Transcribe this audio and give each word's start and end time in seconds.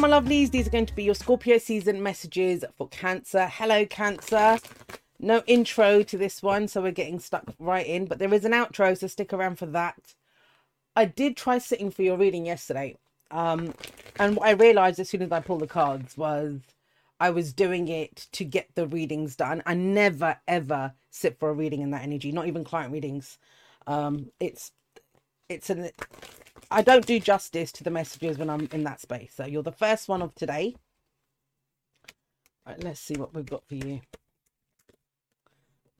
My 0.00 0.06
lovelies. 0.06 0.52
These 0.52 0.68
are 0.68 0.70
going 0.70 0.86
to 0.86 0.94
be 0.94 1.02
your 1.02 1.16
Scorpio 1.16 1.58
season 1.58 2.00
messages 2.00 2.64
for 2.76 2.86
Cancer. 2.86 3.48
Hello, 3.48 3.84
Cancer. 3.84 4.60
No 5.18 5.42
intro 5.48 6.04
to 6.04 6.16
this 6.16 6.40
one, 6.40 6.68
so 6.68 6.80
we're 6.80 6.92
getting 6.92 7.18
stuck 7.18 7.52
right 7.58 7.84
in, 7.84 8.04
but 8.04 8.20
there 8.20 8.32
is 8.32 8.44
an 8.44 8.52
outro, 8.52 8.96
so 8.96 9.08
stick 9.08 9.32
around 9.32 9.58
for 9.58 9.66
that. 9.66 10.14
I 10.94 11.04
did 11.04 11.36
try 11.36 11.58
sitting 11.58 11.90
for 11.90 12.02
your 12.02 12.16
reading 12.16 12.46
yesterday, 12.46 12.96
um, 13.32 13.74
and 14.20 14.36
what 14.36 14.46
I 14.46 14.52
realized 14.52 15.00
as 15.00 15.08
soon 15.08 15.20
as 15.20 15.32
I 15.32 15.40
pulled 15.40 15.62
the 15.62 15.66
cards 15.66 16.16
was 16.16 16.60
I 17.18 17.30
was 17.30 17.52
doing 17.52 17.88
it 17.88 18.28
to 18.32 18.44
get 18.44 18.68
the 18.76 18.86
readings 18.86 19.34
done. 19.34 19.64
I 19.66 19.74
never 19.74 20.38
ever 20.46 20.92
sit 21.10 21.40
for 21.40 21.50
a 21.50 21.54
reading 21.54 21.80
in 21.80 21.90
that 21.90 22.04
energy, 22.04 22.30
not 22.30 22.46
even 22.46 22.62
client 22.62 22.92
readings. 22.92 23.36
Um, 23.88 24.30
it's 24.38 24.70
it's 25.48 25.70
an 25.70 25.90
I 26.70 26.82
don't 26.82 27.06
do 27.06 27.18
justice 27.18 27.72
to 27.72 27.84
the 27.84 27.90
messages 27.90 28.38
when 28.38 28.50
I'm 28.50 28.68
in 28.72 28.84
that 28.84 29.00
space. 29.00 29.32
So 29.34 29.46
you're 29.46 29.62
the 29.62 29.72
first 29.72 30.08
one 30.08 30.22
of 30.22 30.34
today. 30.34 30.76
Right, 32.66 32.82
let's 32.84 33.00
see 33.00 33.14
what 33.14 33.34
we've 33.34 33.46
got 33.46 33.66
for 33.66 33.74
you. 33.74 34.02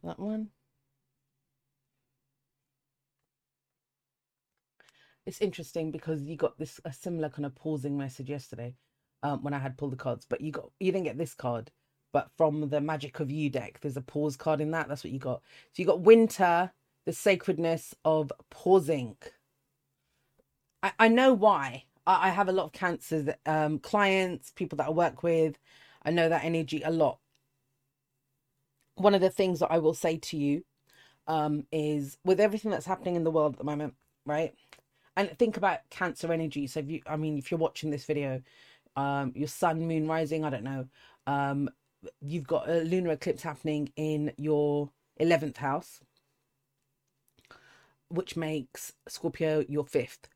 That 0.05 0.19
one. 0.19 0.51
It's 5.25 5.41
interesting 5.41 5.91
because 5.91 6.23
you 6.23 6.37
got 6.37 6.59
this 6.59 6.81
a 6.85 6.93
similar 6.93 7.29
kind 7.29 7.47
of 7.47 7.55
pausing 7.55 7.97
message 7.99 8.31
yesterday 8.31 8.75
um, 9.23 9.43
when 9.43 9.55
I 9.55 9.59
had 9.59 9.77
pulled 9.77 9.93
the 9.93 9.97
cards, 9.97 10.27
but 10.29 10.41
you 10.41 10.53
got 10.53 10.71
you 10.81 10.93
didn't 10.93 11.05
get 11.05 11.19
this 11.19 11.35
card. 11.35 11.71
But 12.13 12.31
from 12.37 12.71
the 12.71 12.81
Magic 12.81 13.21
of 13.21 13.31
You 13.31 13.51
deck, 13.51 13.79
there's 13.81 13.99
a 13.99 14.03
pause 14.03 14.37
card 14.37 14.61
in 14.63 14.71
that. 14.71 14.89
That's 14.89 15.05
what 15.05 15.13
you 15.13 15.19
got. 15.19 15.43
So 15.73 15.83
you 15.83 15.87
got 15.87 16.01
Winter, 16.01 16.73
the 17.05 17.13
sacredness 17.13 17.95
of 18.05 18.33
pausing. 18.51 19.17
I, 20.83 20.93
I 20.99 21.09
know 21.09 21.33
why. 21.33 21.85
I, 22.07 22.29
I 22.29 22.31
have 22.31 22.49
a 22.49 22.53
lot 22.53 22.65
of 22.65 22.73
cancers, 22.73 23.29
um, 23.47 23.79
clients, 23.79 24.51
people 24.55 24.77
that 24.77 24.87
I 24.89 24.91
work 24.91 25.23
with. 25.23 25.59
I 26.03 26.11
know 26.11 26.29
that 26.29 26.45
energy 26.45 26.83
a 26.83 26.91
lot. 26.91 27.19
One 28.97 29.15
of 29.15 29.21
the 29.21 29.31
things 29.31 29.61
that 29.61 29.71
I 29.71 29.79
will 29.79 29.95
say 29.95 30.17
to 30.17 30.37
you 30.37 30.65
um, 31.27 31.67
is 31.71 32.19
with 32.25 32.41
everything 32.41 32.71
that's 32.71 32.87
happening 32.87 33.15
in 33.15 33.25
the 33.25 33.31
world 33.31 33.55
at 33.55 33.59
the 33.59 33.65
moment, 33.65 33.95
right? 34.25 34.55
And 35.17 35.37
think 35.39 35.57
about 35.57 35.81
cancer 35.91 36.33
energy. 36.33 36.67
So 36.67 36.81
if 36.81 36.91
you, 36.91 37.01
I 37.07 37.17
mean, 37.17 37.39
if 37.39 37.51
you're 37.51 37.59
watching 37.59 37.91
this 37.91 38.05
video, 38.05 38.43
um, 38.97 39.33
your 39.35 39.49
sun, 39.49 39.87
moon 39.87 40.09
rising, 40.09 40.45
I 40.45 40.51
don't 40.51 40.65
know. 40.65 40.89
Um, 41.27 41.69
you've 42.21 42.47
got 42.47 42.69
a 42.69 42.83
lunar 42.83 43.11
eclipse 43.11 43.43
happening 43.43 43.93
in 43.97 44.33
your 44.37 44.91
11th 45.21 45.59
house, 45.59 46.01
which 48.09 48.37
makes 48.37 48.93
Scorpio 49.09 49.65
your 49.69 49.85
fifth. 49.85 50.29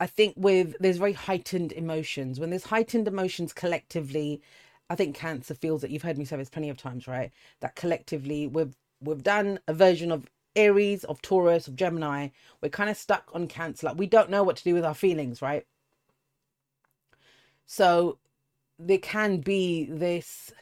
I 0.00 0.06
think 0.06 0.34
with 0.36 0.76
there's 0.80 0.98
very 0.98 1.12
heightened 1.12 1.72
emotions. 1.72 2.38
When 2.38 2.50
there's 2.50 2.64
heightened 2.64 3.08
emotions 3.08 3.52
collectively, 3.52 4.40
I 4.90 4.94
think 4.94 5.16
Cancer 5.16 5.54
feels 5.54 5.80
that 5.82 5.90
you've 5.90 6.02
heard 6.02 6.18
me 6.18 6.24
say 6.24 6.36
this 6.36 6.50
plenty 6.50 6.70
of 6.70 6.76
times, 6.76 7.08
right? 7.08 7.30
That 7.60 7.76
collectively 7.76 8.46
we've 8.46 8.76
we've 9.00 9.22
done 9.22 9.58
a 9.66 9.74
version 9.74 10.12
of 10.12 10.26
Aries, 10.56 11.04
of 11.04 11.20
Taurus, 11.22 11.68
of 11.68 11.76
Gemini. 11.76 12.28
We're 12.60 12.68
kind 12.70 12.90
of 12.90 12.96
stuck 12.96 13.30
on 13.34 13.48
Cancer. 13.48 13.86
Like 13.86 13.98
we 13.98 14.06
don't 14.06 14.30
know 14.30 14.42
what 14.42 14.56
to 14.56 14.64
do 14.64 14.74
with 14.74 14.84
our 14.84 14.94
feelings, 14.94 15.42
right? 15.42 15.66
So 17.66 18.18
there 18.78 18.98
can 18.98 19.38
be 19.38 19.84
this 19.84 20.52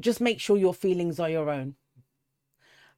just 0.00 0.20
make 0.20 0.40
sure 0.40 0.56
your 0.56 0.74
feelings 0.74 1.18
are 1.20 1.30
your 1.30 1.48
own. 1.48 1.76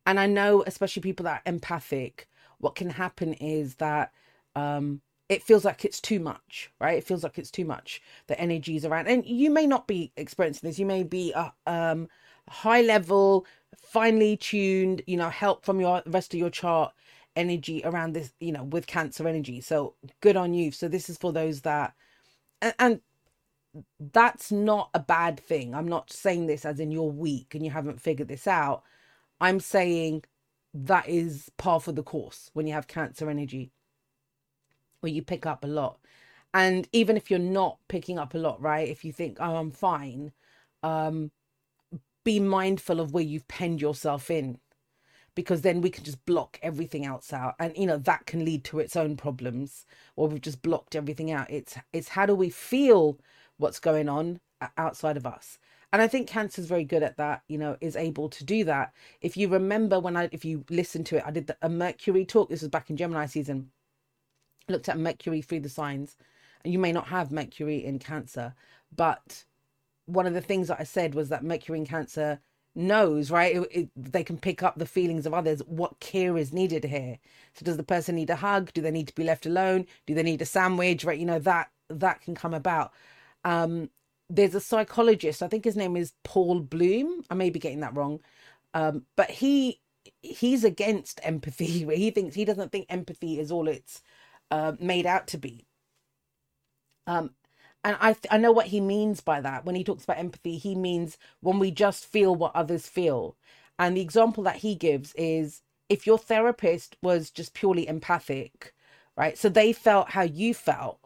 And 0.07 0.21
I 0.21 0.27
know, 0.27 0.63
especially 0.67 1.03
people 1.03 1.25
that 1.25 1.43
are 1.45 1.51
empathic, 1.51 2.29
what 2.59 2.75
can 2.75 2.91
happen 2.91 3.35
is 3.35 3.77
that 3.77 4.13
um 4.57 5.01
it 5.29 5.43
feels 5.43 5.65
like 5.65 5.85
it's 5.85 6.01
too 6.01 6.21
much 6.21 6.71
right? 6.81 6.99
It 6.99 7.05
feels 7.05 7.23
like 7.25 7.39
it's 7.39 7.51
too 7.51 7.65
much 7.65 8.03
the 8.27 8.39
energies 8.39 8.85
around. 8.85 9.09
And 9.09 9.25
you 9.27 9.51
may 9.51 9.67
not 9.67 9.87
be 9.87 10.13
experiencing 10.17 10.69
this. 10.69 10.79
You 10.79 10.87
may 10.87 11.03
be 11.03 11.33
a 11.33 11.53
um 11.67 12.09
high 12.49 12.83
level 12.83 13.47
finely 13.79 14.37
tuned 14.37 15.03
you 15.07 15.17
know 15.17 15.31
help 15.31 15.65
from 15.65 15.81
your 15.81 16.03
rest 16.07 16.35
of 16.35 16.41
your 16.41 16.51
chart 16.51 16.93
energy 17.37 17.81
around 17.85 18.13
this 18.13 18.33
you 18.41 18.53
know 18.53 18.65
with 18.65 18.87
cancer 18.87 19.27
energy. 19.29 19.61
So 19.61 19.95
good 20.21 20.37
on 20.37 20.55
you. 20.55 20.71
So 20.73 20.89
this 20.89 21.09
is 21.11 21.19
for 21.19 21.33
those 21.33 21.63
that 21.63 21.95
and, 22.63 22.75
and 22.79 23.01
that's 24.13 24.53
not 24.53 24.91
a 24.95 25.01
bad 25.01 25.41
thing. 25.41 25.75
I'm 25.75 25.89
not 25.89 26.13
saying 26.13 26.47
this 26.47 26.65
as 26.65 26.81
in 26.81 26.91
you're 26.91 27.05
weak 27.11 27.55
and 27.55 27.65
you 27.65 27.71
haven't 27.71 28.01
figured 28.01 28.29
this 28.29 28.47
out. 28.47 28.83
I'm 29.41 29.61
saying 29.61 30.25
that 30.75 31.09
is 31.09 31.51
par 31.57 31.81
for 31.81 31.93
the 31.93 32.03
course 32.03 32.51
when 32.53 32.67
you 32.67 32.75
have 32.75 32.87
cancer 32.89 33.31
energy 33.31 33.71
where 35.05 35.13
you 35.13 35.23
pick 35.23 35.47
up 35.47 35.65
a 35.65 35.69
lot. 35.69 35.99
And 36.55 36.89
even 36.93 37.17
if 37.17 37.31
you're 37.31 37.39
not 37.39 37.79
picking 37.89 38.19
up 38.19 38.35
a 38.35 38.39
lot, 38.39 38.61
right? 38.61 38.89
If 38.89 39.05
you 39.05 39.13
think, 39.13 39.37
oh, 39.41 39.57
I'm 39.57 39.71
fine, 39.71 40.33
um, 40.83 41.31
be 42.25 42.41
mindful 42.41 43.01
of 43.01 43.13
where 43.13 43.23
you've 43.23 43.49
penned 43.49 43.83
yourself 43.83 44.31
in 44.31 44.59
because 45.35 45.63
then 45.63 45.81
we 45.81 45.91
can 45.91 46.05
just 46.05 46.25
block 46.27 46.59
everything 46.63 47.05
else 47.05 47.33
out. 47.33 47.55
And 47.59 47.77
you 47.77 47.87
know 47.87 47.99
that 47.99 48.27
can 48.27 48.45
lead 48.45 48.65
to 48.65 48.79
its 48.79 48.97
own 48.97 49.17
problems 49.17 49.85
or 50.17 50.29
we've 50.29 50.41
just 50.41 50.63
blocked 50.63 50.97
everything 50.97 51.31
out. 51.31 51.51
It's 51.51 51.77
it's 51.93 52.09
how 52.09 52.27
do 52.27 52.35
we 52.35 52.51
feel 52.51 53.19
what's 53.59 53.81
going 53.81 54.09
on 54.09 54.41
outside 54.79 55.17
of 55.17 55.27
us? 55.27 55.59
And 55.93 56.03
i 56.03 56.09
think 56.09 56.29
cancer 56.29 56.61
is 56.61 56.67
very 56.67 56.85
good 56.85 57.05
at 57.05 57.17
that 57.19 57.43
you 57.49 57.59
know 57.59 57.77
is 57.81 57.97
able 57.97 58.29
to 58.31 58.45
do 58.45 58.65
that. 58.65 58.93
If 59.21 59.37
you 59.37 59.49
remember 59.49 60.01
when 60.01 60.17
i 60.17 60.29
if 60.33 60.45
you 60.45 60.65
listen 60.71 61.05
to 61.05 61.17
it 61.19 61.25
i 61.27 61.31
did 61.31 61.49
the, 61.49 61.57
a 61.63 61.69
mercury 61.69 62.25
talk. 62.25 62.49
This 62.49 62.63
was 62.63 62.71
back 62.71 62.91
in 62.91 62.97
gemini 62.97 63.27
season 63.27 63.71
looked 64.69 64.89
at 64.89 64.99
Mercury 64.99 65.43
through 65.43 65.61
the 65.61 65.69
signs, 65.69 66.17
and 66.65 66.73
you 66.73 66.79
may 66.79 66.93
not 66.93 67.09
have 67.09 67.33
Mercury 67.33 67.85
in 67.85 67.99
Cancer, 67.99 68.55
but 68.95 69.45
one 70.07 70.27
of 70.27 70.35
the 70.35 70.41
things 70.41 70.69
that 70.69 70.81
I 70.81 70.85
said 70.85 71.15
was 71.15 71.29
that 71.31 71.45
Mercury 71.45 71.79
in 71.79 71.87
Cancer 71.87 72.41
knows, 72.75 73.31
right? 73.31 73.57
It, 73.57 73.69
it, 73.71 73.91
they 73.97 74.25
can 74.25 74.39
pick 74.39 74.63
up 74.63 74.79
the 74.79 74.87
feelings 74.87 75.27
of 75.27 75.35
others. 75.35 75.61
What 75.67 76.01
care 76.01 76.37
is 76.37 76.53
needed 76.53 76.85
here? 76.85 77.19
So, 77.55 77.65
does 77.65 77.77
the 77.77 77.83
person 77.85 78.17
need 78.17 78.31
a 78.31 78.37
hug? 78.37 78.73
Do 78.73 78.83
they 78.83 78.91
need 78.91 79.09
to 79.09 79.15
be 79.15 79.25
left 79.25 79.47
alone? 79.47 79.87
Do 80.07 80.15
they 80.15 80.23
need 80.23 80.43
a 80.43 80.47
sandwich? 80.47 81.05
Right? 81.05 81.19
You 81.19 81.27
know 81.27 81.39
that 81.41 81.71
that 81.89 82.21
can 82.23 82.35
come 82.35 82.55
about. 82.55 82.93
Um, 83.45 83.91
there's 84.29 84.55
a 84.55 84.61
psychologist. 84.61 85.43
I 85.43 85.49
think 85.49 85.65
his 85.65 85.77
name 85.77 85.97
is 85.97 86.13
Paul 86.25 86.61
Bloom. 86.61 87.25
I 87.31 87.35
may 87.35 87.51
be 87.51 87.61
getting 87.61 87.81
that 87.81 87.95
wrong, 87.95 88.21
um, 88.75 89.05
but 89.17 89.31
he 89.31 89.81
he's 90.23 90.65
against 90.65 91.21
empathy. 91.23 91.85
Where 91.87 91.97
He 91.97 92.11
thinks 92.11 92.35
he 92.35 92.45
doesn't 92.45 92.73
think 92.73 92.87
empathy 92.89 93.39
is 93.39 93.53
all 93.53 93.69
it's 93.69 94.03
uh, 94.51 94.73
made 94.81 95.07
out 95.07 95.27
to 95.29 95.39
be. 95.39 95.67
Um, 97.07 97.33
and 97.85 97.97
I 98.01 98.15
th- 98.15 98.27
I 98.31 98.39
know 98.39 98.53
what 98.53 98.69
he 98.69 98.81
means 98.81 99.21
by 99.21 99.41
that. 99.43 99.65
When 99.67 99.75
he 99.77 99.85
talks 99.85 100.05
about 100.05 100.19
empathy, 100.19 100.59
he 100.59 100.75
means 100.75 101.19
when 101.41 101.59
we 101.59 101.71
just 101.73 102.07
feel 102.07 102.35
what 102.35 102.57
others 102.57 102.89
feel. 102.89 103.37
And 103.79 103.97
the 103.97 104.03
example 104.03 104.45
that 104.45 104.59
he 104.59 104.75
gives 104.77 105.15
is 105.17 105.63
if 105.91 106.07
your 106.07 106.19
therapist 106.19 106.97
was 107.03 107.31
just 107.31 107.55
purely 107.55 107.89
empathic, 107.89 108.75
right? 109.17 109.37
So 109.39 109.49
they 109.51 109.73
felt 109.75 110.11
how 110.11 110.23
you 110.23 110.55
felt, 110.55 111.01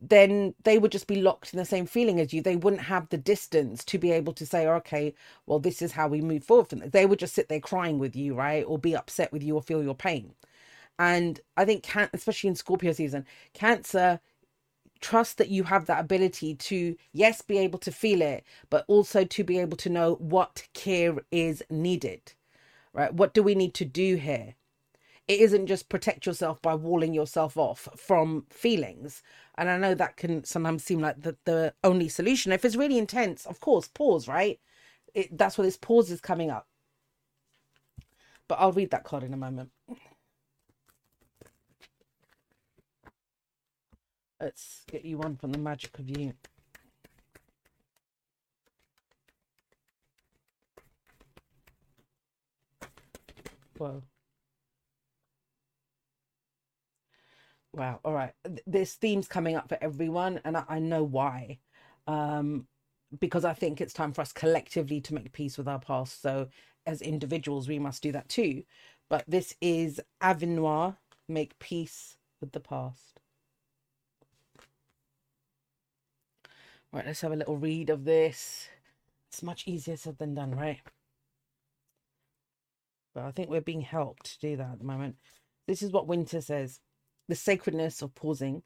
then 0.00 0.54
they 0.64 0.78
would 0.78 0.92
just 0.92 1.06
be 1.08 1.20
locked 1.22 1.52
in 1.52 1.58
the 1.58 1.64
same 1.64 1.86
feeling 1.86 2.20
as 2.20 2.32
you. 2.32 2.42
They 2.42 2.56
wouldn't 2.56 2.82
have 2.82 3.08
the 3.08 3.18
distance 3.18 3.84
to 3.86 3.98
be 3.98 4.12
able 4.12 4.32
to 4.34 4.46
say, 4.46 4.66
okay, 4.66 5.14
well, 5.46 5.58
this 5.60 5.82
is 5.82 5.92
how 5.92 6.08
we 6.08 6.20
move 6.20 6.44
forward 6.44 6.68
from 6.70 6.80
this. 6.80 6.90
They 6.92 7.06
would 7.06 7.18
just 7.20 7.34
sit 7.34 7.48
there 7.48 7.60
crying 7.60 7.98
with 7.98 8.14
you, 8.16 8.34
right? 8.34 8.64
Or 8.66 8.78
be 8.78 8.96
upset 8.96 9.32
with 9.32 9.42
you 9.42 9.56
or 9.56 9.62
feel 9.62 9.82
your 9.82 9.96
pain. 9.96 10.34
And 10.98 11.40
I 11.56 11.64
think, 11.64 11.82
can- 11.84 12.10
especially 12.12 12.48
in 12.48 12.56
Scorpio 12.56 12.92
season, 12.92 13.26
Cancer, 13.54 14.20
trust 15.00 15.38
that 15.38 15.48
you 15.48 15.64
have 15.64 15.86
that 15.86 16.00
ability 16.00 16.54
to, 16.54 16.96
yes, 17.12 17.42
be 17.42 17.58
able 17.58 17.78
to 17.80 17.92
feel 17.92 18.22
it, 18.22 18.44
but 18.70 18.84
also 18.88 19.24
to 19.24 19.44
be 19.44 19.58
able 19.58 19.76
to 19.78 19.90
know 19.90 20.14
what 20.16 20.66
care 20.74 21.16
is 21.30 21.62
needed, 21.70 22.34
right? 22.92 23.14
What 23.14 23.34
do 23.34 23.42
we 23.42 23.54
need 23.54 23.74
to 23.74 23.84
do 23.84 24.16
here? 24.16 24.54
It 25.28 25.40
isn't 25.40 25.66
just 25.66 25.90
protect 25.90 26.26
yourself 26.26 26.60
by 26.62 26.74
walling 26.74 27.14
yourself 27.14 27.56
off 27.58 27.88
from 27.96 28.46
feelings. 28.50 29.22
And 29.56 29.68
I 29.70 29.76
know 29.78 29.94
that 29.94 30.16
can 30.16 30.44
sometimes 30.44 30.84
seem 30.84 31.00
like 31.00 31.22
the, 31.22 31.36
the 31.44 31.74
only 31.84 32.08
solution. 32.08 32.52
If 32.52 32.64
it's 32.64 32.76
really 32.76 32.98
intense, 32.98 33.46
of 33.46 33.60
course, 33.60 33.88
pause, 33.88 34.26
right? 34.26 34.58
It, 35.14 35.36
that's 35.36 35.58
where 35.58 35.66
this 35.66 35.76
pause 35.76 36.10
is 36.10 36.20
coming 36.20 36.50
up. 36.50 36.66
But 38.48 38.56
I'll 38.60 38.72
read 38.72 38.90
that 38.90 39.04
card 39.04 39.22
in 39.22 39.34
a 39.34 39.36
moment. 39.36 39.70
Let's 44.40 44.84
get 44.90 45.04
you 45.04 45.18
one 45.18 45.36
from 45.36 45.52
the 45.52 45.58
magic 45.58 45.98
of 45.98 46.08
you. 46.08 46.34
Whoa. 53.78 54.02
Wow. 57.74 58.00
All 58.04 58.14
right. 58.14 58.32
This 58.66 58.96
theme's 58.96 59.28
coming 59.28 59.56
up 59.56 59.68
for 59.68 59.78
everyone, 59.80 60.40
and 60.44 60.56
I, 60.56 60.64
I 60.68 60.78
know 60.80 61.04
why. 61.04 61.58
Um, 62.06 62.66
because 63.20 63.44
I 63.44 63.54
think 63.54 63.80
it's 63.80 63.92
time 63.94 64.12
for 64.12 64.22
us 64.22 64.32
collectively 64.32 65.00
to 65.02 65.14
make 65.14 65.32
peace 65.32 65.58
with 65.58 65.68
our 65.68 65.78
past. 65.78 66.22
So, 66.22 66.48
as 66.86 67.02
individuals, 67.02 67.68
we 67.68 67.78
must 67.78 68.02
do 68.02 68.12
that 68.12 68.28
too. 68.28 68.64
But 69.10 69.24
this 69.28 69.54
is 69.60 70.00
Avenoir, 70.22 70.96
make 71.28 71.58
peace 71.58 72.16
with 72.40 72.52
the 72.52 72.60
past. 72.60 73.17
Right, 76.92 77.04
let's 77.04 77.20
have 77.20 77.32
a 77.32 77.36
little 77.36 77.58
read 77.58 77.90
of 77.90 78.04
this. 78.04 78.68
It's 79.30 79.42
much 79.42 79.68
easier 79.68 79.96
said 79.96 80.18
than 80.18 80.34
done, 80.34 80.54
right? 80.54 80.80
But 83.14 83.24
I 83.24 83.30
think 83.30 83.50
we're 83.50 83.60
being 83.60 83.82
helped 83.82 84.32
to 84.32 84.38
do 84.38 84.56
that 84.56 84.72
at 84.72 84.78
the 84.78 84.86
moment. 84.86 85.16
This 85.66 85.82
is 85.82 85.92
what 85.92 86.06
winter 86.06 86.40
says 86.40 86.80
the 87.28 87.34
sacredness 87.34 88.00
of 88.00 88.14
pausing. 88.14 88.62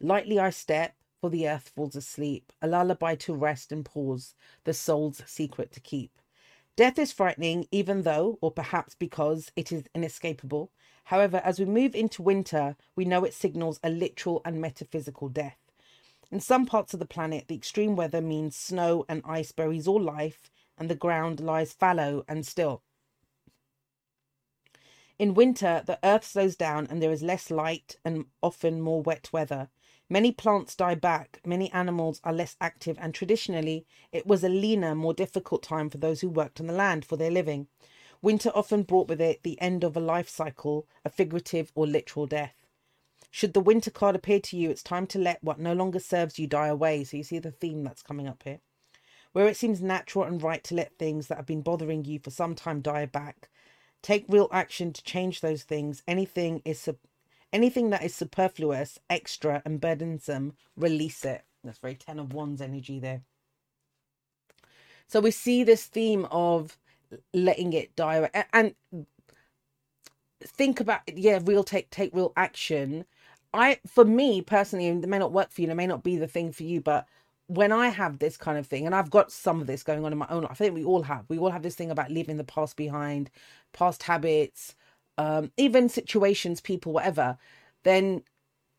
Lightly 0.00 0.38
I 0.38 0.48
step, 0.48 0.94
for 1.20 1.28
the 1.28 1.46
earth 1.46 1.70
falls 1.74 1.96
asleep, 1.96 2.50
a 2.62 2.66
lullaby 2.66 3.14
to 3.16 3.34
rest 3.34 3.72
and 3.72 3.84
pause, 3.84 4.34
the 4.64 4.72
soul's 4.72 5.22
secret 5.26 5.70
to 5.72 5.80
keep. 5.80 6.18
Death 6.76 6.98
is 6.98 7.12
frightening, 7.12 7.66
even 7.70 8.02
though, 8.02 8.38
or 8.40 8.50
perhaps 8.50 8.94
because, 8.94 9.52
it 9.54 9.70
is 9.70 9.84
inescapable. 9.94 10.70
However, 11.04 11.42
as 11.44 11.58
we 11.58 11.66
move 11.66 11.94
into 11.94 12.22
winter, 12.22 12.76
we 12.94 13.04
know 13.04 13.24
it 13.24 13.34
signals 13.34 13.80
a 13.82 13.90
literal 13.90 14.40
and 14.46 14.62
metaphysical 14.62 15.28
death. 15.28 15.65
In 16.30 16.40
some 16.40 16.66
parts 16.66 16.92
of 16.92 16.98
the 16.98 17.06
planet, 17.06 17.46
the 17.46 17.54
extreme 17.54 17.94
weather 17.94 18.20
means 18.20 18.56
snow 18.56 19.04
and 19.08 19.22
ice 19.24 19.52
buries 19.52 19.86
all 19.86 20.00
life, 20.00 20.50
and 20.76 20.90
the 20.90 20.94
ground 20.94 21.40
lies 21.40 21.72
fallow 21.72 22.24
and 22.26 22.44
still. 22.44 22.82
In 25.18 25.32
winter, 25.32 25.82
the 25.86 25.98
earth 26.02 26.24
slows 26.24 26.56
down 26.56 26.86
and 26.90 27.00
there 27.00 27.12
is 27.12 27.22
less 27.22 27.50
light 27.50 27.96
and 28.04 28.26
often 28.42 28.82
more 28.82 29.00
wet 29.00 29.32
weather. 29.32 29.70
Many 30.10 30.30
plants 30.30 30.76
die 30.76 30.94
back, 30.94 31.40
many 31.44 31.72
animals 31.72 32.20
are 32.22 32.34
less 32.34 32.56
active, 32.60 32.98
and 33.00 33.14
traditionally 33.14 33.86
it 34.12 34.26
was 34.26 34.44
a 34.44 34.48
leaner, 34.48 34.94
more 34.94 35.14
difficult 35.14 35.62
time 35.62 35.88
for 35.88 35.98
those 35.98 36.20
who 36.20 36.28
worked 36.28 36.60
on 36.60 36.66
the 36.66 36.74
land 36.74 37.04
for 37.04 37.16
their 37.16 37.30
living. 37.30 37.68
Winter 38.20 38.50
often 38.54 38.82
brought 38.82 39.08
with 39.08 39.20
it 39.20 39.42
the 39.42 39.60
end 39.60 39.84
of 39.84 39.96
a 39.96 40.00
life 40.00 40.28
cycle, 40.28 40.86
a 41.04 41.08
figurative 41.08 41.72
or 41.74 41.86
literal 41.86 42.26
death. 42.26 42.65
Should 43.36 43.52
the 43.52 43.60
winter 43.60 43.90
card 43.90 44.16
appear 44.16 44.40
to 44.40 44.56
you, 44.56 44.70
it's 44.70 44.82
time 44.82 45.06
to 45.08 45.18
let 45.18 45.44
what 45.44 45.58
no 45.58 45.74
longer 45.74 45.98
serves 46.00 46.38
you 46.38 46.46
die 46.46 46.68
away. 46.68 47.04
So 47.04 47.18
you 47.18 47.22
see 47.22 47.38
the 47.38 47.50
theme 47.50 47.84
that's 47.84 48.00
coming 48.02 48.26
up 48.26 48.42
here. 48.44 48.60
Where 49.32 49.46
it 49.46 49.58
seems 49.58 49.82
natural 49.82 50.24
and 50.24 50.42
right 50.42 50.64
to 50.64 50.74
let 50.74 50.96
things 50.96 51.26
that 51.26 51.36
have 51.36 51.44
been 51.44 51.60
bothering 51.60 52.06
you 52.06 52.18
for 52.18 52.30
some 52.30 52.54
time 52.54 52.80
die 52.80 53.04
back. 53.04 53.50
Take 54.00 54.24
real 54.26 54.48
action 54.52 54.90
to 54.90 55.02
change 55.02 55.42
those 55.42 55.64
things. 55.64 56.02
Anything 56.08 56.62
is 56.64 56.88
Anything 57.52 57.90
that 57.90 58.02
is 58.02 58.14
superfluous, 58.14 58.98
extra, 59.10 59.60
and 59.66 59.82
burdensome, 59.82 60.54
release 60.74 61.22
it. 61.22 61.44
That's 61.62 61.76
very 61.76 61.94
10 61.94 62.18
of 62.18 62.32
Wands 62.32 62.62
energy 62.62 62.98
there. 63.00 63.20
So 65.08 65.20
we 65.20 65.30
see 65.30 65.62
this 65.62 65.84
theme 65.84 66.24
of 66.30 66.78
letting 67.34 67.74
it 67.74 67.94
die 67.96 68.14
away. 68.14 68.30
and 68.54 68.74
think 70.42 70.80
about 70.80 71.00
yeah 71.06 71.40
real 71.44 71.64
take 71.64 71.90
take 71.90 72.14
real 72.14 72.32
action 72.36 73.04
i 73.56 73.78
for 73.86 74.04
me 74.04 74.42
personally 74.42 74.88
it 74.88 75.08
may 75.08 75.18
not 75.18 75.32
work 75.32 75.50
for 75.50 75.62
you 75.62 75.70
it 75.70 75.74
may 75.74 75.86
not 75.86 76.04
be 76.04 76.16
the 76.16 76.28
thing 76.28 76.52
for 76.52 76.64
you 76.64 76.80
but 76.80 77.06
when 77.48 77.72
i 77.72 77.88
have 77.88 78.18
this 78.18 78.36
kind 78.36 78.58
of 78.58 78.66
thing 78.66 78.86
and 78.86 78.94
i've 78.94 79.10
got 79.10 79.32
some 79.32 79.60
of 79.60 79.66
this 79.66 79.82
going 79.82 80.04
on 80.04 80.12
in 80.12 80.18
my 80.18 80.26
own 80.30 80.42
life 80.42 80.52
i 80.52 80.54
think 80.54 80.74
we 80.74 80.84
all 80.84 81.02
have 81.02 81.24
we 81.28 81.38
all 81.38 81.50
have 81.50 81.62
this 81.62 81.76
thing 81.76 81.90
about 81.90 82.10
leaving 82.10 82.36
the 82.36 82.44
past 82.44 82.76
behind 82.76 83.30
past 83.72 84.04
habits 84.04 84.74
um, 85.18 85.50
even 85.56 85.88
situations, 85.88 86.60
people, 86.60 86.92
whatever, 86.92 87.38
then 87.84 88.22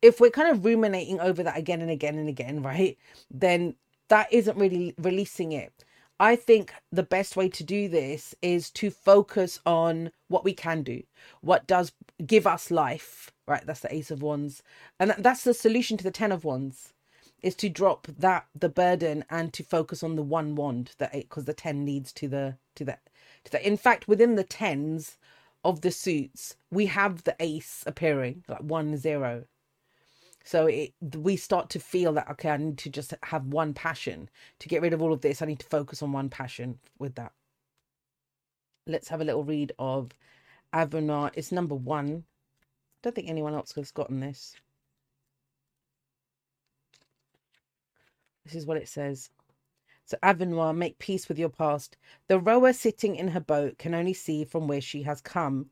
if 0.01 0.19
we're 0.19 0.29
kind 0.29 0.51
of 0.51 0.65
ruminating 0.65 1.19
over 1.19 1.43
that 1.43 1.57
again 1.57 1.81
and 1.81 1.89
again 1.89 2.17
and 2.17 2.29
again, 2.29 2.61
right, 2.61 2.97
then 3.31 3.75
that 4.09 4.31
isn't 4.31 4.57
really 4.57 4.93
releasing 4.97 5.51
it. 5.51 5.73
I 6.19 6.35
think 6.35 6.73
the 6.91 7.03
best 7.03 7.35
way 7.35 7.49
to 7.49 7.63
do 7.63 7.89
this 7.89 8.33
is 8.41 8.69
to 8.71 8.89
focus 8.89 9.59
on 9.65 10.11
what 10.29 10.43
we 10.43 10.53
can 10.53 10.81
do, 10.83 11.03
what 11.41 11.67
does 11.67 11.91
give 12.25 12.47
us 12.47 12.71
life, 12.71 13.31
right? 13.47 13.65
That's 13.65 13.79
the 13.79 13.93
Ace 13.93 14.11
of 14.11 14.21
Wands. 14.21 14.61
And 14.99 15.13
that's 15.17 15.43
the 15.43 15.53
solution 15.53 15.97
to 15.97 16.03
the 16.03 16.11
Ten 16.11 16.31
of 16.31 16.43
Wands 16.43 16.93
is 17.41 17.55
to 17.55 17.69
drop 17.69 18.07
that 18.07 18.47
the 18.55 18.69
burden 18.69 19.23
and 19.29 19.53
to 19.53 19.63
focus 19.63 20.01
on 20.01 20.15
the 20.15 20.23
one 20.23 20.55
wand 20.55 20.91
that 20.97 21.11
because 21.11 21.45
the 21.45 21.53
10 21.53 21.85
leads 21.85 22.11
to 22.11 22.27
the 22.27 22.57
to 22.73 22.83
that 22.83 23.01
to 23.43 23.51
that 23.51 23.61
in 23.61 23.77
fact 23.77 24.07
within 24.07 24.33
the 24.33 24.43
tens 24.43 25.17
of 25.67 25.81
the 25.81 25.91
suits, 25.91 26.55
we 26.71 26.85
have 26.85 27.23
the 27.23 27.35
ace 27.41 27.83
appearing, 27.85 28.43
like 28.47 28.61
one 28.61 28.95
zero. 28.95 29.43
So 30.45 30.67
it 30.67 30.93
we 31.15 31.35
start 31.35 31.69
to 31.71 31.79
feel 31.79 32.13
that 32.13 32.29
okay, 32.31 32.49
I 32.51 32.57
need 32.57 32.77
to 32.79 32.89
just 32.89 33.13
have 33.23 33.47
one 33.47 33.73
passion 33.73 34.29
to 34.59 34.69
get 34.69 34.81
rid 34.81 34.93
of 34.93 35.01
all 35.01 35.11
of 35.11 35.21
this. 35.21 35.41
I 35.41 35.45
need 35.45 35.59
to 35.59 35.65
focus 35.65 36.01
on 36.01 36.13
one 36.13 36.29
passion 36.29 36.79
with 36.99 37.15
that. 37.15 37.33
Let's 38.85 39.09
have 39.09 39.19
a 39.19 39.25
little 39.25 39.43
read 39.43 39.73
of 39.77 40.11
Avenoir. 40.73 41.31
It's 41.33 41.51
number 41.51 41.75
one. 41.75 42.23
I 43.07 43.09
don't 43.09 43.15
think 43.15 43.29
anyone 43.29 43.53
else 43.53 43.71
has 43.71 43.91
gotten 43.91 44.19
this. 44.19 44.53
This 48.43 48.53
is 48.53 48.65
what 48.65 48.75
it 48.75 48.89
says. 48.89 49.29
So 50.03 50.17
Avenoir, 50.21 50.75
make 50.75 50.99
peace 50.99 51.29
with 51.29 51.39
your 51.39 51.47
past. 51.47 51.95
The 52.27 52.37
rower 52.37 52.73
sitting 52.73 53.15
in 53.15 53.29
her 53.29 53.39
boat 53.39 53.77
can 53.77 53.95
only 53.95 54.13
see 54.13 54.43
from 54.43 54.67
where 54.67 54.81
she 54.81 55.03
has 55.03 55.21
come. 55.21 55.69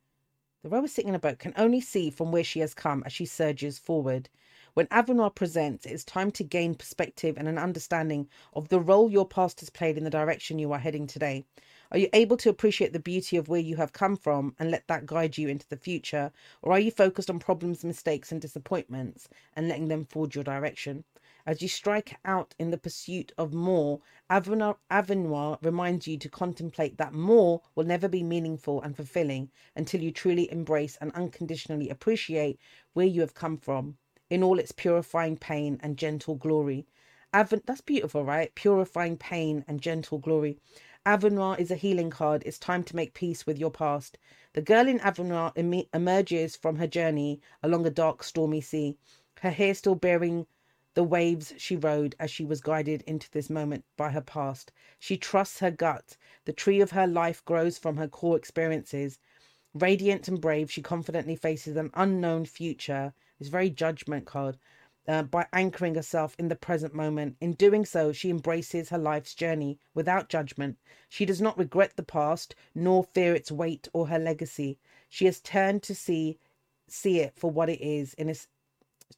The 0.64 0.70
rower 0.70 0.88
sitting 0.88 1.10
in 1.10 1.16
a 1.16 1.20
boat 1.20 1.38
can 1.40 1.52
only 1.58 1.82
see 1.82 2.10
from 2.10 2.32
where 2.32 2.42
she 2.42 2.62
has 2.62 2.74
come 2.74 3.04
as 3.06 3.12
she 3.12 3.26
surges 3.26 3.78
forward. 3.78 4.30
When 4.74 4.88
Avenoir 4.88 5.36
presents, 5.36 5.86
it 5.86 5.92
is 5.92 6.06
time 6.06 6.32
to 6.32 6.44
gain 6.46 6.74
perspective 6.74 7.36
and 7.38 7.50
an 7.50 7.58
understanding 7.58 8.30
of 8.54 8.70
the 8.70 8.80
role 8.80 9.12
your 9.12 9.28
past 9.28 9.60
has 9.60 9.70
played 9.70 9.98
in 9.98 10.06
the 10.06 10.10
direction 10.10 10.58
you 10.58 10.72
are 10.72 10.80
heading 10.80 11.06
today. 11.06 11.44
Are 11.92 11.98
you 11.98 12.10
able 12.14 12.38
to 12.38 12.50
appreciate 12.50 12.94
the 12.94 13.00
beauty 13.00 13.38
of 13.38 13.48
where 13.48 13.60
you 13.62 13.78
have 13.78 13.94
come 13.94 14.18
from 14.18 14.56
and 14.60 14.72
let 14.72 14.88
that 14.88 15.06
guide 15.06 15.38
you 15.38 15.48
into 15.50 15.68
the 15.70 15.78
future? 15.78 16.32
Or 16.62 16.74
are 16.74 16.80
you 16.80 16.92
focused 16.92 17.30
on 17.30 17.40
problems, 17.40 17.84
mistakes, 17.84 18.32
and 18.32 18.42
disappointments 18.42 19.30
and 19.56 19.68
letting 19.68 19.88
them 19.88 20.06
forge 20.06 20.36
your 20.36 20.44
direction? 20.44 21.04
As 21.46 21.62
you 21.62 21.68
strike 21.68 22.18
out 22.26 22.56
in 22.58 22.72
the 22.72 22.78
pursuit 22.78 23.32
of 23.38 23.54
more, 23.54 24.02
Avenoir 24.32 25.60
reminds 25.64 26.08
you 26.08 26.18
to 26.18 26.30
contemplate 26.30 26.98
that 26.98 27.14
more 27.14 27.62
will 27.76 27.86
never 27.86 28.08
be 28.08 28.24
meaningful 28.24 28.82
and 28.82 28.96
fulfilling 28.96 29.52
until 29.76 30.02
you 30.02 30.12
truly 30.12 30.52
embrace 30.52 30.98
and 31.00 31.12
unconditionally 31.14 31.90
appreciate 31.90 32.60
where 32.94 33.06
you 33.06 33.22
have 33.22 33.36
come 33.36 33.58
from 33.58 33.98
in 34.30 34.42
all 34.42 34.58
its 34.58 34.72
purifying 34.72 35.38
pain 35.38 35.80
and 35.84 35.98
gentle 35.98 36.36
glory. 36.36 36.88
Aven- 37.32 37.62
that's 37.66 37.82
beautiful, 37.82 38.26
right? 38.26 38.56
Purifying 38.56 39.18
pain 39.18 39.64
and 39.68 39.82
gentle 39.82 40.18
glory. 40.18 40.58
Avenoir 41.08 41.60
is 41.60 41.70
a 41.70 41.76
healing 41.76 42.10
card. 42.10 42.42
It's 42.48 42.58
time 42.58 42.84
to 42.86 42.96
make 42.96 43.14
peace 43.14 43.46
with 43.46 43.60
your 43.60 43.70
past. 43.70 44.18
The 44.54 44.62
girl 44.64 44.88
in 44.88 44.98
Avenoir 45.02 45.52
em- 45.56 45.86
emerges 45.94 46.56
from 46.56 46.78
her 46.78 46.88
journey 46.88 47.40
along 47.62 47.86
a 47.86 47.92
dark, 47.92 48.24
stormy 48.24 48.60
sea, 48.60 48.98
her 49.42 49.52
hair 49.52 49.76
still 49.76 49.94
bearing 49.94 50.48
the 50.96 51.04
waves 51.04 51.54
she 51.58 51.76
rode 51.76 52.16
as 52.20 52.32
she 52.32 52.44
was 52.44 52.60
guided 52.60 53.04
into 53.04 53.30
this 53.30 53.52
moment 53.52 53.86
by 53.96 54.10
her 54.10 54.22
past. 54.22 54.72
She 54.98 55.16
trusts 55.16 55.60
her 55.60 55.70
gut. 55.70 56.18
The 56.46 56.54
tree 56.54 56.82
of 56.82 56.90
her 56.90 57.06
life 57.06 57.46
grows 57.46 57.78
from 57.78 57.98
her 57.98 58.08
core 58.08 58.36
experiences. 58.36 59.20
Radiant 59.76 60.28
and 60.28 60.42
brave, 60.42 60.72
she 60.72 60.82
confidently 60.82 61.36
faces 61.36 61.76
an 61.76 61.92
unknown 61.94 62.46
future. 62.46 63.14
It's 63.40 63.50
very 63.50 63.70
judgment 63.70 64.26
card. 64.26 64.58
Uh, 65.08 65.22
by 65.22 65.46
anchoring 65.54 65.94
herself 65.94 66.36
in 66.40 66.48
the 66.48 66.56
present 66.56 66.94
moment. 66.94 67.38
In 67.40 67.54
doing 67.54 67.86
so, 67.86 68.12
she 68.12 68.32
embraces 68.32 68.90
her 68.90 68.98
life's 68.98 69.36
journey 69.36 69.78
without 69.94 70.30
judgment. 70.30 70.80
She 71.10 71.26
does 71.26 71.40
not 71.40 71.60
regret 71.60 71.96
the 71.96 72.02
past, 72.02 72.56
nor 72.74 73.04
fear 73.04 73.36
its 73.36 73.52
weight 73.52 73.88
or 73.94 74.08
her 74.08 74.18
legacy. 74.18 74.80
She 75.08 75.26
has 75.26 75.40
turned 75.42 75.84
to 75.84 75.94
see 75.94 76.40
see 76.88 77.20
it 77.20 77.36
for 77.36 77.52
what 77.52 77.70
it 77.70 77.82
is 77.82 78.16
in 78.16 78.30
its 78.30 78.48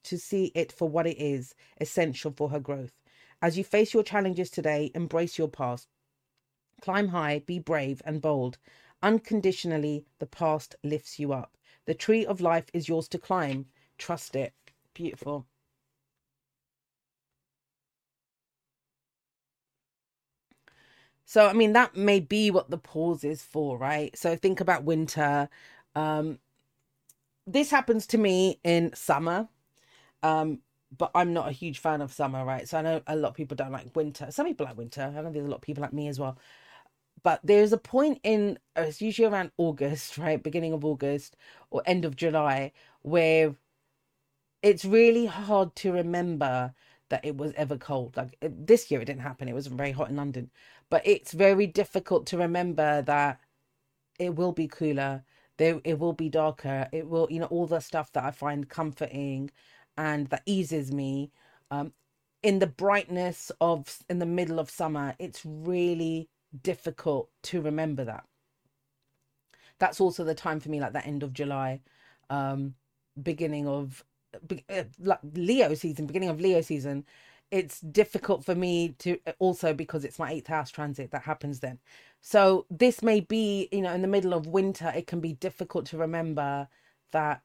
to 0.03 0.17
see 0.17 0.51
it 0.55 0.71
for 0.71 0.89
what 0.89 1.07
it 1.07 1.17
is, 1.17 1.55
essential 1.79 2.31
for 2.31 2.49
her 2.49 2.59
growth. 2.59 2.93
As 3.41 3.57
you 3.57 3.63
face 3.63 3.93
your 3.93 4.03
challenges 4.03 4.49
today, 4.49 4.91
embrace 4.93 5.37
your 5.37 5.47
past. 5.47 5.87
Climb 6.81 7.09
high, 7.09 7.39
be 7.39 7.59
brave 7.59 8.01
and 8.03 8.21
bold. 8.21 8.57
Unconditionally, 9.01 10.05
the 10.19 10.25
past 10.25 10.75
lifts 10.83 11.17
you 11.19 11.31
up. 11.31 11.55
The 11.85 11.93
tree 11.93 12.25
of 12.25 12.41
life 12.41 12.65
is 12.73 12.89
yours 12.89 13.07
to 13.09 13.17
climb. 13.17 13.67
Trust 13.97 14.35
it. 14.35 14.53
Beautiful. 14.93 15.45
So, 21.27 21.47
I 21.47 21.53
mean, 21.53 21.73
that 21.73 21.95
may 21.97 22.21
be 22.21 22.51
what 22.51 22.71
the 22.71 22.79
pause 22.79 23.23
is 23.25 23.43
for, 23.43 23.77
right? 23.77 24.17
So, 24.17 24.35
think 24.37 24.61
about 24.61 24.85
winter. 24.85 25.49
Um, 25.95 26.39
this 27.45 27.71
happens 27.71 28.07
to 28.07 28.17
me 28.17 28.59
in 28.63 28.93
summer 28.95 29.49
um, 30.23 30.59
but 30.97 31.11
I'm 31.15 31.33
not 31.33 31.49
a 31.49 31.51
huge 31.51 31.79
fan 31.79 32.01
of 32.01 32.13
summer, 32.13 32.45
right? 32.45 32.67
So 32.67 32.77
I 32.77 32.81
know 32.81 33.01
a 33.07 33.15
lot 33.15 33.29
of 33.29 33.35
people 33.35 33.55
don't 33.55 33.71
like 33.71 33.95
winter. 33.95 34.31
Some 34.31 34.47
people 34.47 34.65
like 34.65 34.77
winter. 34.77 35.01
I 35.15 35.21
know 35.21 35.31
there's 35.31 35.45
a 35.45 35.49
lot 35.49 35.57
of 35.57 35.61
people 35.61 35.81
like 35.81 35.93
me 35.93 36.07
as 36.07 36.19
well. 36.19 36.37
But 37.23 37.41
there's 37.43 37.73
a 37.73 37.77
point 37.77 38.19
in 38.23 38.59
uh, 38.77 38.83
it's 38.83 39.01
usually 39.01 39.27
around 39.27 39.51
August, 39.57 40.17
right? 40.19 40.41
Beginning 40.41 40.73
of 40.73 40.85
August 40.85 41.35
or 41.71 41.83
end 41.85 42.05
of 42.05 42.15
July, 42.15 42.71
where 43.03 43.55
it's 44.61 44.85
really 44.85 45.25
hard 45.25 45.75
to 45.77 45.91
remember 45.91 46.73
that 47.09 47.25
it 47.25 47.37
was 47.37 47.53
ever 47.55 47.77
cold. 47.77 48.17
Like 48.17 48.37
this 48.41 48.89
year, 48.91 49.01
it 49.01 49.05
didn't 49.05 49.21
happen. 49.21 49.47
It 49.47 49.55
was 49.55 49.67
very 49.67 49.91
hot 49.91 50.09
in 50.09 50.15
London, 50.15 50.51
but 50.89 51.01
it's 51.05 51.31
very 51.31 51.67
difficult 51.67 52.25
to 52.27 52.37
remember 52.37 53.01
that 53.03 53.39
it 54.19 54.35
will 54.35 54.51
be 54.51 54.67
cooler. 54.67 55.23
There, 55.57 55.81
it 55.83 55.99
will 55.99 56.13
be 56.13 56.29
darker. 56.29 56.87
It 56.91 57.07
will, 57.07 57.27
you 57.31 57.39
know, 57.39 57.47
all 57.47 57.65
the 57.67 57.79
stuff 57.79 58.11
that 58.13 58.23
I 58.23 58.31
find 58.31 58.69
comforting 58.69 59.51
and 59.97 60.27
that 60.29 60.43
eases 60.45 60.91
me 60.91 61.31
um, 61.71 61.93
in 62.43 62.59
the 62.59 62.67
brightness 62.67 63.51
of 63.59 63.99
in 64.09 64.19
the 64.19 64.25
middle 64.25 64.59
of 64.59 64.69
summer, 64.69 65.15
it's 65.19 65.41
really 65.45 66.29
difficult 66.63 67.29
to 67.43 67.61
remember 67.61 68.05
that. 68.05 68.25
That's 69.79 69.99
also 69.99 70.23
the 70.23 70.35
time 70.35 70.59
for 70.59 70.69
me, 70.69 70.79
like 70.79 70.93
that 70.93 71.07
end 71.07 71.23
of 71.23 71.33
July, 71.33 71.81
um, 72.29 72.75
beginning 73.21 73.67
of 73.67 74.03
Uh, 74.69 74.83
like 74.99 75.19
Leo 75.33 75.73
season, 75.73 76.05
beginning 76.05 76.29
of 76.29 76.41
Leo 76.41 76.61
season. 76.61 77.05
It's 77.49 77.79
difficult 77.79 78.43
for 78.43 78.55
me 78.55 78.95
to 78.99 79.17
uh, 79.25 79.31
also 79.39 79.73
because 79.73 80.03
it's 80.03 80.19
my 80.19 80.31
eighth 80.31 80.47
house 80.47 80.69
transit 80.69 81.11
that 81.11 81.23
happens 81.23 81.59
then. 81.61 81.79
So 82.21 82.65
this 82.69 83.01
may 83.01 83.21
be, 83.21 83.69
you 83.71 83.81
know, 83.81 83.93
in 83.93 84.01
the 84.01 84.07
middle 84.07 84.33
of 84.33 84.47
winter, 84.47 84.91
it 84.95 85.07
can 85.07 85.21
be 85.21 85.33
difficult 85.33 85.85
to 85.87 85.97
remember 85.97 86.67
that 87.11 87.41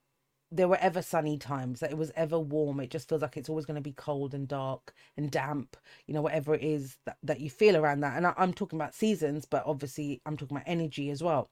there 0.50 0.68
were 0.68 0.78
ever 0.78 1.00
sunny 1.02 1.38
times, 1.38 1.80
that 1.80 1.92
it 1.92 1.96
was 1.98 2.12
ever 2.16 2.38
warm. 2.38 2.80
It 2.80 2.90
just 2.90 3.08
feels 3.08 3.22
like 3.22 3.36
it's 3.36 3.48
always 3.48 3.64
going 3.64 3.76
to 3.76 3.80
be 3.80 3.92
cold 3.92 4.34
and 4.34 4.46
dark 4.48 4.92
and 5.16 5.30
damp, 5.30 5.76
you 6.06 6.14
know, 6.14 6.20
whatever 6.22 6.54
it 6.54 6.62
is 6.62 6.98
that, 7.06 7.16
that 7.22 7.40
you 7.40 7.48
feel 7.48 7.76
around 7.76 8.00
that. 8.00 8.16
And 8.16 8.26
I, 8.26 8.34
I'm 8.36 8.52
talking 8.52 8.78
about 8.78 8.94
seasons, 8.94 9.46
but 9.46 9.62
obviously 9.66 10.20
I'm 10.26 10.36
talking 10.36 10.56
about 10.56 10.68
energy 10.68 11.10
as 11.10 11.22
well. 11.22 11.48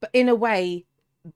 But 0.00 0.10
in 0.12 0.28
a 0.28 0.34
way, 0.34 0.86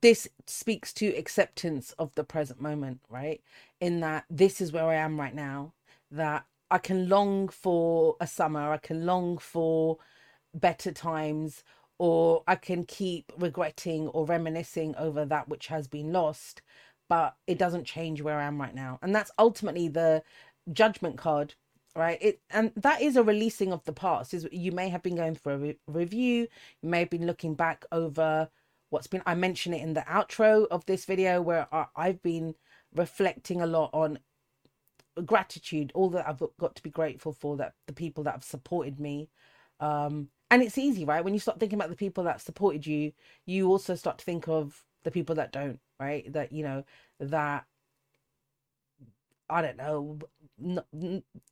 this 0.01 0.29
speaks 0.47 0.93
to 0.95 1.09
acceptance 1.09 1.93
of 1.99 2.15
the 2.15 2.25
present 2.25 2.61
moment, 2.61 3.01
right? 3.09 3.41
In 3.81 4.01
that 4.01 4.25
this 4.31 4.61
is 4.61 4.73
where 4.73 4.87
I 4.87 4.97
am 4.97 5.19
right 5.21 5.35
now, 5.35 5.73
that 6.11 6.45
I 6.71 6.79
can 6.79 7.09
long 7.09 7.49
for 7.49 8.17
a 8.21 8.27
summer, 8.27 8.73
I 8.73 8.79
can 8.79 9.05
long 9.07 9.39
for 9.39 9.99
better 10.55 10.93
times, 10.93 11.65
or 11.99 12.43
I 12.47 12.57
can 12.57 12.85
keep 12.85 13.33
regretting 13.39 14.09
or 14.09 14.27
reminiscing 14.27 14.95
over 14.97 15.25
that 15.25 15.49
which 15.49 15.69
has 15.69 15.87
been 15.89 16.13
lost, 16.13 16.63
but 17.09 17.37
it 17.47 17.59
doesn't 17.59 17.85
change 17.87 18.23
where 18.23 18.39
I 18.39 18.45
am 18.45 18.61
right 18.61 18.75
now. 18.75 18.99
And 19.03 19.15
that's 19.15 19.31
ultimately 19.39 19.89
the 19.89 20.23
judgment 20.73 21.19
card, 21.19 21.55
right? 21.97 22.19
It 22.21 22.41
and 22.51 22.73
that 22.77 23.03
is 23.03 23.17
a 23.17 23.23
releasing 23.23 23.73
of 23.73 23.85
the 23.85 23.93
past. 23.93 24.35
Is 24.35 24.49
you 24.53 24.73
may 24.73 24.89
have 24.89 25.03
been 25.03 25.17
going 25.17 25.35
for 25.37 25.53
a 25.53 25.59
re- 25.59 25.79
review, 25.87 26.49
you 26.83 26.89
may 26.89 27.01
have 27.01 27.11
been 27.11 27.27
looking 27.27 27.55
back 27.55 27.85
over 27.93 28.49
what's 28.93 29.07
been. 29.07 29.23
I 29.27 29.35
mention 29.35 29.73
it 29.75 29.83
in 29.83 29.95
the 29.95 30.03
outro 30.03 30.67
of 30.71 30.85
this 30.87 31.05
video 31.05 31.41
where 31.41 31.67
I've 31.97 32.23
been 32.23 32.55
reflecting 32.95 33.61
a 33.63 33.67
lot 33.67 33.91
on 33.93 34.19
gratitude, 35.25 35.93
all 35.95 36.11
that 36.11 36.29
I've 36.29 36.43
got 36.59 36.75
to 36.77 36.83
be 36.83 36.91
grateful 36.91 37.33
for, 37.33 37.57
that 37.57 37.75
the 37.87 37.93
people 37.93 38.25
that 38.25 38.33
have 38.33 38.45
supported 38.45 39.01
me, 39.01 39.29
um, 39.81 40.29
and 40.51 40.63
it's 40.63 40.79
easy 40.79 41.05
right? 41.05 41.25
When 41.25 41.35
you 41.35 41.41
start 41.41 41.59
thinking 41.59 41.79
about 41.79 41.91
the 41.91 41.97
people 41.97 42.25
that 42.25 42.41
supported 42.41 42.87
you 42.87 43.13
you 43.47 43.69
also 43.69 43.95
start 43.95 44.19
to 44.19 44.25
think 44.25 44.49
of 44.49 44.85
the 45.05 45.11
people 45.11 45.35
that 45.37 45.53
don't 45.53 45.81
right? 45.99 46.31
That 46.33 46.53
you 46.53 46.63
know 46.63 46.85
that 47.21 47.65
i 49.51 49.61
don't 49.61 49.77
know 49.77 50.19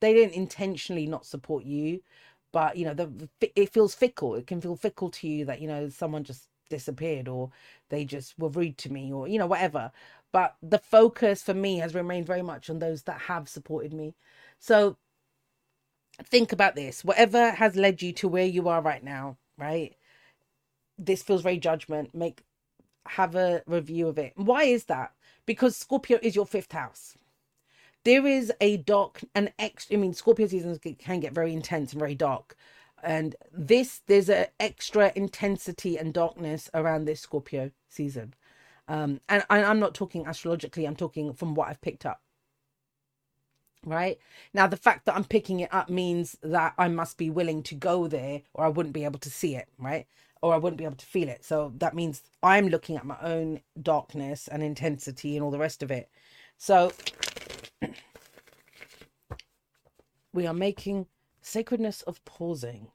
they 0.00 0.14
didn't 0.14 0.34
intentionally 0.34 1.06
not 1.06 1.26
support 1.26 1.64
you 1.64 2.00
but 2.52 2.76
you 2.76 2.84
know 2.84 2.94
the 2.94 3.28
it 3.40 3.72
feels 3.72 3.94
fickle. 3.94 4.34
It 4.34 4.46
can 4.46 4.60
feel 4.60 4.76
fickle 4.76 5.10
to 5.10 5.28
you 5.28 5.44
that 5.46 5.60
you 5.60 5.68
know 5.68 5.88
someone 5.88 6.24
just 6.24 6.48
disappeared 6.70 7.28
or 7.28 7.50
they 7.90 8.06
just 8.06 8.38
were 8.38 8.48
rude 8.48 8.78
to 8.78 8.92
me 8.92 9.12
or 9.12 9.28
you 9.28 9.38
know 9.38 9.46
whatever. 9.46 9.92
But 10.32 10.56
the 10.62 10.78
focus 10.78 11.42
for 11.42 11.54
me 11.54 11.78
has 11.78 11.94
remained 11.94 12.26
very 12.26 12.42
much 12.42 12.70
on 12.70 12.78
those 12.78 13.02
that 13.04 13.22
have 13.22 13.48
supported 13.50 13.92
me. 13.92 14.14
So 14.60 14.96
think 16.24 16.52
about 16.52 16.76
this. 16.76 17.04
Whatever 17.04 17.52
has 17.52 17.76
led 17.76 18.02
you 18.02 18.12
to 18.14 18.28
where 18.28 18.46
you 18.46 18.68
are 18.68 18.82
right 18.82 19.04
now 19.04 19.36
right? 19.60 19.94
This 20.98 21.22
feels 21.22 21.42
very 21.42 21.58
judgment. 21.58 22.14
Make 22.14 22.42
have 23.06 23.34
a 23.34 23.62
review 23.66 24.08
of 24.08 24.18
it. 24.18 24.32
Why 24.36 24.64
is 24.64 24.84
that? 24.84 25.12
Because 25.46 25.76
scorpio 25.76 26.18
is 26.22 26.36
your 26.36 26.46
fifth 26.46 26.72
house. 26.72 27.16
There 28.04 28.26
is 28.26 28.52
a 28.60 28.78
dark 28.78 29.20
an 29.34 29.50
ex 29.58 29.86
i 29.92 29.96
mean 29.96 30.14
scorpio 30.14 30.46
seasons 30.46 30.78
can 30.98 31.20
get 31.20 31.34
very 31.34 31.52
intense 31.52 31.92
and 31.92 32.00
very 32.00 32.14
dark 32.14 32.56
and 33.02 33.36
this 33.52 34.02
there's 34.06 34.28
an 34.28 34.46
extra 34.58 35.12
intensity 35.14 35.96
and 35.98 36.14
darkness 36.14 36.70
around 36.74 37.04
this 37.04 37.20
scorpio 37.20 37.70
season. 37.88 38.34
Um 38.88 39.20
and 39.28 39.44
i'm 39.50 39.80
not 39.80 39.94
talking 39.94 40.26
astrologically 40.26 40.86
i'm 40.86 40.96
talking 40.96 41.32
from 41.32 41.54
what 41.54 41.68
i've 41.68 41.80
picked 41.80 42.06
up. 42.06 42.20
Right? 43.84 44.18
Now 44.52 44.66
the 44.66 44.76
fact 44.76 45.06
that 45.06 45.16
i'm 45.16 45.24
picking 45.24 45.60
it 45.60 45.72
up 45.72 45.88
means 45.90 46.36
that 46.42 46.74
i 46.78 46.88
must 46.88 47.16
be 47.18 47.30
willing 47.30 47.62
to 47.64 47.74
go 47.74 48.06
there 48.08 48.42
or 48.54 48.64
i 48.64 48.68
wouldn't 48.68 48.94
be 48.94 49.04
able 49.04 49.20
to 49.20 49.30
see 49.30 49.56
it 49.56 49.68
right? 49.78 50.06
Or 50.42 50.54
i 50.54 50.58
wouldn't 50.58 50.78
be 50.78 50.84
able 50.84 50.96
to 50.96 51.06
feel 51.06 51.28
it. 51.28 51.44
So 51.44 51.72
that 51.78 51.94
means 51.94 52.22
i'm 52.42 52.68
looking 52.68 52.96
at 52.96 53.06
my 53.06 53.18
own 53.22 53.60
darkness 53.82 54.48
and 54.48 54.62
intensity 54.62 55.36
and 55.36 55.44
all 55.44 55.50
the 55.50 55.58
rest 55.58 55.82
of 55.82 55.90
it. 55.90 56.10
So 56.58 56.92
we 60.32 60.46
are 60.46 60.54
making 60.54 61.06
sacredness 61.40 62.02
of 62.02 62.24
pausing 62.24 62.88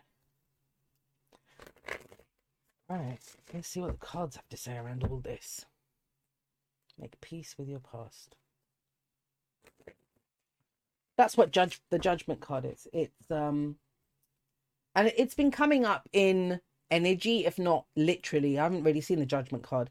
right 2.89 3.17
let's 3.53 3.67
see 3.67 3.79
what 3.79 3.91
the 3.91 4.05
cards 4.05 4.35
have 4.35 4.49
to 4.49 4.57
say 4.57 4.77
around 4.77 5.03
all 5.03 5.19
this. 5.19 5.65
Make 6.99 7.19
peace 7.21 7.55
with 7.57 7.67
your 7.67 7.79
past. 7.79 8.35
That's 11.17 11.37
what 11.37 11.51
judge 11.51 11.81
the 11.89 11.99
judgment 11.99 12.41
card 12.41 12.65
is. 12.65 12.87
It's 12.93 13.31
um 13.31 13.77
and 14.93 15.11
it's 15.17 15.35
been 15.35 15.51
coming 15.51 15.85
up 15.85 16.07
in 16.13 16.59
energy 16.91 17.45
if 17.45 17.57
not 17.57 17.85
literally. 17.95 18.59
I 18.59 18.63
haven't 18.63 18.83
really 18.83 19.01
seen 19.01 19.19
the 19.19 19.25
judgment 19.25 19.63
card 19.63 19.89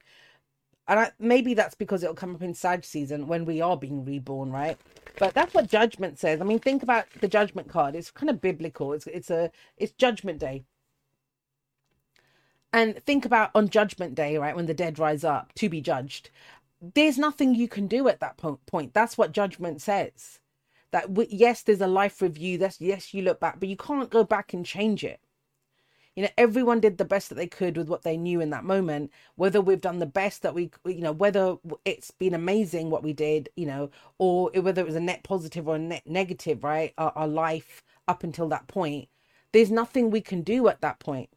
and 0.86 1.00
I, 1.00 1.12
maybe 1.18 1.54
that's 1.54 1.74
because 1.74 2.02
it'll 2.02 2.14
come 2.14 2.34
up 2.34 2.42
in 2.42 2.54
Sag 2.54 2.84
season 2.84 3.26
when 3.26 3.44
we 3.44 3.60
are 3.60 3.76
being 3.76 4.04
reborn, 4.04 4.50
right? 4.50 4.76
But 5.18 5.34
that's 5.34 5.54
what 5.54 5.70
Judgment 5.70 6.18
says. 6.18 6.40
I 6.40 6.44
mean, 6.44 6.58
think 6.58 6.82
about 6.82 7.06
the 7.20 7.28
Judgment 7.28 7.68
card. 7.68 7.94
It's 7.94 8.10
kind 8.10 8.30
of 8.30 8.40
biblical. 8.40 8.92
It's 8.92 9.06
it's 9.06 9.30
a 9.30 9.50
it's 9.76 9.92
Judgment 9.92 10.38
Day, 10.38 10.64
and 12.72 12.96
think 13.04 13.24
about 13.24 13.50
on 13.54 13.68
Judgment 13.68 14.14
Day, 14.14 14.36
right, 14.38 14.56
when 14.56 14.66
the 14.66 14.74
dead 14.74 14.98
rise 14.98 15.24
up 15.24 15.52
to 15.54 15.68
be 15.68 15.80
judged. 15.80 16.30
There's 16.94 17.16
nothing 17.16 17.54
you 17.54 17.66
can 17.68 17.86
do 17.86 18.08
at 18.08 18.20
that 18.20 18.36
point. 18.66 18.92
That's 18.92 19.16
what 19.16 19.32
Judgment 19.32 19.80
says 19.80 20.40
that 20.94 21.08
yes 21.28 21.62
there's 21.62 21.80
a 21.80 21.88
life 21.88 22.22
review 22.22 22.56
that's 22.56 22.80
yes 22.80 23.12
you 23.12 23.20
look 23.20 23.40
back 23.40 23.58
but 23.58 23.68
you 23.68 23.76
can't 23.76 24.10
go 24.10 24.22
back 24.22 24.52
and 24.54 24.64
change 24.64 25.02
it 25.02 25.18
you 26.16 26.22
know 26.22 26.30
everyone 26.38 26.80
did 26.80 26.98
the 26.98 27.04
best 27.04 27.28
that 27.28 27.36
they 27.36 27.46
could 27.46 27.76
with 27.76 27.88
what 27.88 28.02
they 28.02 28.16
knew 28.16 28.40
in 28.40 28.50
that 28.50 28.64
moment. 28.64 29.12
Whether 29.36 29.60
we've 29.60 29.80
done 29.80 29.98
the 29.98 30.06
best 30.06 30.42
that 30.42 30.54
we 30.54 30.70
you 30.86 31.00
know 31.02 31.12
whether 31.12 31.56
it's 31.84 32.10
been 32.12 32.34
amazing 32.34 32.90
what 32.90 33.02
we 33.02 33.12
did 33.12 33.48
you 33.56 33.66
know 33.66 33.90
or 34.18 34.50
whether 34.54 34.82
it 34.82 34.86
was 34.86 34.96
a 34.96 35.00
net 35.00 35.22
positive 35.24 35.68
or 35.68 35.76
a 35.76 35.78
net 35.78 36.02
negative 36.06 36.64
right 36.64 36.94
our, 36.98 37.12
our 37.16 37.28
life 37.28 37.82
up 38.08 38.24
until 38.24 38.48
that 38.48 38.68
point 38.68 39.08
there's 39.54 39.70
nothing 39.70 40.10
we 40.10 40.20
can 40.20 40.42
do 40.42 40.66
at 40.68 40.80
that 40.80 40.98
point. 40.98 41.30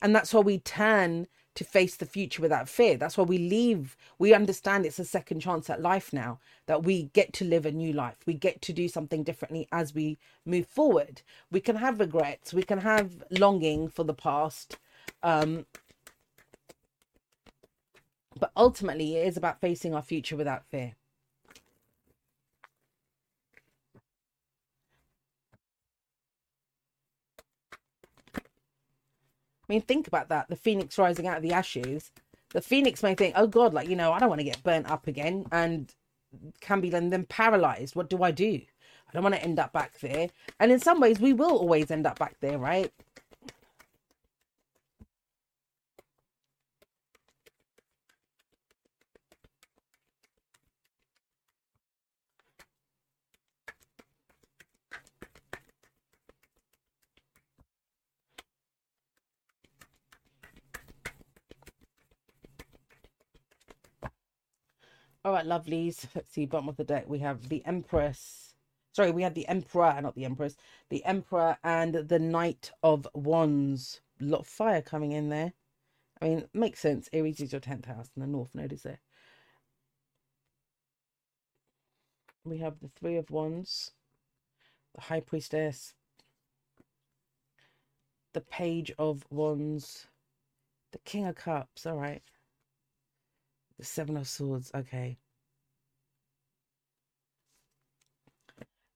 And 0.00 0.14
that's 0.14 0.32
why 0.32 0.40
we 0.40 0.60
turn 0.60 1.26
to 1.56 1.64
face 1.64 1.96
the 1.96 2.06
future 2.06 2.42
without 2.42 2.68
fear. 2.68 2.96
That's 2.96 3.18
why 3.18 3.24
we 3.24 3.38
leave. 3.38 3.96
We 4.18 4.32
understand 4.32 4.86
it's 4.86 4.98
a 4.98 5.04
second 5.04 5.40
chance 5.40 5.68
at 5.68 5.82
life 5.82 6.12
now, 6.12 6.38
that 6.66 6.82
we 6.84 7.04
get 7.12 7.32
to 7.34 7.44
live 7.44 7.66
a 7.66 7.72
new 7.72 7.92
life. 7.92 8.16
We 8.26 8.34
get 8.34 8.62
to 8.62 8.72
do 8.72 8.88
something 8.88 9.22
differently 9.22 9.68
as 9.72 9.94
we 9.94 10.18
move 10.44 10.66
forward. 10.66 11.22
We 11.50 11.60
can 11.60 11.76
have 11.76 12.00
regrets, 12.00 12.54
we 12.54 12.62
can 12.62 12.80
have 12.80 13.22
longing 13.30 13.88
for 13.88 14.04
the 14.04 14.14
past. 14.14 14.78
Um, 15.22 15.66
but 18.38 18.52
ultimately, 18.56 19.16
it 19.16 19.26
is 19.26 19.36
about 19.36 19.60
facing 19.60 19.94
our 19.94 20.02
future 20.02 20.36
without 20.36 20.66
fear. 20.66 20.94
I 29.68 29.72
mean, 29.72 29.82
think 29.82 30.06
about 30.06 30.28
that. 30.28 30.48
The 30.48 30.56
phoenix 30.56 30.98
rising 30.98 31.26
out 31.26 31.38
of 31.38 31.42
the 31.42 31.52
ashes. 31.52 32.10
The 32.50 32.60
phoenix 32.60 33.02
may 33.02 33.14
think, 33.14 33.34
oh 33.36 33.46
God, 33.46 33.74
like, 33.74 33.88
you 33.88 33.96
know, 33.96 34.12
I 34.12 34.18
don't 34.18 34.28
want 34.28 34.40
to 34.40 34.44
get 34.44 34.62
burnt 34.62 34.90
up 34.90 35.06
again. 35.06 35.46
And 35.50 35.92
can 36.60 36.80
be 36.80 36.90
then, 36.90 37.10
then 37.10 37.24
paralyzed. 37.24 37.96
What 37.96 38.10
do 38.10 38.22
I 38.22 38.30
do? 38.30 38.60
I 39.08 39.12
don't 39.12 39.22
want 39.22 39.34
to 39.34 39.42
end 39.42 39.58
up 39.58 39.72
back 39.72 39.98
there. 40.00 40.28
And 40.60 40.70
in 40.72 40.80
some 40.80 41.00
ways, 41.00 41.20
we 41.20 41.32
will 41.32 41.56
always 41.56 41.90
end 41.90 42.06
up 42.06 42.18
back 42.18 42.36
there, 42.40 42.58
right? 42.58 42.92
All 65.26 65.32
right, 65.32 65.44
lovelies. 65.44 66.06
Let's 66.14 66.30
see, 66.30 66.46
bottom 66.46 66.68
of 66.68 66.76
the 66.76 66.84
deck. 66.84 67.08
We 67.08 67.18
have 67.18 67.48
the 67.48 67.60
Empress. 67.66 68.54
Sorry, 68.92 69.10
we 69.10 69.24
had 69.24 69.34
the 69.34 69.48
Emperor, 69.48 70.00
not 70.00 70.14
the 70.14 70.24
Empress. 70.24 70.56
The 70.88 71.04
Emperor 71.04 71.58
and 71.64 71.94
the 71.96 72.20
Knight 72.20 72.70
of 72.84 73.08
Wands. 73.12 74.00
A 74.20 74.24
lot 74.24 74.42
of 74.42 74.46
fire 74.46 74.80
coming 74.80 75.10
in 75.10 75.28
there. 75.28 75.52
I 76.22 76.28
mean, 76.28 76.48
makes 76.54 76.78
sense. 76.78 77.08
Aries 77.12 77.40
is 77.40 77.50
your 77.50 77.60
10th 77.60 77.86
house 77.86 78.08
and 78.14 78.22
the 78.22 78.28
North 78.28 78.54
Node 78.54 78.72
is 78.72 78.84
there. 78.84 79.00
we 82.44 82.58
have 82.58 82.78
the 82.78 82.88
Three 82.88 83.16
of 83.16 83.28
Wands, 83.32 83.90
the 84.94 85.00
High 85.00 85.18
Priestess, 85.18 85.94
the 88.32 88.40
Page 88.40 88.92
of 88.96 89.26
Wands, 89.28 90.06
the 90.92 90.98
King 90.98 91.26
of 91.26 91.34
Cups. 91.34 91.84
All 91.84 91.96
right. 91.96 92.22
The 93.78 93.84
Seven 93.84 94.16
of 94.16 94.28
Swords. 94.28 94.70
Okay. 94.74 95.18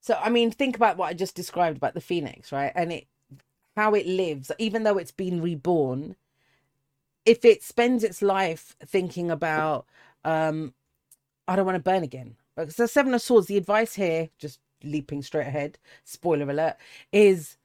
So, 0.01 0.19
I 0.23 0.31
mean, 0.31 0.51
think 0.51 0.77
about 0.77 0.97
what 0.97 1.09
I 1.09 1.13
just 1.13 1.35
described 1.35 1.77
about 1.77 1.95
the 1.95 2.01
Phoenix, 2.01 2.53
right? 2.53 2.73
And 2.75 2.93
it, 2.93 3.07
how 3.77 3.95
it 3.95 4.07
lives, 4.07 4.51
even 4.59 4.83
though 4.83 4.97
it's 4.97 5.13
been 5.13 5.43
reborn, 5.43 6.17
if 7.27 7.45
it 7.45 7.63
spends 7.63 8.03
its 8.03 8.23
life 8.23 8.77
thinking 8.85 9.31
about, 9.31 9.87
um, 10.25 10.73
I 11.47 11.57
don't 11.57 11.67
want 11.67 11.77
to 11.77 11.83
burn 11.83 12.03
again. 12.03 12.37
So, 12.69 12.87
Seven 12.87 13.15
of 13.15 13.23
Swords, 13.23 13.47
the 13.47 13.57
advice 13.57 13.95
here, 13.95 14.31
just 14.39 14.59
leaping 14.83 15.23
straight 15.23 15.47
ahead, 15.47 15.79
spoiler 16.05 16.51
alert, 16.51 16.77
is 17.13 17.57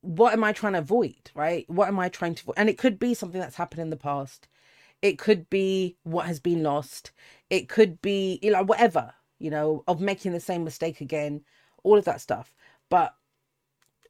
what 0.00 0.32
am 0.32 0.44
I 0.44 0.52
trying 0.52 0.72
to 0.74 0.80
avoid, 0.80 1.30
right? 1.34 1.68
What 1.68 1.88
am 1.88 1.98
I 1.98 2.08
trying 2.08 2.34
to 2.34 2.42
avoid? 2.42 2.54
And 2.56 2.68
it 2.68 2.78
could 2.78 2.98
be 2.98 3.14
something 3.14 3.40
that's 3.40 3.56
happened 3.56 3.82
in 3.82 3.90
the 3.90 3.96
past. 3.96 4.48
It 5.02 5.18
could 5.18 5.50
be 5.50 5.96
what 6.04 6.26
has 6.26 6.40
been 6.40 6.62
lost. 6.62 7.10
It 7.50 7.68
could 7.68 8.00
be, 8.00 8.38
you 8.42 8.52
know, 8.52 8.62
whatever, 8.62 9.12
you 9.38 9.50
know, 9.50 9.82
of 9.88 10.00
making 10.00 10.32
the 10.32 10.40
same 10.40 10.64
mistake 10.64 11.00
again, 11.00 11.42
all 11.82 11.98
of 11.98 12.04
that 12.04 12.20
stuff. 12.20 12.54
But 12.88 13.14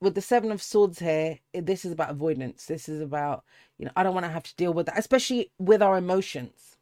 with 0.03 0.17
the 0.17 0.21
seven 0.21 0.51
of 0.51 0.61
swords 0.61 0.99
here 0.99 1.39
this 1.55 1.85
is 1.85 1.93
about 1.93 2.11
avoidance. 2.11 2.67
This 2.67 2.89
is 2.89 3.01
about 3.01 3.45
you 3.79 3.87
know 3.87 3.93
i 3.97 4.03
don't 4.03 4.15
want 4.15 4.27
to 4.27 4.33
have 4.33 4.43
to 4.43 4.57
deal 4.57 4.75
with 4.75 4.87
that 4.87 4.99
especially 4.99 5.51
with 5.59 5.81
our 5.81 5.97
emotions. 5.97 6.77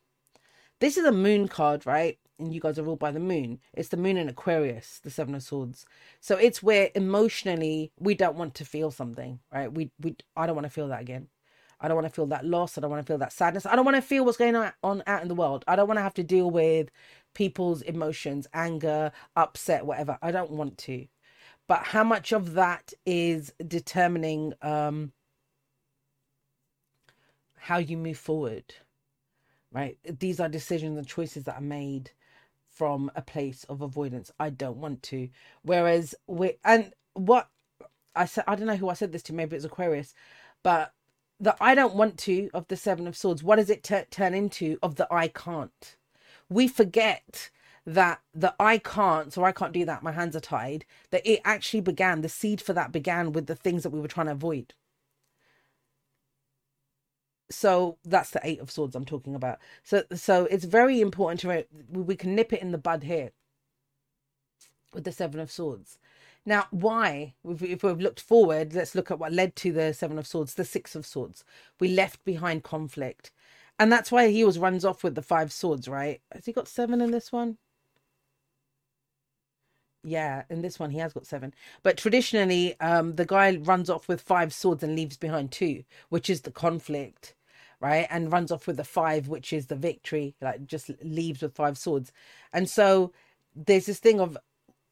This 0.80 0.96
is 0.96 1.04
a 1.04 1.12
moon 1.12 1.46
card 1.46 1.86
right? 1.86 2.18
And 2.38 2.54
you 2.54 2.60
guys 2.60 2.78
are 2.78 2.82
ruled 2.82 2.98
by 2.98 3.10
the 3.10 3.20
moon. 3.20 3.60
It's 3.74 3.90
the 3.90 3.98
moon 3.98 4.16
in 4.16 4.28
aquarius 4.28 4.98
the 5.04 5.10
seven 5.10 5.34
of 5.34 5.42
swords. 5.42 5.84
So 6.20 6.36
it's 6.36 6.62
where 6.62 6.90
emotionally 6.94 7.92
we 7.98 8.14
don't 8.14 8.36
want 8.36 8.54
to 8.56 8.64
feel 8.64 8.90
something 8.90 9.38
right? 9.52 9.72
We 9.72 9.90
we 10.00 10.16
i 10.34 10.46
don't 10.46 10.56
want 10.56 10.66
to 10.66 10.70
feel 10.70 10.88
that 10.88 11.02
again 11.02 11.28
I 11.80 11.88
don't 11.88 11.96
want 11.96 12.06
to 12.06 12.14
feel 12.14 12.26
that 12.26 12.44
loss. 12.44 12.76
I 12.76 12.80
don't 12.80 12.90
want 12.90 13.04
to 13.04 13.10
feel 13.10 13.18
that 13.18 13.32
sadness. 13.32 13.66
I 13.66 13.75
don't 13.75 13.84
want 13.84 13.96
to 13.96 14.02
feel 14.02 14.25
what's 14.25 14.37
going 14.37 14.56
on, 14.56 15.02
out 15.06 15.22
in 15.22 15.28
the 15.28 15.34
world. 15.34 15.64
I 15.66 15.76
don't 15.76 15.88
want 15.88 15.99
to 15.99 16.02
have 16.02 16.14
to 16.14 16.22
deal 16.22 16.50
with 16.50 16.90
people's 17.34 17.82
emotions, 17.82 18.46
anger, 18.52 19.12
upset, 19.37 19.87
whatever. 19.87 20.18
I 20.20 20.30
don't 20.30 20.50
want 20.50 20.76
to. 20.78 21.06
But 21.66 21.84
how 21.84 22.04
much 22.04 22.32
of 22.32 22.54
that 22.54 22.92
is 23.06 23.52
determining 23.66 24.54
um, 24.60 25.12
how 27.56 27.78
you 27.78 27.96
move 27.96 28.18
forward, 28.18 28.75
right? 29.72 29.96
These 30.04 30.40
are 30.40 30.49
decisions 30.49 30.99
and 30.99 31.06
choices 31.06 31.44
that 31.44 31.56
are 31.56 31.62
made 31.62 32.10
from 32.68 33.10
a 33.14 33.22
place 33.22 33.64
of 33.64 33.82
avoidance. 33.82 34.30
I 34.38 34.50
don't 34.50 34.78
want 34.78 35.02
to. 35.04 35.28
Whereas 35.62 36.14
we 36.26 36.54
and 36.64 36.92
what 37.14 37.49
I 38.16 38.25
said, 38.25 38.44
I 38.46 38.56
don't 38.56 38.66
know 38.66 38.76
who 38.76 38.88
I 38.88 38.94
said 38.94 39.12
this 39.12 39.22
to. 39.25 39.32
Maybe 39.32 39.56
it's 39.56 39.64
Aquarius, 39.64 40.14
but 40.62 40.92
the 41.40 41.56
I 41.61 41.75
don't 41.75 41.94
want 41.94 42.18
to 42.18 42.50
of 42.52 42.68
the 42.68 42.76
Seven 42.76 43.06
of 43.06 43.16
Swords, 43.16 43.42
what 43.42 43.56
does 43.56 43.70
it 43.70 43.82
t- 43.82 44.02
turn 44.11 44.35
into 44.35 44.78
of 44.82 44.97
the 44.97 45.12
I 45.12 45.28
can't? 45.28 45.97
We 46.49 46.68
forget 46.68 47.50
that 47.86 48.21
the 48.34 48.54
I 48.60 48.78
can't, 48.78 49.32
so 49.32 49.43
I 49.45 49.52
can't 49.52 49.73
do 49.73 49.84
that, 49.86 50.02
my 50.02 50.12
hands 50.12 50.36
are 50.36 50.41
tied, 50.41 50.84
that 51.10 51.26
it 51.26 51.41
actually 51.45 51.80
began, 51.80 52.21
the 52.21 52.28
seed 52.28 52.60
for 52.60 52.75
that 52.75 52.93
began 52.93 53.32
with 53.32 53.47
the 53.47 53.56
things 53.56 53.82
that 53.82 53.91
we 53.91 54.00
were 54.00 54.08
trying 54.08 54.26
to 54.26 54.32
avoid. 54.32 54.75
So 57.50 57.99
that's 58.04 58.30
the 58.30 58.41
Eight 58.45 58.60
of 58.60 58.71
Swords 58.71 58.95
I'm 58.95 59.04
talking 59.04 59.34
about. 59.34 59.58
So, 59.82 60.04
so 60.14 60.45
it's 60.47 60.64
very 60.64 61.00
important 61.00 61.41
to, 61.41 61.64
we 61.91 62.17
can 62.17 62.34
nip 62.34 62.52
it 62.52 62.62
in 62.62 62.71
the 62.71 62.78
bud 62.78 63.04
here 63.04 63.30
with 64.93 65.04
the 65.04 65.12
Seven 65.12 65.41
of 65.41 65.50
Swords 65.50 65.99
now, 66.46 66.66
why? 66.70 67.34
If 67.44 67.82
we've 67.82 68.00
looked 68.00 68.20
forward, 68.20 68.74
let's 68.74 68.94
look 68.94 69.10
at 69.10 69.18
what 69.18 69.32
led 69.32 69.56
to 69.56 69.72
the 69.72 69.92
Seven 69.92 70.18
of 70.18 70.26
Swords, 70.26 70.54
the 70.54 70.64
Six 70.64 70.94
of 70.94 71.04
Swords. 71.06 71.44
We 71.78 71.88
left 71.88 72.24
behind 72.24 72.62
conflict. 72.64 73.30
And 73.78 73.90
that's 73.90 74.12
why 74.12 74.28
he 74.28 74.42
always 74.42 74.58
runs 74.58 74.84
off 74.84 75.02
with 75.02 75.14
the 75.14 75.22
five 75.22 75.52
swords, 75.52 75.88
right? 75.88 76.20
Has 76.32 76.44
he 76.46 76.52
got 76.52 76.68
seven 76.68 77.00
in 77.00 77.10
this 77.12 77.32
one? 77.32 77.56
Yeah, 80.02 80.44
in 80.50 80.62
this 80.62 80.78
one 80.78 80.90
he 80.90 80.98
has 80.98 81.12
got 81.12 81.26
seven. 81.26 81.54
But 81.82 81.96
traditionally, 81.96 82.78
um, 82.80 83.16
the 83.16 83.26
guy 83.26 83.56
runs 83.56 83.90
off 83.90 84.08
with 84.08 84.20
five 84.20 84.52
swords 84.52 84.82
and 84.82 84.96
leaves 84.96 85.16
behind 85.16 85.50
two, 85.52 85.84
which 86.08 86.30
is 86.30 86.42
the 86.42 86.50
conflict, 86.50 87.34
right? 87.80 88.06
And 88.10 88.32
runs 88.32 88.50
off 88.50 88.66
with 88.66 88.76
the 88.76 88.84
five, 88.84 89.28
which 89.28 89.52
is 89.52 89.66
the 89.66 89.76
victory, 89.76 90.34
like 90.40 90.66
just 90.66 90.90
leaves 91.02 91.42
with 91.42 91.54
five 91.54 91.78
swords. 91.78 92.12
And 92.52 92.68
so 92.68 93.12
there's 93.54 93.86
this 93.86 93.98
thing 93.98 94.20
of 94.20 94.36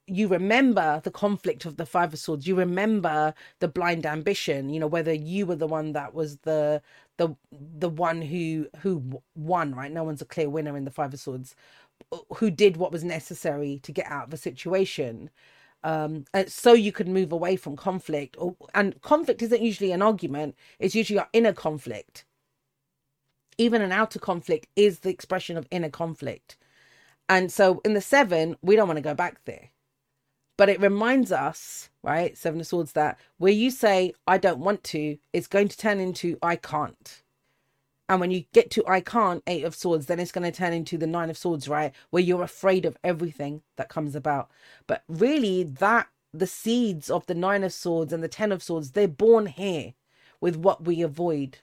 you 0.08 0.28
remember 0.28 1.00
the 1.04 1.10
conflict 1.10 1.64
of 1.66 1.76
the 1.76 1.86
five 1.86 2.12
of 2.12 2.18
swords. 2.18 2.46
You 2.46 2.56
remember 2.56 3.34
the 3.60 3.68
blind 3.68 4.06
ambition 4.06 4.70
you 4.70 4.80
know 4.80 4.86
whether 4.86 5.12
you 5.12 5.46
were 5.46 5.56
the 5.56 5.66
one 5.66 5.92
that 5.92 6.14
was 6.14 6.38
the 6.38 6.82
the 7.18 7.34
the 7.52 7.88
one 7.90 8.22
who 8.22 8.68
who 8.80 9.22
won 9.36 9.74
right? 9.74 9.92
No 9.92 10.04
one's 10.04 10.22
a 10.22 10.26
clear 10.26 10.50
winner 10.50 10.76
in 10.76 10.84
the 10.84 10.90
five 10.90 11.14
of 11.14 11.20
swords. 11.20 11.54
Who 12.36 12.50
did 12.50 12.76
what 12.78 12.92
was 12.92 13.04
necessary 13.04 13.80
to 13.84 13.92
get 13.92 14.06
out 14.06 14.28
of 14.28 14.34
a 14.34 14.38
situation. 14.38 15.30
Um 15.84 16.24
so 16.48 16.72
you 16.74 16.92
could 16.92 17.08
move 17.08 17.32
away 17.32 17.56
from 17.56 17.76
conflict 17.76 18.36
or 18.38 18.56
and 18.74 19.00
conflict 19.02 19.42
isn't 19.42 19.62
usually 19.62 19.92
an 19.92 20.02
argument. 20.02 20.56
It's 20.80 20.94
usually 20.96 21.20
our 21.20 21.28
inner 21.32 21.52
conflict. 21.54 22.24
Even 23.58 23.82
an 23.82 23.92
outer 23.92 24.18
conflict 24.20 24.68
is 24.76 25.00
the 25.00 25.10
expression 25.10 25.56
of 25.58 25.66
inner 25.70 25.90
conflict. 25.90 26.58
And 27.28 27.52
so 27.52 27.80
in 27.84 27.94
the 27.94 28.00
seven 28.02 28.56
we 28.62 28.76
don't 28.76 28.88
want 28.88 28.98
to 28.98 29.02
go 29.02 29.14
back 29.14 29.44
there 29.46 29.70
but 30.58 30.68
it 30.68 30.80
reminds 30.80 31.32
us, 31.32 31.88
right, 32.02 32.36
Seven 32.36 32.60
of 32.60 32.66
Swords, 32.66 32.92
that 32.92 33.18
where 33.38 33.52
you 33.52 33.70
say, 33.70 34.12
I 34.26 34.36
don't 34.36 34.58
want 34.58 34.84
to, 34.84 35.16
it's 35.32 35.46
going 35.46 35.68
to 35.68 35.78
turn 35.78 36.00
into, 36.00 36.36
I 36.42 36.56
can't. 36.56 37.22
And 38.08 38.20
when 38.20 38.30
you 38.32 38.44
get 38.52 38.70
to 38.72 38.84
I 38.86 39.00
can't, 39.00 39.42
Eight 39.46 39.64
of 39.64 39.76
Swords, 39.76 40.06
then 40.06 40.18
it's 40.18 40.32
going 40.32 40.50
to 40.50 40.56
turn 40.56 40.72
into 40.72 40.98
the 40.98 41.06
Nine 41.06 41.30
of 41.30 41.38
Swords, 41.38 41.68
right? 41.68 41.92
Where 42.10 42.22
you're 42.22 42.42
afraid 42.42 42.84
of 42.84 42.96
everything 43.04 43.62
that 43.76 43.88
comes 43.88 44.16
about. 44.16 44.50
But 44.86 45.04
really, 45.08 45.62
that, 45.62 46.08
the 46.34 46.46
seeds 46.46 47.08
of 47.08 47.24
the 47.26 47.34
Nine 47.34 47.62
of 47.62 47.72
Swords 47.72 48.12
and 48.12 48.22
the 48.22 48.28
Ten 48.28 48.50
of 48.50 48.62
Swords, 48.62 48.90
they're 48.92 49.08
born 49.08 49.46
here 49.46 49.94
with 50.40 50.56
what 50.56 50.84
we 50.84 51.02
avoid. 51.02 51.58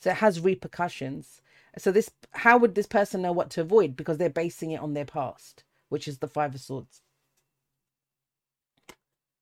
So 0.00 0.10
it 0.10 0.16
has 0.16 0.40
repercussions. 0.40 1.42
So 1.76 1.92
this, 1.92 2.10
how 2.30 2.56
would 2.56 2.76
this 2.76 2.86
person 2.86 3.20
know 3.20 3.32
what 3.32 3.50
to 3.50 3.60
avoid? 3.60 3.94
Because 3.94 4.18
they're 4.18 4.30
basing 4.30 4.70
it 4.70 4.80
on 4.80 4.94
their 4.94 5.04
past, 5.04 5.64
which 5.90 6.08
is 6.08 6.18
the 6.18 6.28
Five 6.28 6.54
of 6.54 6.60
Swords. 6.62 7.02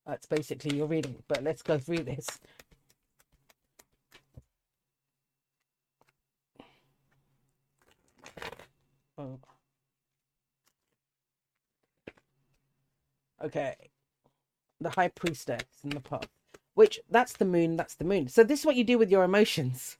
That's 0.05 0.25
basically 0.25 0.77
your 0.77 0.87
reading, 0.87 1.23
but 1.27 1.43
let's 1.43 1.61
go 1.61 1.77
through 1.77 2.03
this. 2.03 2.27
Oh. 9.17 9.39
Okay. 13.43 13.75
The 14.81 14.89
High 14.89 15.09
Priestess 15.09 15.63
in 15.83 15.91
the 15.91 15.99
path. 15.99 16.27
Which, 16.73 16.99
that's 17.09 17.33
the 17.33 17.45
moon, 17.45 17.77
that's 17.77 17.95
the 17.95 18.03
moon. 18.03 18.27
So 18.27 18.43
this 18.43 18.61
is 18.61 18.65
what 18.65 18.75
you 18.75 18.83
do 18.83 18.97
with 18.97 19.11
your 19.11 19.23
emotions. 19.23 19.97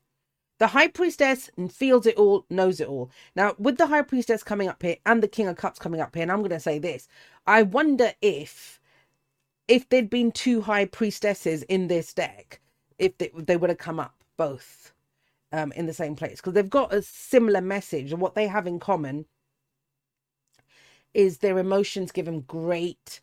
The 0.59 0.67
High 0.67 0.87
Priestess 0.87 1.49
feels 1.69 2.05
it 2.05 2.15
all, 2.15 2.45
knows 2.49 2.79
it 2.79 2.87
all. 2.87 3.11
Now, 3.35 3.55
with 3.57 3.77
the 3.77 3.87
High 3.87 4.01
Priestess 4.01 4.43
coming 4.43 4.67
up 4.67 4.81
here 4.81 4.97
and 5.05 5.21
the 5.21 5.27
King 5.27 5.47
of 5.47 5.57
Cups 5.57 5.79
coming 5.79 6.01
up 6.01 6.15
here, 6.15 6.23
and 6.23 6.31
I'm 6.31 6.39
going 6.39 6.49
to 6.51 6.59
say 6.59 6.79
this, 6.79 7.07
I 7.45 7.63
wonder 7.63 8.13
if 8.21 8.79
if 9.67 9.87
there'd 9.89 10.09
been 10.09 10.31
two 10.31 10.61
high 10.61 10.85
priestesses 10.85 11.63
in 11.63 11.87
this 11.87 12.13
deck, 12.13 12.61
if 12.97 13.17
they, 13.17 13.31
they 13.35 13.57
would 13.57 13.69
have 13.69 13.79
come 13.79 13.99
up 13.99 14.15
both 14.37 14.93
um, 15.51 15.71
in 15.73 15.85
the 15.85 15.93
same 15.93 16.15
place 16.15 16.37
because 16.37 16.53
they've 16.53 16.69
got 16.69 16.93
a 16.93 17.01
similar 17.01 17.61
message, 17.61 18.11
and 18.11 18.21
what 18.21 18.35
they 18.35 18.47
have 18.47 18.67
in 18.67 18.79
common 18.79 19.25
is 21.13 21.39
their 21.39 21.59
emotions 21.59 22.11
give 22.11 22.25
them 22.25 22.41
great 22.41 23.21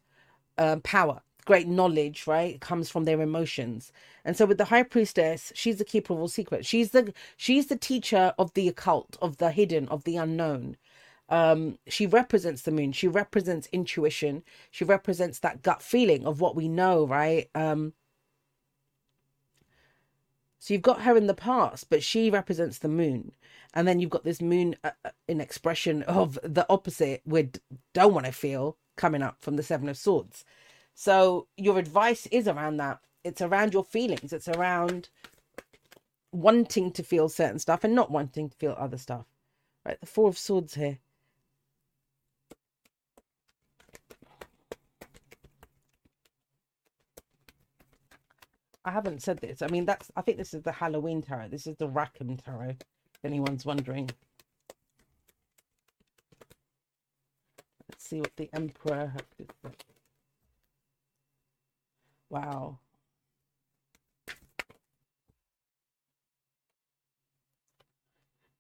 uh, 0.59 0.77
power, 0.85 1.23
great 1.45 1.69
knowledge. 1.69 2.27
Right, 2.27 2.55
it 2.55 2.61
comes 2.61 2.91
from 2.91 3.05
their 3.05 3.21
emotions, 3.21 3.93
and 4.25 4.37
so 4.37 4.47
with 4.47 4.59
the 4.59 4.67
high 4.67 4.85
priestess, 4.85 5.53
she's 5.55 5.79
the 5.79 5.85
keeper 5.85 6.15
of 6.15 6.21
all 6.21 6.29
secrets. 6.29 6.67
She's 6.69 6.93
the 6.93 7.13
she's 7.37 7.67
the 7.67 7.77
teacher 7.77 8.35
of 8.39 8.55
the 8.55 8.69
occult, 8.69 9.17
of 9.23 9.39
the 9.39 9.51
hidden, 9.51 9.89
of 9.89 10.05
the 10.05 10.17
unknown 10.17 10.77
um, 11.31 11.79
she 11.87 12.07
represents 12.07 12.63
the 12.63 12.73
moon. 12.73 12.93
She 12.93 13.09
represents 13.09 13.69
intuition. 13.73 14.43
She 14.71 14.85
represents 14.85 15.39
that 15.39 15.63
gut 15.63 15.81
feeling 15.81 16.27
of 16.27 16.41
what 16.41 16.57
we 16.57 16.69
know, 16.69 17.07
right? 17.07 17.49
Um, 17.55 17.95
so 20.59 20.75
you've 20.75 20.83
got 20.83 21.03
her 21.03 21.17
in 21.17 21.29
the 21.29 21.35
past, 21.35 21.89
but 21.89 22.03
she 22.03 22.31
represents 22.31 22.79
the 22.79 22.89
moon. 22.89 23.33
And 23.73 23.87
then 23.87 24.01
you've 24.01 24.11
got 24.11 24.25
this 24.25 24.43
moon 24.43 24.75
uh, 24.85 24.91
uh 25.05 25.11
in 25.29 25.41
expression 25.41 26.03
of 26.03 26.39
the 26.43 26.67
opposite 26.69 27.23
we 27.25 27.49
don't 27.95 28.13
want 28.13 28.27
to 28.27 28.33
feel 28.33 28.77
coming 28.97 29.23
up 29.23 29.37
from 29.41 29.57
the 29.57 29.63
Seven 29.63 29.89
of 29.89 29.97
Swords. 29.97 30.45
So 30.95 31.47
your 31.57 31.79
advice 31.79 32.27
is 32.27 32.49
around 32.49 32.77
that. 32.79 32.99
It's 33.25 33.41
around 33.41 33.73
your 33.73 33.85
feelings. 33.85 34.33
It's 34.33 34.49
around 34.49 35.09
wanting 36.33 36.91
to 36.93 37.03
feel 37.03 37.29
certain 37.29 37.59
stuff 37.59 37.85
and 37.85 37.95
not 37.95 38.11
wanting 38.11 38.51
to 38.51 38.57
feel 38.57 38.75
other 38.79 38.99
stuff. 38.99 39.27
Right, 39.87 39.99
the 40.01 40.07
Four 40.07 40.29
of 40.29 40.39
Swords 40.39 40.75
here. 40.75 40.99
I 48.91 48.93
haven't 48.93 49.23
said 49.23 49.39
this. 49.39 49.63
I 49.63 49.69
mean, 49.69 49.87
that's 49.87 50.11
I 50.17 50.23
think 50.23 50.37
this 50.37 50.53
is 50.53 50.65
the 50.65 50.73
Halloween 50.73 51.23
tarot. 51.23 51.47
This 51.51 51.69
is 51.69 51.77
the 51.77 51.87
Rackham 51.87 52.37
tarot. 52.37 52.71
If 52.71 53.25
anyone's 53.25 53.65
wondering. 53.65 54.11
Let's 57.89 58.05
see 58.05 58.19
what 58.19 58.35
the 58.37 58.51
Emperor 58.53 59.13
has 59.13 59.23
to. 59.39 59.71
Wow. 62.31 62.81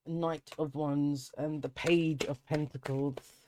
Knight 0.06 0.52
of 0.60 0.76
Wands 0.76 1.32
and 1.38 1.60
the 1.60 1.70
Page 1.70 2.24
of 2.26 2.44
Pentacles. 2.46 3.39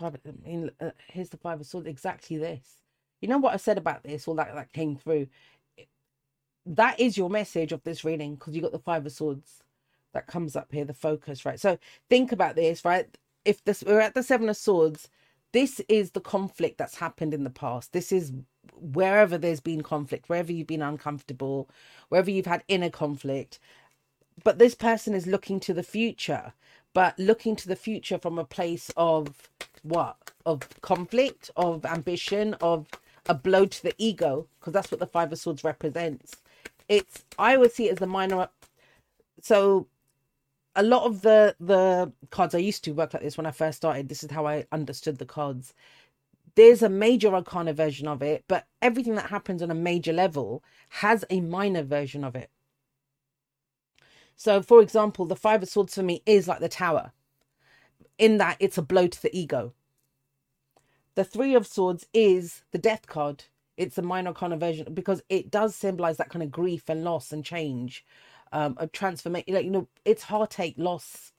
I 0.00 0.12
mean, 0.44 0.70
uh, 0.80 0.90
here's 1.08 1.30
the 1.30 1.36
Five 1.36 1.60
of 1.60 1.66
Swords. 1.66 1.86
Exactly 1.86 2.36
this. 2.36 2.82
You 3.20 3.28
know 3.28 3.38
what 3.38 3.54
I 3.54 3.58
said 3.58 3.78
about 3.78 4.02
this? 4.02 4.26
All 4.28 4.34
that 4.34 4.54
that 4.54 4.72
came 4.72 4.96
through. 4.96 5.28
That 6.66 6.98
is 6.98 7.16
your 7.16 7.30
message 7.30 7.72
of 7.72 7.82
this 7.84 8.04
reading 8.04 8.34
because 8.34 8.54
you 8.54 8.62
got 8.62 8.72
the 8.72 8.78
Five 8.78 9.06
of 9.06 9.12
Swords 9.12 9.62
that 10.12 10.26
comes 10.26 10.56
up 10.56 10.72
here. 10.72 10.84
The 10.84 10.94
focus, 10.94 11.44
right? 11.44 11.60
So 11.60 11.78
think 12.10 12.32
about 12.32 12.56
this, 12.56 12.84
right? 12.84 13.06
If 13.44 13.64
this 13.64 13.84
we're 13.86 14.00
at 14.00 14.14
the 14.14 14.22
Seven 14.22 14.48
of 14.48 14.56
Swords, 14.56 15.08
this 15.52 15.80
is 15.88 16.10
the 16.10 16.20
conflict 16.20 16.78
that's 16.78 16.96
happened 16.96 17.32
in 17.34 17.44
the 17.44 17.50
past. 17.50 17.92
This 17.92 18.10
is 18.12 18.32
wherever 18.74 19.38
there's 19.38 19.60
been 19.60 19.82
conflict, 19.82 20.28
wherever 20.28 20.52
you've 20.52 20.66
been 20.66 20.82
uncomfortable, 20.82 21.70
wherever 22.08 22.30
you've 22.30 22.46
had 22.46 22.64
inner 22.68 22.90
conflict. 22.90 23.58
But 24.42 24.58
this 24.58 24.74
person 24.74 25.14
is 25.14 25.26
looking 25.26 25.60
to 25.60 25.74
the 25.74 25.82
future, 25.84 26.52
but 26.94 27.18
looking 27.18 27.56
to 27.56 27.68
the 27.68 27.76
future 27.76 28.18
from 28.18 28.38
a 28.38 28.44
place 28.44 28.90
of 28.96 29.50
what? 29.82 30.16
Of 30.46 30.60
conflict, 30.80 31.50
of 31.56 31.84
ambition, 31.84 32.54
of 32.54 32.86
a 33.26 33.34
blow 33.34 33.66
to 33.66 33.82
the 33.82 33.94
ego, 33.98 34.46
because 34.58 34.72
that's 34.72 34.90
what 34.90 35.00
the 35.00 35.06
Five 35.06 35.32
of 35.32 35.38
Swords 35.38 35.64
represents. 35.64 36.36
It's, 36.88 37.24
I 37.38 37.56
would 37.56 37.72
see 37.72 37.88
it 37.88 37.92
as 37.92 37.98
the 37.98 38.06
minor. 38.06 38.48
So 39.42 39.88
a 40.76 40.82
lot 40.82 41.04
of 41.04 41.22
the 41.22 41.54
the 41.60 42.12
cards 42.30 42.54
I 42.54 42.58
used 42.58 42.84
to 42.84 42.92
work 42.92 43.14
like 43.14 43.22
this 43.22 43.36
when 43.36 43.46
I 43.46 43.50
first 43.50 43.78
started. 43.78 44.08
This 44.08 44.24
is 44.24 44.30
how 44.30 44.46
I 44.46 44.66
understood 44.72 45.18
the 45.18 45.26
cards 45.26 45.74
there's 46.54 46.82
a 46.82 46.88
major 46.88 47.34
arcana 47.34 47.72
version 47.72 48.06
of 48.06 48.22
it, 48.22 48.44
but 48.48 48.66
everything 48.80 49.14
that 49.16 49.30
happens 49.30 49.62
on 49.62 49.70
a 49.70 49.74
major 49.74 50.12
level 50.12 50.62
has 50.88 51.24
a 51.30 51.40
minor 51.40 51.82
version 51.82 52.24
of 52.24 52.36
it. 52.36 52.50
So, 54.36 54.62
for 54.62 54.80
example, 54.80 55.24
the 55.26 55.36
Five 55.36 55.62
of 55.62 55.68
Swords 55.68 55.94
for 55.94 56.02
me 56.02 56.22
is 56.26 56.48
like 56.48 56.60
the 56.60 56.68
Tower, 56.68 57.12
in 58.18 58.38
that 58.38 58.56
it's 58.60 58.78
a 58.78 58.82
blow 58.82 59.06
to 59.06 59.22
the 59.22 59.36
ego. 59.36 59.72
The 61.14 61.24
Three 61.24 61.54
of 61.54 61.66
Swords 61.66 62.06
is 62.12 62.62
the 62.72 62.78
Death 62.78 63.06
card. 63.06 63.44
It's 63.76 63.98
a 63.98 64.02
minor 64.02 64.28
arcana 64.28 64.56
version 64.56 64.92
because 64.94 65.22
it 65.28 65.50
does 65.50 65.74
symbolize 65.74 66.16
that 66.18 66.30
kind 66.30 66.42
of 66.42 66.50
grief 66.50 66.88
and 66.88 67.04
loss 67.04 67.32
and 67.32 67.44
change, 67.44 68.04
um, 68.52 68.76
a 68.78 68.86
transformation. 68.86 69.54
Like, 69.54 69.64
you 69.64 69.70
know, 69.70 69.88
it's 70.04 70.24
heartache, 70.24 70.74
loss. 70.76 71.32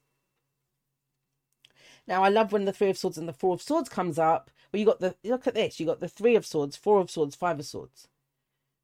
Now, 2.07 2.23
I 2.23 2.29
love 2.29 2.51
when 2.51 2.65
the 2.65 2.73
Three 2.73 2.89
of 2.89 2.97
Swords 2.97 3.17
and 3.17 3.27
the 3.27 3.33
Four 3.33 3.55
of 3.55 3.61
Swords 3.61 3.89
comes 3.89 4.19
up 4.19 4.51
well, 4.75 4.81
you 4.81 4.85
got 4.85 4.99
the 4.99 5.15
look 5.23 5.47
at 5.47 5.53
this. 5.53 5.79
You 5.79 5.85
got 5.85 6.01
the 6.01 6.09
three 6.09 6.35
of 6.35 6.45
swords, 6.45 6.75
four 6.75 6.99
of 6.99 7.09
swords, 7.09 7.33
five 7.33 7.59
of 7.59 7.65
swords. 7.65 8.09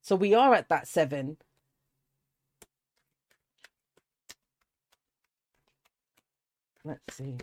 So 0.00 0.16
we 0.16 0.32
are 0.32 0.54
at 0.54 0.70
that 0.70 0.88
seven. 0.88 1.36
Let's 6.84 7.16
see. 7.16 7.36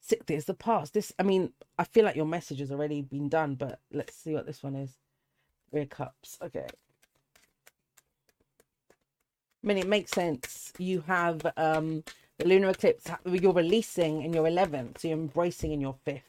Six 0.00 0.24
is 0.28 0.44
the 0.44 0.54
past. 0.54 0.94
This, 0.94 1.12
I 1.18 1.24
mean, 1.24 1.52
I 1.78 1.84
feel 1.84 2.04
like 2.04 2.14
your 2.14 2.26
message 2.26 2.60
has 2.60 2.70
already 2.70 3.02
been 3.02 3.28
done, 3.28 3.56
but 3.56 3.80
let's 3.92 4.14
see 4.14 4.34
what 4.34 4.46
this 4.46 4.62
one 4.62 4.76
is. 4.76 4.98
Of 5.72 5.90
cups. 5.90 6.38
Okay. 6.40 6.66
I 9.64 9.66
mean, 9.66 9.78
it 9.78 9.88
makes 9.88 10.12
sense. 10.12 10.72
You 10.78 11.02
have 11.08 11.44
um, 11.56 12.04
the 12.38 12.46
lunar 12.46 12.68
eclipse, 12.70 13.10
you're 13.24 13.52
releasing 13.52 14.22
in 14.22 14.32
your 14.32 14.44
11th, 14.44 14.98
so 14.98 15.08
you're 15.08 15.18
embracing 15.18 15.72
in 15.72 15.80
your 15.80 15.96
5th. 16.06 16.22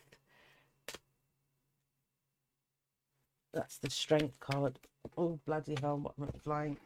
That's 3.53 3.77
the 3.77 3.89
strength 3.89 4.39
card. 4.39 4.79
Oh, 5.15 5.39
bloody 5.45 5.75
hell, 5.79 5.99
what 5.99 6.15
am 6.19 6.27
I 6.33 6.39
flying? 6.39 6.77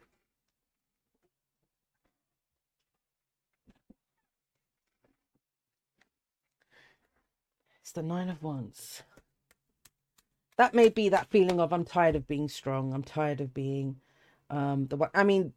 It's 7.82 7.92
the 7.92 8.02
Nine 8.02 8.28
of 8.28 8.42
Wands. 8.42 9.02
That 10.56 10.74
may 10.74 10.88
be 10.88 11.08
that 11.08 11.30
feeling 11.30 11.60
of 11.60 11.72
I'm 11.72 11.84
tired 11.84 12.16
of 12.16 12.28
being 12.28 12.48
strong. 12.48 12.92
I'm 12.94 13.02
tired 13.02 13.40
of 13.40 13.54
being 13.54 13.96
um 14.50 14.86
the 14.86 14.96
one. 14.96 15.10
I 15.14 15.24
mean, 15.24 15.52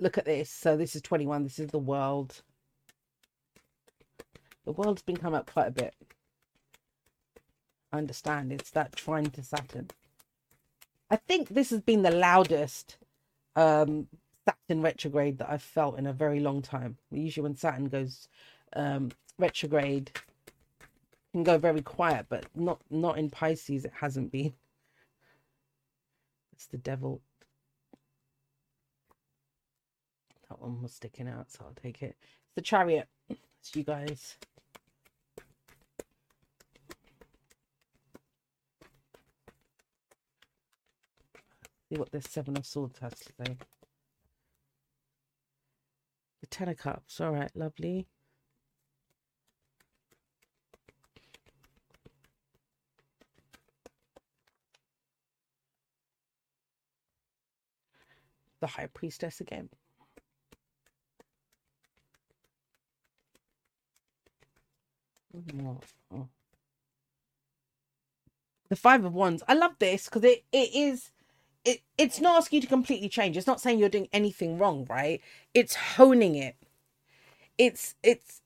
look 0.00 0.18
at 0.18 0.24
this. 0.24 0.50
So 0.50 0.76
this 0.76 0.94
is 0.96 1.02
21. 1.02 1.44
This 1.44 1.58
is 1.58 1.68
the 1.68 1.78
world. 1.78 2.42
The 4.64 4.72
world's 4.72 5.02
been 5.02 5.16
coming 5.16 5.38
up 5.38 5.52
quite 5.52 5.68
a 5.68 5.72
bit. 5.72 5.94
I 7.92 7.98
understand. 7.98 8.52
It's 8.52 8.70
that 8.70 8.96
trine 8.96 9.30
to 9.30 9.42
Saturn. 9.42 9.90
I 11.10 11.16
think 11.16 11.48
this 11.48 11.70
has 11.70 11.80
been 11.80 12.02
the 12.02 12.10
loudest 12.10 12.98
um, 13.56 14.06
Saturn 14.48 14.82
retrograde 14.82 15.38
that 15.38 15.50
I've 15.50 15.62
felt 15.62 15.98
in 15.98 16.06
a 16.06 16.12
very 16.12 16.40
long 16.40 16.62
time. 16.62 16.96
Usually 17.10 17.42
when 17.42 17.56
Saturn 17.56 17.88
goes 17.88 18.28
um, 18.74 19.10
retrograde, 19.38 20.12
can 21.32 21.44
go 21.44 21.58
very 21.58 21.82
quiet, 21.82 22.26
but 22.28 22.46
not 22.54 22.80
not 22.90 23.18
in 23.18 23.30
Pisces. 23.30 23.84
It 23.84 23.92
hasn't 24.00 24.32
been. 24.32 24.54
It's 26.52 26.66
the 26.66 26.78
devil. 26.78 27.20
That 30.48 30.60
one 30.60 30.82
was 30.82 30.92
sticking 30.92 31.28
out, 31.28 31.50
so 31.50 31.64
I'll 31.64 31.82
take 31.82 32.02
it. 32.02 32.16
It's 32.20 32.54
the 32.56 32.62
chariot. 32.62 33.08
It's 33.28 33.74
you 33.74 33.84
guys. 33.84 34.36
See 41.90 41.98
what 41.98 42.12
this 42.12 42.26
Seven 42.30 42.56
of 42.56 42.64
Swords 42.64 43.00
has 43.00 43.14
to 43.14 43.32
say. 43.44 43.56
The 46.40 46.46
Ten 46.46 46.68
of 46.68 46.78
Cups. 46.78 47.20
All 47.20 47.32
right, 47.32 47.50
lovely. 47.56 48.06
The 58.60 58.68
High 58.68 58.88
Priestess 58.94 59.40
again. 59.40 59.68
The 68.68 68.76
Five 68.76 69.04
of 69.04 69.14
Wands. 69.14 69.42
I 69.48 69.54
love 69.54 69.72
this 69.80 70.04
because 70.04 70.22
it, 70.24 70.44
it 70.52 70.70
is 70.74 71.10
it 71.64 71.82
it's 71.98 72.20
not 72.20 72.36
asking 72.38 72.58
you 72.58 72.62
to 72.62 72.66
completely 72.68 73.08
change. 73.08 73.36
It's 73.36 73.46
not 73.46 73.60
saying 73.60 73.78
you're 73.78 73.88
doing 73.88 74.08
anything 74.12 74.58
wrong, 74.58 74.86
right? 74.88 75.20
It's 75.54 75.74
honing 75.74 76.34
it. 76.36 76.56
It's 77.58 77.94
it's 78.02 78.40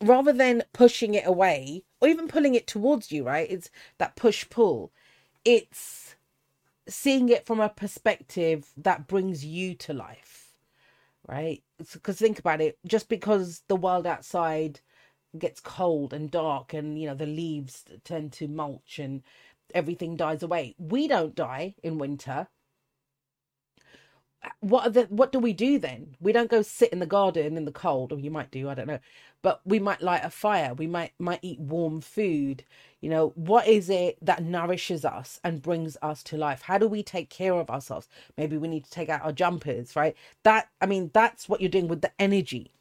rather 0.00 0.32
than 0.32 0.64
pushing 0.72 1.14
it 1.14 1.26
away 1.26 1.84
or 2.00 2.08
even 2.08 2.28
pulling 2.28 2.54
it 2.54 2.66
towards 2.66 3.12
you, 3.12 3.24
right? 3.24 3.50
It's 3.50 3.70
that 3.98 4.16
push 4.16 4.48
pull. 4.50 4.92
It's 5.44 6.16
seeing 6.88 7.28
it 7.28 7.46
from 7.46 7.60
a 7.60 7.68
perspective 7.68 8.72
that 8.76 9.06
brings 9.06 9.44
you 9.44 9.74
to 9.76 9.92
life, 9.94 10.54
right? 11.28 11.62
Because 11.92 12.18
think 12.18 12.38
about 12.38 12.60
it, 12.60 12.78
just 12.86 13.08
because 13.08 13.62
the 13.68 13.76
world 13.76 14.06
outside 14.06 14.80
gets 15.38 15.60
cold 15.60 16.12
and 16.12 16.30
dark 16.30 16.74
and 16.74 17.00
you 17.00 17.06
know 17.06 17.14
the 17.14 17.26
leaves 17.26 17.84
tend 18.04 18.32
to 18.32 18.46
mulch 18.46 18.98
and 18.98 19.22
everything 19.74 20.16
dies 20.16 20.42
away. 20.42 20.74
We 20.78 21.08
don't 21.08 21.34
die 21.34 21.74
in 21.82 21.98
winter. 21.98 22.48
What 24.60 24.92
the 24.94 25.02
what 25.04 25.30
do 25.32 25.38
we 25.38 25.52
do 25.52 25.78
then? 25.78 26.16
We 26.20 26.32
don't 26.32 26.50
go 26.50 26.62
sit 26.62 26.92
in 26.92 26.98
the 26.98 27.06
garden 27.06 27.56
in 27.56 27.64
the 27.64 27.72
cold. 27.72 28.12
Or 28.12 28.18
you 28.18 28.30
might 28.30 28.50
do 28.50 28.68
i 28.68 28.74
don't 28.74 28.88
know. 28.88 28.98
But 29.40 29.60
we 29.64 29.78
might 29.78 30.02
light 30.02 30.24
a 30.24 30.30
fire. 30.30 30.74
We 30.74 30.86
might 30.86 31.12
might 31.18 31.40
eat 31.42 31.60
warm 31.60 32.00
food. 32.00 32.64
You 33.00 33.10
know 33.10 33.32
what 33.36 33.68
is 33.68 33.88
it 33.90 34.18
that 34.22 34.42
nourishes 34.42 35.04
us 35.04 35.40
and 35.44 35.62
brings 35.62 35.96
us 36.02 36.22
to 36.24 36.36
life? 36.36 36.62
How 36.62 36.78
do 36.78 36.88
we 36.88 37.02
take 37.02 37.30
care 37.30 37.54
of 37.54 37.70
ourselves? 37.70 38.08
Maybe 38.36 38.56
we 38.56 38.68
need 38.68 38.84
to 38.84 38.90
take 38.90 39.08
out 39.08 39.22
our 39.24 39.32
jumpers 39.32 39.94
right? 39.96 40.16
That 40.44 40.68
i 40.80 40.86
mean 40.86 41.10
that's 41.14 41.48
what 41.48 41.60
you're 41.60 41.70
doing 41.70 41.88
with 41.88 42.02
the 42.02 42.12
energy. 42.20 42.72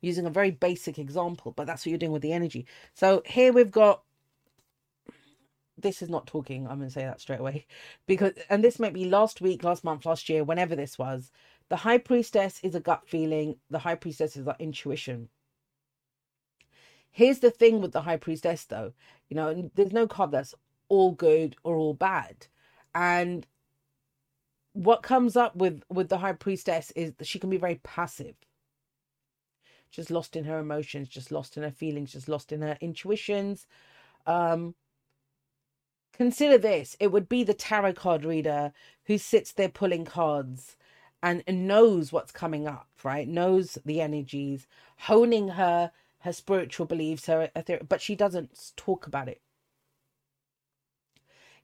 Using 0.00 0.26
a 0.26 0.30
very 0.30 0.50
basic 0.50 0.98
example, 0.98 1.52
but 1.52 1.66
that's 1.66 1.86
what 1.86 1.90
you're 1.90 1.98
doing 1.98 2.12
with 2.12 2.22
the 2.22 2.32
energy. 2.32 2.66
So 2.94 3.22
here 3.24 3.52
we've 3.52 3.70
got 3.70 4.02
this 5.82 6.02
is 6.02 6.08
not 6.08 6.26
talking. 6.26 6.66
I'm 6.66 6.78
going 6.78 6.88
to 6.88 6.94
say 6.94 7.04
that 7.04 7.20
straight 7.20 7.40
away 7.40 7.66
because, 8.06 8.32
and 8.50 8.64
this 8.64 8.78
might 8.78 8.94
be 8.94 9.04
last 9.04 9.40
week, 9.40 9.64
last 9.64 9.84
month, 9.84 10.06
last 10.06 10.28
year, 10.28 10.44
whenever 10.44 10.76
this 10.76 10.98
was. 10.98 11.30
The 11.68 11.76
high 11.76 11.98
priestess 11.98 12.60
is 12.62 12.74
a 12.74 12.80
gut 12.80 13.02
feeling, 13.06 13.56
the 13.70 13.78
high 13.80 13.94
priestess 13.94 14.36
is 14.36 14.46
our 14.46 14.56
intuition. 14.58 15.28
Here's 17.10 17.40
the 17.40 17.50
thing 17.50 17.80
with 17.80 17.92
the 17.92 18.02
high 18.02 18.16
priestess, 18.16 18.64
though, 18.64 18.92
you 19.28 19.36
know, 19.36 19.70
there's 19.74 19.92
no 19.92 20.06
card 20.06 20.32
that's 20.32 20.54
all 20.88 21.12
good 21.12 21.56
or 21.64 21.76
all 21.76 21.94
bad. 21.94 22.46
And 22.94 23.46
what 24.72 25.02
comes 25.02 25.36
up 25.36 25.54
with 25.56 25.82
with 25.90 26.08
the 26.08 26.18
high 26.18 26.32
priestess 26.32 26.90
is 26.92 27.12
that 27.14 27.26
she 27.26 27.38
can 27.38 27.50
be 27.50 27.56
very 27.58 27.80
passive 27.82 28.34
just 29.90 30.10
lost 30.10 30.34
in 30.36 30.44
her 30.44 30.58
emotions 30.58 31.08
just 31.08 31.30
lost 31.30 31.56
in 31.56 31.62
her 31.62 31.70
feelings 31.70 32.12
just 32.12 32.28
lost 32.28 32.52
in 32.52 32.62
her 32.62 32.78
intuitions 32.80 33.66
um 34.26 34.74
consider 36.12 36.58
this 36.58 36.96
it 37.00 37.12
would 37.12 37.28
be 37.28 37.44
the 37.44 37.54
tarot 37.54 37.94
card 37.94 38.24
reader 38.24 38.72
who 39.06 39.18
sits 39.18 39.52
there 39.52 39.68
pulling 39.68 40.04
cards 40.04 40.76
and, 41.22 41.42
and 41.46 41.68
knows 41.68 42.12
what's 42.12 42.32
coming 42.32 42.66
up 42.68 42.88
right 43.04 43.28
knows 43.28 43.78
the 43.84 44.00
energies 44.00 44.66
honing 45.00 45.48
her 45.48 45.92
her 46.20 46.32
spiritual 46.32 46.86
beliefs 46.86 47.26
her, 47.26 47.50
but 47.88 48.00
she 48.00 48.14
doesn't 48.14 48.72
talk 48.76 49.06
about 49.06 49.28
it 49.28 49.40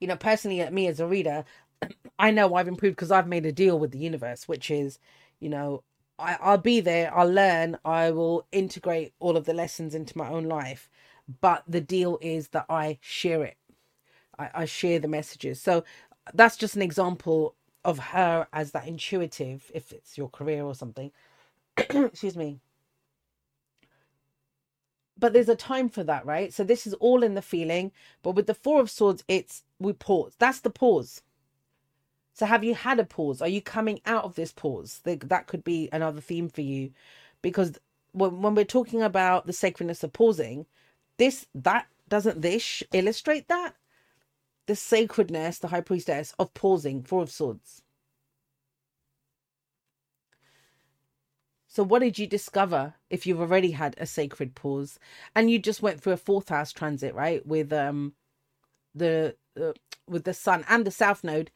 you 0.00 0.08
know 0.08 0.16
personally 0.16 0.60
at 0.60 0.72
me 0.72 0.86
as 0.86 1.00
a 1.00 1.06
reader 1.06 1.44
I 2.20 2.32
know 2.32 2.54
I've 2.54 2.68
improved 2.68 2.96
because 2.96 3.12
I've 3.12 3.28
made 3.28 3.46
a 3.46 3.52
deal 3.52 3.78
with 3.78 3.92
the 3.92 3.98
universe, 3.98 4.48
which 4.48 4.70
is, 4.70 5.00
you 5.40 5.50
know, 5.50 5.84
I, 6.18 6.38
I'll 6.42 6.58
be 6.58 6.80
there, 6.80 7.16
I'll 7.16 7.30
learn, 7.32 7.78
I 7.84 8.12
will 8.12 8.46
integrate 8.52 9.14
all 9.20 9.36
of 9.38 9.46
the 9.46 9.54
lessons 9.54 9.94
into 9.94 10.18
my 10.18 10.28
own 10.30 10.46
life. 10.46 10.90
But 11.42 11.64
the 11.68 11.82
deal 11.82 12.18
is 12.22 12.50
that 12.50 12.66
I 12.70 12.98
share 13.02 13.44
it. 13.44 13.57
I, 14.38 14.50
I 14.54 14.64
share 14.66 14.98
the 15.00 15.08
messages. 15.08 15.60
So 15.60 15.84
that's 16.34 16.56
just 16.56 16.76
an 16.76 16.82
example 16.82 17.54
of 17.84 17.98
her 17.98 18.46
as 18.52 18.72
that 18.72 18.88
intuitive, 18.88 19.70
if 19.74 19.92
it's 19.92 20.18
your 20.18 20.28
career 20.30 20.64
or 20.64 20.74
something. 20.74 21.12
Excuse 21.78 22.36
me. 22.36 22.60
But 25.18 25.32
there's 25.34 25.48
a 25.50 25.56
time 25.56 25.88
for 25.90 26.04
that, 26.04 26.26
right? 26.26 26.52
So 26.54 26.64
this 26.64 26.86
is 26.86 26.94
all 26.94 27.22
in 27.24 27.34
the 27.34 27.42
feeling. 27.42 27.92
But 28.22 28.32
with 28.32 28.46
the 28.48 28.54
Four 28.54 28.80
of 28.80 28.90
Swords, 28.90 29.24
it's 29.28 29.64
we 29.80 29.92
pause. 29.94 30.34
That's 30.38 30.60
the 30.60 30.70
pause 30.70 31.20
so 32.34 32.46
have 32.46 32.64
you 32.64 32.74
had 32.74 33.00
a 33.00 33.04
pause? 33.04 33.42
Are 33.42 33.48
you 33.48 33.62
coming 33.62 34.00
out 34.06 34.24
of 34.24 34.34
this 34.36 34.52
pause? 34.52 35.00
That 35.04 35.46
could 35.48 35.64
be 35.64 35.88
another 35.92 36.20
theme 36.20 36.48
for 36.48 36.62
you 36.62 36.92
because 37.42 37.78
when, 38.12 38.42
when 38.42 38.54
we're 38.54 38.64
talking 38.64 39.02
about 39.02 39.46
the 39.46 39.52
sacredness 39.54 40.04
of 40.04 40.14
pausing, 40.14 40.66
this 41.18 41.46
that 41.54 41.88
doesn't 42.08 42.42
this 42.42 42.82
illustrate 42.92 43.48
that? 43.48 43.74
The 44.68 44.76
sacredness, 44.76 45.58
the 45.58 45.68
high 45.68 45.82
priestess 45.82 46.34
of 46.38 46.54
pausing, 46.54 47.02
four 47.02 47.22
of 47.24 47.32
swords. 47.32 47.82
So 51.68 51.84
what 51.84 52.00
did 52.00 52.18
you 52.18 52.28
discover 52.28 52.94
if 53.10 53.26
you've 53.26 53.40
already 53.40 53.72
had 53.72 53.96
a 53.98 54.06
sacred 54.06 54.54
pause 54.54 54.98
and 55.36 55.50
you 55.50 55.58
just 55.58 55.82
went 55.82 56.00
through 56.02 56.14
a 56.14 56.18
fourth 56.18 56.50
house 56.50 56.72
transit, 56.72 57.14
right? 57.14 57.46
With 57.46 57.72
um 57.72 58.14
the 58.94 59.36
uh, 59.60 59.72
with 60.08 60.24
the 60.24 60.34
sun 60.34 60.64
and 60.68 60.86
the 60.86 60.92
south 60.92 61.24
node 61.24 61.50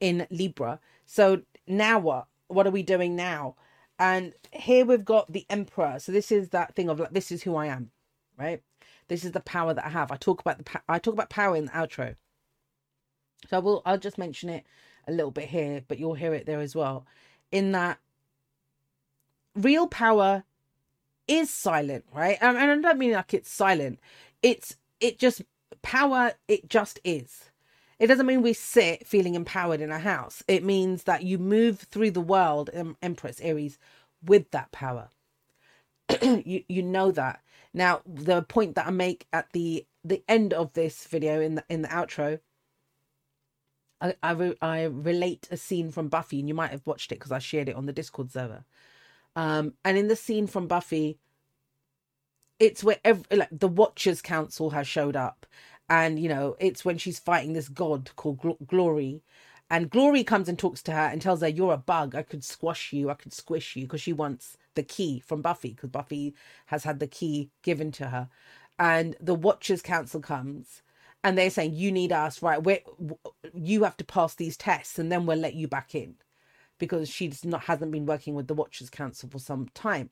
in 0.00 0.26
Libra. 0.30 0.80
So 1.06 1.42
now 1.66 1.98
what? 2.00 2.28
What 2.48 2.66
are 2.66 2.72
we 2.72 2.84
doing 2.84 3.16
now? 3.16 3.56
And 3.98 4.34
here 4.52 4.86
we've 4.86 5.04
got 5.04 5.32
the 5.32 5.46
Emperor. 5.50 5.98
So 6.00 6.12
this 6.12 6.32
is 6.32 6.50
that 6.50 6.74
thing 6.76 6.90
of 6.90 7.00
like, 7.00 7.12
this 7.12 7.32
is 7.32 7.42
who 7.44 7.56
I 7.56 7.66
am, 7.66 7.90
right? 8.38 8.62
This 9.08 9.24
is 9.24 9.32
the 9.32 9.40
power 9.40 9.74
that 9.74 9.86
I 9.86 9.90
have. 9.90 10.12
I 10.12 10.16
talk 10.16 10.40
about 10.40 10.58
the 10.58 10.82
I 10.88 10.98
talk 11.00 11.14
about 11.14 11.30
power 11.30 11.56
in 11.56 11.66
the 11.66 11.72
outro. 11.72 12.16
So 13.48 13.56
I 13.56 13.60
will 13.60 13.82
I'll 13.84 13.98
just 13.98 14.18
mention 14.18 14.48
it 14.48 14.64
a 15.06 15.12
little 15.12 15.30
bit 15.30 15.48
here, 15.48 15.82
but 15.86 15.98
you'll 15.98 16.14
hear 16.14 16.34
it 16.34 16.46
there 16.46 16.60
as 16.60 16.74
well. 16.74 17.06
In 17.50 17.72
that 17.72 17.98
real 19.54 19.86
power 19.86 20.44
is 21.26 21.50
silent, 21.50 22.04
right? 22.12 22.38
And, 22.40 22.58
I 22.58 22.66
don't 22.66 22.98
mean 22.98 23.12
like 23.12 23.34
it's 23.34 23.50
silent. 23.50 24.00
It's 24.42 24.76
it 25.00 25.18
just 25.18 25.42
power. 25.82 26.32
It 26.48 26.68
just 26.68 26.98
is. 27.04 27.50
It 27.98 28.06
doesn't 28.06 28.26
mean 28.26 28.42
we 28.42 28.52
sit 28.52 29.06
feeling 29.06 29.34
empowered 29.34 29.80
in 29.80 29.90
a 29.90 29.98
house. 29.98 30.42
It 30.46 30.62
means 30.62 31.04
that 31.04 31.24
you 31.24 31.36
move 31.36 31.80
through 31.80 32.12
the 32.12 32.20
world, 32.20 32.70
Empress 33.02 33.40
Aries, 33.40 33.76
with 34.24 34.50
that 34.52 34.70
power. 34.70 35.08
you 36.22 36.64
you 36.68 36.82
know 36.82 37.10
that. 37.12 37.40
Now, 37.74 38.00
the 38.06 38.42
point 38.42 38.74
that 38.76 38.86
I 38.86 38.90
make 38.90 39.26
at 39.32 39.52
the 39.52 39.86
the 40.04 40.22
end 40.28 40.54
of 40.54 40.72
this 40.72 41.06
video 41.06 41.40
in 41.40 41.56
the 41.56 41.64
in 41.68 41.82
the 41.82 41.88
outro, 41.88 42.40
I 44.00 44.14
I, 44.22 44.32
re, 44.32 44.54
I 44.62 44.84
relate 44.84 45.48
a 45.50 45.56
scene 45.56 45.90
from 45.90 46.08
Buffy, 46.08 46.40
and 46.40 46.48
you 46.48 46.54
might 46.54 46.70
have 46.72 46.86
watched 46.86 47.12
it 47.12 47.16
because 47.16 47.32
I 47.32 47.38
shared 47.38 47.68
it 47.68 47.76
on 47.76 47.86
the 47.86 47.92
Discord 47.92 48.30
server. 48.32 48.64
Um, 49.36 49.74
and 49.84 49.98
in 49.98 50.08
the 50.08 50.16
scene 50.16 50.46
from 50.46 50.66
Buffy, 50.66 51.18
it's 52.58 52.82
where 52.84 52.98
every, 53.04 53.24
like 53.36 53.48
the 53.52 53.68
Watchers 53.68 54.22
Council 54.22 54.70
has 54.70 54.86
showed 54.88 55.16
up, 55.16 55.46
and 55.88 56.18
you 56.18 56.28
know 56.28 56.56
it's 56.60 56.84
when 56.84 56.98
she's 56.98 57.18
fighting 57.18 57.52
this 57.54 57.68
god 57.68 58.10
called 58.16 58.40
Gl- 58.40 58.66
glory 58.66 59.22
and 59.70 59.90
glory 59.90 60.24
comes 60.24 60.48
and 60.48 60.58
talks 60.58 60.82
to 60.84 60.92
her 60.92 60.98
and 61.12 61.20
tells 61.20 61.40
her 61.42 61.48
you're 61.48 61.74
a 61.74 61.78
bug. 61.78 62.14
I 62.14 62.22
could 62.22 62.44
squash 62.44 62.92
you. 62.92 63.10
I 63.10 63.14
could 63.14 63.32
squish 63.32 63.76
you 63.76 63.82
because 63.84 64.00
she 64.00 64.12
wants 64.12 64.56
the 64.74 64.82
key 64.82 65.20
from 65.20 65.42
buffy 65.42 65.70
because 65.70 65.90
buffy 65.90 66.34
has 66.66 66.84
had 66.84 67.00
the 67.00 67.06
key 67.06 67.50
given 67.62 67.92
to 67.92 68.08
her. 68.08 68.28
And 68.78 69.16
the 69.20 69.34
watchers 69.34 69.82
council 69.82 70.20
comes 70.20 70.82
and 71.24 71.36
they're 71.36 71.50
saying 71.50 71.74
you 71.74 71.90
need 71.90 72.12
us 72.12 72.42
right 72.42 72.64
we 72.64 72.80
you 73.54 73.84
have 73.84 73.96
to 73.96 74.04
pass 74.04 74.34
these 74.34 74.56
tests 74.56 74.98
and 74.98 75.10
then 75.10 75.26
we'll 75.26 75.38
let 75.38 75.54
you 75.54 75.68
back 75.68 75.94
in 75.94 76.14
because 76.78 77.08
she's 77.08 77.44
not 77.44 77.64
hasn't 77.64 77.92
been 77.92 78.06
working 78.06 78.34
with 78.34 78.46
the 78.46 78.54
watchers 78.54 78.90
council 78.90 79.28
for 79.28 79.38
some 79.38 79.68
time 79.74 80.10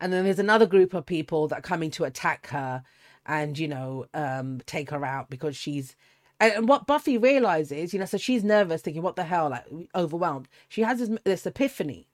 and 0.00 0.12
then 0.12 0.24
there's 0.24 0.38
another 0.38 0.66
group 0.66 0.94
of 0.94 1.06
people 1.06 1.48
that 1.48 1.58
are 1.58 1.62
coming 1.62 1.90
to 1.90 2.04
attack 2.04 2.48
her 2.48 2.82
and 3.26 3.58
you 3.58 3.68
know 3.68 4.06
um 4.14 4.60
take 4.66 4.90
her 4.90 5.04
out 5.04 5.30
because 5.30 5.56
she's 5.56 5.96
and 6.40 6.66
what 6.68 6.86
Buffy 6.86 7.18
realizes, 7.18 7.92
you 7.92 8.00
know, 8.00 8.06
so 8.06 8.16
she's 8.16 8.42
nervous, 8.42 8.80
thinking, 8.80 9.02
"What 9.02 9.14
the 9.16 9.24
hell?" 9.24 9.50
Like 9.50 9.66
overwhelmed. 9.94 10.48
She 10.68 10.80
has 10.80 10.98
this, 10.98 11.10
this 11.24 11.46
epiphany, 11.46 12.08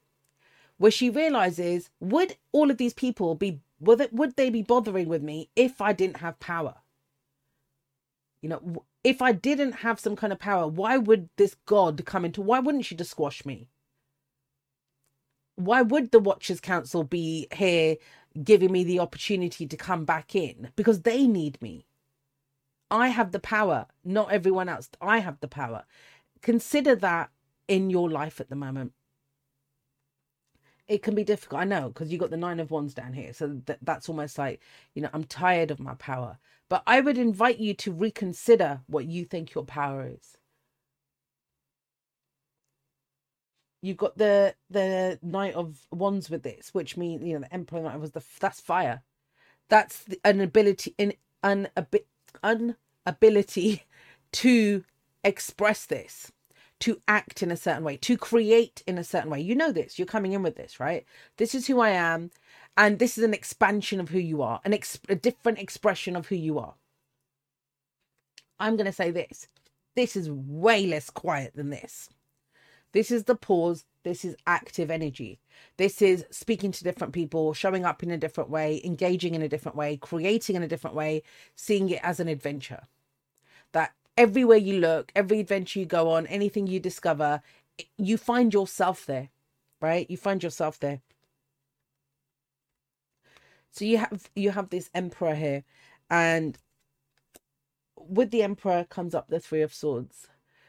where 0.79 0.91
she 0.91 1.09
realizes, 1.09 1.91
would 2.01 2.37
all 2.53 2.71
of 2.71 2.77
these 2.77 2.93
people 2.95 3.37
be 3.37 3.61
would 3.79 4.01
it, 4.01 4.13
would 4.13 4.37
they 4.37 4.51
be 4.51 4.63
bothering 4.63 5.09
with 5.09 5.23
me 5.23 5.49
if 5.55 5.81
I 5.81 5.93
didn't 5.93 6.19
have 6.19 6.41
power? 6.41 6.75
You 8.43 8.51
know, 8.51 8.85
if 9.03 9.23
I 9.23 9.33
didn't 9.33 9.73
have 9.73 9.99
some 9.99 10.17
kind 10.17 10.33
of 10.33 10.39
power, 10.39 10.69
why 10.69 10.99
would 10.99 11.29
this 11.37 11.57
god 11.67 12.05
come 12.05 12.25
into? 12.25 12.43
Why 12.43 12.59
wouldn't 12.59 12.85
she 12.85 12.95
just 12.95 13.11
squash 13.11 13.45
me? 13.45 13.69
Why 15.57 15.83
would 15.83 16.11
the 16.11 16.19
Watchers 16.19 16.61
Council 16.61 17.03
be 17.03 17.49
here 17.55 17.97
giving 18.43 18.73
me 18.73 18.85
the 18.85 19.01
opportunity 19.01 19.67
to 19.67 19.77
come 19.77 20.05
back 20.05 20.35
in 20.35 20.71
because 20.77 21.03
they 21.03 21.27
need 21.27 21.61
me. 21.63 21.87
I 22.91 23.09
have 23.09 23.33
the 23.33 23.41
power, 23.41 23.87
not 24.05 24.33
everyone 24.33 24.69
else. 24.69 24.89
I 25.01 25.19
have 25.19 25.41
the 25.41 25.49
power. 25.49 25.85
Consider 26.43 26.95
that 26.97 27.31
in 27.67 27.91
your 27.91 28.09
life 28.09 28.41
at 28.41 28.49
the 28.49 28.57
moment. 28.57 28.93
It 30.87 31.03
can 31.03 31.17
be 31.17 31.25
difficult, 31.25 31.63
I 31.63 31.65
know, 31.65 31.89
because 31.89 32.13
you 32.13 32.19
got 32.19 32.31
the 32.31 32.37
nine 32.37 32.61
of 32.61 32.71
wands 32.71 32.95
down 32.95 33.13
here. 33.13 33.33
So 33.33 33.61
that, 33.67 33.79
that's 33.83 34.09
almost 34.09 34.39
like, 34.39 34.61
you 34.95 35.03
know, 35.03 35.11
I'm 35.13 35.25
tired 35.25 35.73
of 35.73 35.81
my 35.81 35.95
power. 35.95 36.39
But 36.69 36.83
I 36.87 37.01
would 37.01 37.19
invite 37.19 37.59
you 37.59 37.75
to 37.75 37.93
reconsider 37.93 38.81
what 38.87 39.07
you 39.07 39.25
think 39.25 39.55
your 39.55 39.65
power 39.65 40.07
is. 40.09 40.37
you've 43.83 43.97
got 43.97 44.17
the 44.19 44.55
the 44.71 45.19
knight 45.23 45.55
of 45.55 45.87
wands 45.93 46.31
with 46.31 46.43
this 46.43 46.71
which 46.75 46.97
means 46.97 47.23
you 47.23 47.35
know 47.35 47.41
the 47.41 47.55
emperor 47.55 47.81
knight 47.81 48.01
was 48.01 48.13
the 48.13 48.23
that's 48.41 48.61
fire 48.61 49.03
that's 49.69 50.05
the, 50.05 50.21
an 50.25 50.41
ability 50.41 50.95
in 50.99 51.15
an, 51.43 51.69
an 52.43 52.77
ability 53.07 53.85
to 54.33 54.85
express 55.25 55.87
this 55.87 56.33
to 56.81 57.01
act 57.09 57.43
in 57.43 57.51
a 57.51 57.57
certain 57.57 57.85
way 57.85 57.97
to 57.97 58.17
create 58.17 58.83
in 58.87 58.99
a 58.99 59.05
certain 59.05 59.31
way 59.31 59.41
you 59.41 59.55
know 59.55 59.73
this 59.73 59.99
you're 59.99 60.07
coming 60.07 60.33
in 60.33 60.43
with 60.43 60.57
this 60.57 60.79
right 60.81 61.05
this 61.39 61.55
is 61.55 61.67
who 61.67 61.81
i 61.81 61.91
am 61.91 62.31
and 62.77 62.99
this 62.99 63.17
is 63.17 63.25
an 63.25 63.35
expansion 63.35 64.01
of 64.01 64.11
who 64.11 64.19
you 64.19 64.43
are 64.43 64.61
an 64.65 64.75
ex- 64.75 65.01
a 65.09 65.15
different 65.15 65.59
expression 65.59 66.17
of 66.17 66.27
who 66.27 66.37
you 66.37 66.59
are 66.59 66.75
i'm 68.61 68.77
going 68.77 68.87
to 68.87 68.93
say 68.93 69.11
this 69.11 69.49
this 69.95 70.17
is 70.17 70.31
way 70.31 70.87
less 70.87 71.11
quiet 71.11 71.53
than 71.55 71.71
this 71.71 72.09
this 72.97 73.11
is 73.11 73.25
the 73.25 73.35
pause. 73.35 73.85
This 74.05 74.25
is 74.25 74.37
active 74.47 74.91
energy. 74.91 75.39
This 75.77 76.01
is 76.01 76.25
speaking 76.31 76.73
to 76.73 76.85
different 76.85 77.13
people, 77.13 77.53
showing 77.53 77.85
up 77.85 78.03
in 78.03 78.11
a 78.11 78.17
different 78.17 78.49
way, 78.49 78.81
engaging 78.85 79.35
in 79.35 79.43
a 79.43 79.49
different 79.49 79.77
way, 79.77 79.99
creating 79.99 80.57
in 80.57 80.63
a 80.63 80.69
different 80.69 80.97
way, 80.97 81.23
seeing 81.57 81.91
it 81.91 82.01
as 82.03 82.21
an 82.21 82.29
adventure. 82.29 82.85
Everywhere 84.17 84.59
you 84.59 84.81
look, 84.81 85.13
every 85.17 85.41
adventure 85.41 85.81
you 85.81 85.87
go 85.87 86.11
on, 86.13 86.27
anything 86.29 86.67
you 86.67 86.81
discover, 86.81 87.43
you 87.99 88.19
find 88.19 88.53
yourself 88.55 89.07
there, 89.07 89.31
right? 89.81 90.11
You 90.11 90.17
find 90.19 90.43
yourself 90.43 90.79
there. 90.81 91.03
So 93.71 93.85
you 93.85 93.99
have 93.99 94.31
you 94.37 94.51
have 94.53 94.71
this 94.71 94.91
emperor 94.95 95.35
here, 95.35 95.65
and 96.11 96.59
with 97.97 98.31
the 98.31 98.43
emperor 98.43 98.85
comes 98.89 99.15
up 99.15 99.29
the 99.29 99.41
three 99.41 99.63
of 99.63 99.75
swords 99.75 100.29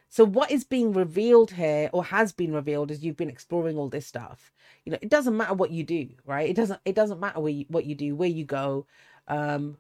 So 0.10 0.26
what 0.26 0.52
is 0.52 0.66
being 0.66 0.94
revealed 0.94 1.52
here 1.54 1.90
or 1.94 2.06
has 2.06 2.34
been 2.34 2.54
revealed 2.54 2.92
as 2.92 3.04
you've 3.06 3.18
been 3.18 3.30
exploring 3.30 3.78
all 3.78 3.90
this 3.90 4.08
stuff? 4.08 4.52
You 4.86 4.94
know, 4.94 5.00
it 5.04 5.10
doesn't 5.10 5.38
matter 5.38 5.54
what 5.56 5.72
you 5.72 5.84
do, 5.86 6.10
right? 6.26 6.50
It 6.50 6.56
doesn't 6.58 6.82
it 6.86 6.96
doesn't 6.96 7.22
matter 7.22 7.42
where 7.42 7.54
you, 7.54 7.66
what 7.70 7.86
you 7.86 7.96
do, 7.96 8.16
where 8.16 8.30
you 8.30 8.46
go. 8.46 8.88
Um 9.30 9.78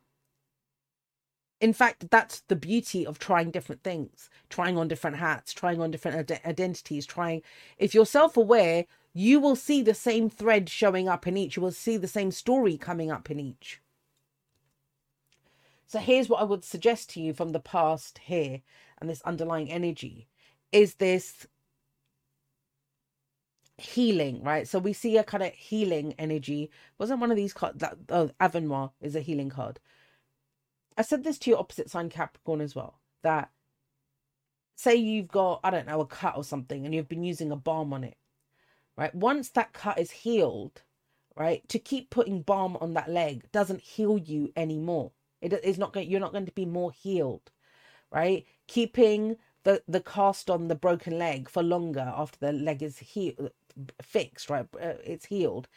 in 1.59 1.73
fact, 1.73 2.09
that's 2.11 2.41
the 2.41 2.55
beauty 2.55 3.05
of 3.05 3.19
trying 3.19 3.51
different 3.51 3.83
things, 3.83 4.29
trying 4.49 4.77
on 4.77 4.87
different 4.87 5.17
hats, 5.17 5.53
trying 5.53 5.81
on 5.81 5.91
different 5.91 6.31
ad- 6.31 6.41
identities, 6.45 7.05
trying 7.05 7.41
if 7.77 7.93
you're 7.95 8.05
self-aware, 8.05 8.85
you 9.13 9.39
will 9.39 9.55
see 9.55 9.81
the 9.81 9.95
same 9.95 10.29
thread 10.29 10.69
showing 10.69 11.09
up 11.09 11.25
in 11.25 11.35
each. 11.37 11.55
You 11.55 11.63
will 11.63 11.71
see 11.71 11.97
the 11.97 12.07
same 12.07 12.31
story 12.31 12.77
coming 12.77 13.11
up 13.11 13.31
in 13.31 13.39
each. 13.39 13.81
So 15.87 15.99
here's 15.99 16.29
what 16.29 16.41
I 16.41 16.43
would 16.43 16.63
suggest 16.65 17.09
to 17.11 17.21
you 17.21 17.33
from 17.33 17.51
the 17.53 17.59
past 17.59 18.19
here 18.25 18.61
and 18.99 19.09
this 19.09 19.21
underlying 19.23 19.71
energy 19.71 20.27
is 20.71 20.95
this 20.95 21.47
healing, 23.77 24.43
right? 24.43 24.67
So 24.67 24.79
we 24.79 24.93
see 24.93 25.17
a 25.17 25.23
kind 25.23 25.43
of 25.43 25.53
healing 25.53 26.13
energy. 26.19 26.69
Wasn't 26.99 27.19
one 27.21 27.31
of 27.31 27.37
these 27.37 27.53
cards 27.53 27.79
that 27.79 27.97
oh, 28.09 28.31
Avenoir 28.41 28.91
is 29.01 29.15
a 29.15 29.21
healing 29.21 29.49
card. 29.49 29.79
I 30.97 31.03
said 31.03 31.23
this 31.23 31.37
to 31.39 31.49
your 31.49 31.59
opposite 31.59 31.89
sign 31.89 32.09
Capricorn 32.09 32.61
as 32.61 32.75
well. 32.75 32.99
That 33.23 33.49
say 34.75 34.95
you've 34.95 35.27
got, 35.27 35.59
I 35.63 35.69
don't 35.69 35.87
know, 35.87 36.01
a 36.01 36.05
cut 36.05 36.37
or 36.37 36.43
something 36.43 36.85
and 36.85 36.93
you've 36.93 37.09
been 37.09 37.23
using 37.23 37.51
a 37.51 37.55
balm 37.55 37.93
on 37.93 38.03
it. 38.03 38.17
Right? 38.95 39.13
Once 39.13 39.49
that 39.49 39.73
cut 39.73 39.99
is 39.99 40.11
healed, 40.11 40.81
right? 41.35 41.67
To 41.69 41.79
keep 41.79 42.09
putting 42.09 42.41
balm 42.41 42.77
on 42.81 42.93
that 42.93 43.09
leg 43.09 43.51
doesn't 43.51 43.81
heal 43.81 44.17
you 44.17 44.51
anymore. 44.55 45.11
It 45.41 45.53
is 45.63 45.77
not 45.77 45.93
going 45.93 46.09
you're 46.09 46.19
not 46.19 46.31
going 46.31 46.47
to 46.47 46.51
be 46.51 46.65
more 46.65 46.91
healed. 46.91 47.51
Right? 48.11 48.45
Keeping 48.67 49.37
the 49.63 49.83
the 49.87 50.01
cast 50.01 50.49
on 50.49 50.67
the 50.67 50.75
broken 50.75 51.17
leg 51.19 51.49
for 51.49 51.61
longer 51.61 52.11
after 52.15 52.39
the 52.39 52.53
leg 52.53 52.81
is 52.81 52.97
healed 52.99 53.51
fixed, 54.01 54.49
right? 54.49 54.67
Uh, 54.73 54.93
it's 55.03 55.25
healed. 55.25 55.67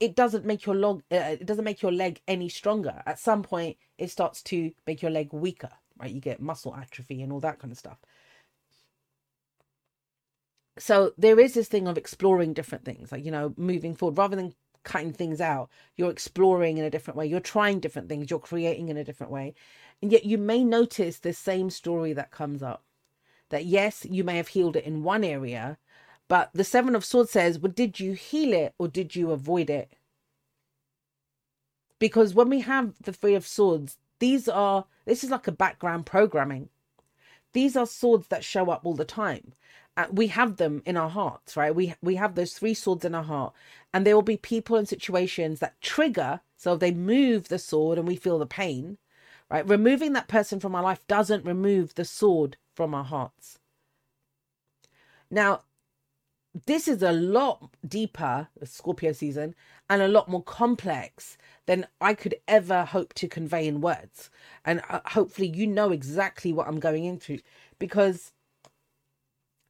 It 0.00 0.16
doesn't 0.16 0.44
make 0.44 0.66
your 0.66 0.74
log. 0.74 1.02
Uh, 1.12 1.36
it 1.40 1.46
doesn't 1.46 1.64
make 1.64 1.82
your 1.82 1.92
leg 1.92 2.20
any 2.26 2.48
stronger. 2.48 3.02
At 3.06 3.18
some 3.18 3.42
point, 3.42 3.76
it 3.98 4.10
starts 4.10 4.42
to 4.44 4.72
make 4.86 5.02
your 5.02 5.10
leg 5.10 5.32
weaker, 5.32 5.70
right? 5.98 6.10
You 6.10 6.20
get 6.20 6.40
muscle 6.40 6.74
atrophy 6.74 7.22
and 7.22 7.32
all 7.32 7.40
that 7.40 7.58
kind 7.58 7.72
of 7.72 7.78
stuff. 7.78 7.98
So 10.78 11.12
there 11.16 11.38
is 11.38 11.54
this 11.54 11.68
thing 11.68 11.86
of 11.86 11.96
exploring 11.96 12.52
different 12.52 12.84
things, 12.84 13.12
like 13.12 13.24
you 13.24 13.30
know, 13.30 13.54
moving 13.56 13.94
forward 13.94 14.18
rather 14.18 14.36
than 14.36 14.54
cutting 14.82 15.12
things 15.12 15.40
out. 15.40 15.70
You're 15.96 16.10
exploring 16.10 16.78
in 16.78 16.84
a 16.84 16.90
different 16.90 17.16
way. 17.16 17.26
You're 17.26 17.40
trying 17.40 17.80
different 17.80 18.08
things. 18.08 18.28
You're 18.28 18.40
creating 18.40 18.88
in 18.88 18.96
a 18.96 19.04
different 19.04 19.32
way, 19.32 19.54
and 20.02 20.10
yet 20.10 20.24
you 20.24 20.36
may 20.36 20.64
notice 20.64 21.18
the 21.18 21.32
same 21.32 21.70
story 21.70 22.12
that 22.12 22.32
comes 22.32 22.62
up. 22.62 22.82
That 23.50 23.66
yes, 23.66 24.04
you 24.08 24.24
may 24.24 24.36
have 24.36 24.48
healed 24.48 24.76
it 24.76 24.84
in 24.84 25.04
one 25.04 25.22
area, 25.22 25.78
but 26.28 26.50
the 26.54 26.64
Seven 26.64 26.94
of 26.96 27.04
Swords 27.04 27.30
says, 27.30 27.58
well, 27.58 27.72
did 27.72 28.00
you 28.00 28.14
heal 28.14 28.52
it 28.52 28.74
or 28.78 28.88
did 28.88 29.14
you 29.14 29.30
avoid 29.30 29.70
it? 29.70 29.92
Because 31.98 32.34
when 32.34 32.48
we 32.48 32.60
have 32.60 32.94
the 33.02 33.12
Three 33.12 33.34
of 33.34 33.46
Swords, 33.46 33.98
these 34.18 34.48
are, 34.48 34.86
this 35.04 35.24
is 35.24 35.30
like 35.30 35.46
a 35.46 35.52
background 35.52 36.06
programming. 36.06 36.68
These 37.52 37.76
are 37.76 37.86
swords 37.86 38.28
that 38.28 38.44
show 38.44 38.70
up 38.70 38.84
all 38.84 38.94
the 38.94 39.04
time. 39.04 39.52
Uh, 39.96 40.06
we 40.10 40.26
have 40.26 40.56
them 40.56 40.82
in 40.84 40.96
our 40.96 41.08
hearts, 41.08 41.56
right? 41.56 41.72
We 41.74 41.94
we 42.02 42.16
have 42.16 42.34
those 42.34 42.52
three 42.54 42.74
swords 42.74 43.04
in 43.04 43.14
our 43.14 43.22
heart, 43.22 43.54
and 43.92 44.04
there 44.04 44.16
will 44.16 44.22
be 44.22 44.36
people 44.36 44.74
and 44.74 44.88
situations 44.88 45.60
that 45.60 45.80
trigger. 45.80 46.40
So 46.56 46.76
they 46.76 46.90
move 46.90 47.46
the 47.46 47.60
sword, 47.60 47.96
and 47.96 48.08
we 48.08 48.16
feel 48.16 48.40
the 48.40 48.46
pain, 48.46 48.98
right? 49.48 49.68
Removing 49.68 50.12
that 50.14 50.26
person 50.26 50.58
from 50.58 50.74
our 50.74 50.82
life 50.82 51.06
doesn't 51.06 51.44
remove 51.44 51.94
the 51.94 52.04
sword 52.04 52.56
from 52.74 52.92
our 52.92 53.04
hearts. 53.04 53.60
Now, 55.30 55.62
this 56.66 56.88
is 56.88 57.02
a 57.02 57.12
lot 57.12 57.70
deeper, 57.86 58.48
Scorpio 58.64 59.12
season, 59.12 59.54
and 59.90 60.02
a 60.02 60.08
lot 60.08 60.28
more 60.28 60.42
complex 60.42 61.36
than 61.66 61.86
I 62.00 62.14
could 62.14 62.34
ever 62.48 62.84
hope 62.84 63.14
to 63.14 63.28
convey 63.28 63.66
in 63.66 63.80
words. 63.80 64.30
And 64.64 64.82
uh, 64.88 65.00
hopefully, 65.06 65.48
you 65.48 65.66
know 65.66 65.90
exactly 65.90 66.52
what 66.52 66.68
I'm 66.68 66.80
going 66.80 67.04
into 67.04 67.38
because 67.78 68.32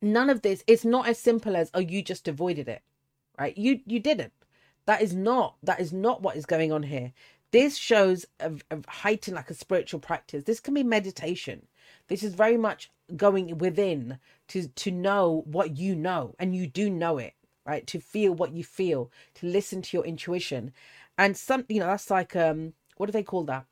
none 0.03 0.29
of 0.29 0.43
this 0.43 0.63
it's 0.67 0.85
not 0.85 1.09
as 1.09 1.19
simple 1.19 1.57
as 1.57 1.71
oh 1.73 1.81
you 1.81 2.03
just 2.03 2.29
avoided 2.29 2.69
it 2.69 2.83
right? 3.39 3.57
You 3.57 3.81
you 3.87 4.01
didn't. 4.01 4.33
That 4.87 5.03
is 5.03 5.15
not 5.15 5.57
that 5.63 5.81
is 5.81 5.93
not 5.93 6.23
what 6.23 6.37
is 6.37 6.47
going 6.47 6.73
on 6.73 6.85
here. 6.85 7.13
This 7.51 7.77
shows 7.77 8.27
a, 8.41 8.53
a 8.71 8.79
heightened 8.89 9.37
like 9.37 9.51
a 9.51 9.55
spiritual 9.55 10.01
practice. 10.01 10.45
This 10.45 10.61
can 10.61 10.75
be 10.75 10.83
meditation. 10.83 11.67
This 12.09 12.23
is 12.23 12.35
very 12.35 12.57
much 12.57 12.91
going 13.17 13.59
within 13.59 14.19
to 14.49 14.69
to 14.69 14.91
know 14.91 15.43
what 15.47 15.77
you 15.77 15.95
know 15.95 16.35
and 16.39 16.55
you 16.57 16.67
do 16.67 16.89
know 16.89 17.19
it 17.19 17.35
right 17.67 17.87
to 17.87 18.01
feel 18.01 18.33
what 18.33 18.53
you 18.53 18.65
feel 18.65 19.11
to 19.35 19.47
listen 19.47 19.83
to 19.83 19.97
your 19.97 20.05
intuition. 20.07 20.73
And 21.19 21.37
some 21.37 21.65
you 21.69 21.81
know 21.81 21.87
that's 21.87 22.11
like 22.11 22.37
um 22.37 22.75
what 22.97 23.07
do 23.07 23.13
they 23.13 23.23
call 23.23 23.45
that? 23.45 23.67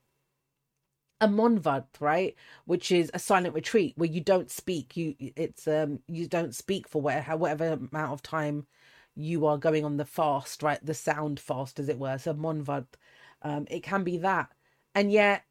A 1.21 1.29
monvad 1.29 1.85
right? 2.01 2.35
Which 2.65 2.91
is 2.91 3.11
a 3.15 3.19
silent 3.19 3.55
retreat 3.55 3.95
where 3.97 4.11
you 4.11 4.21
don't 4.21 4.51
speak. 4.51 4.97
You 4.97 5.15
it's 5.19 5.67
um 5.69 6.01
you 6.09 6.27
don't 6.29 6.55
speak 6.55 6.89
for 6.89 7.01
whatever, 7.03 7.37
whatever 7.37 7.73
amount 7.73 8.13
of 8.13 8.23
time 8.23 8.67
you 9.15 9.47
are 9.47 9.59
going 9.59 9.85
on 9.85 9.99
the 9.99 10.05
fast 10.05 10.63
right? 10.63 10.85
The 10.85 10.95
sound 10.95 11.39
fast 11.41 11.79
as 11.79 11.89
it 11.89 11.99
were. 11.99 12.19
So 12.19 12.35
monvad 12.35 12.87
um 13.43 13.67
it 13.71 13.83
can 13.83 14.05
be 14.05 14.19
that. 14.19 14.51
And 14.95 15.13
yet 15.13 15.45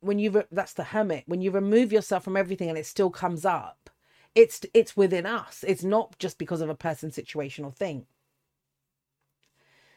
when 0.00 0.18
you 0.18 0.30
re- 0.30 0.44
that's 0.50 0.72
the 0.74 0.84
hermit. 0.84 1.24
When 1.26 1.40
you 1.40 1.50
remove 1.50 1.92
yourself 1.92 2.24
from 2.24 2.36
everything 2.36 2.68
and 2.68 2.78
it 2.78 2.86
still 2.86 3.10
comes 3.10 3.44
up 3.44 3.90
it's 4.38 4.64
it's 4.72 4.96
within 4.96 5.26
us. 5.26 5.64
It's 5.66 5.82
not 5.82 6.16
just 6.20 6.38
because 6.38 6.60
of 6.60 6.70
a 6.70 6.74
person 6.76 7.10
situation 7.10 7.64
or 7.64 7.72
thing. 7.72 8.06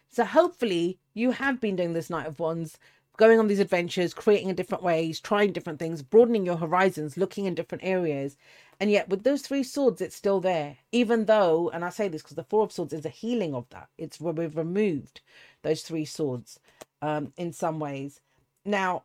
So 0.10 0.26
hopefully 0.26 0.98
you 1.14 1.30
have 1.32 1.62
been 1.62 1.76
doing 1.76 1.94
this 1.94 2.10
knight 2.10 2.26
of 2.26 2.40
wands 2.40 2.80
going 3.18 3.38
on 3.38 3.48
these 3.48 3.60
adventures 3.60 4.16
creating 4.16 4.50
in 4.50 4.56
different 4.56 4.84
ways 4.84 5.20
trying 5.20 5.52
different 5.52 5.78
things 5.78 6.02
broadening 6.02 6.44
your 6.44 6.58
horizons 6.58 7.18
looking 7.18 7.46
in 7.46 7.54
different 7.54 7.84
areas. 7.84 8.36
And 8.80 8.90
yet 8.90 9.10
with 9.10 9.24
those 9.24 9.44
three 9.44 9.62
swords 9.62 10.02
it's 10.02 10.16
still 10.16 10.40
there. 10.40 10.78
Even 10.92 11.26
though 11.26 11.70
and 11.70 11.86
i 11.86 11.90
say 11.92 12.08
this 12.08 12.24
because 12.24 12.36
the 12.36 12.44
four 12.44 12.64
of 12.64 12.72
swords 12.72 12.94
is 12.94 13.06
a 13.06 13.10
healing 13.10 13.54
of 13.54 13.70
that. 13.70 13.90
It's 14.00 14.20
where 14.20 14.34
we've 14.34 14.58
removed 14.58 15.22
those 15.62 15.84
three 15.84 16.06
swords 16.06 16.60
um 17.04 17.32
in 17.38 17.54
some 17.54 17.80
ways. 17.80 18.22
Now 18.66 19.04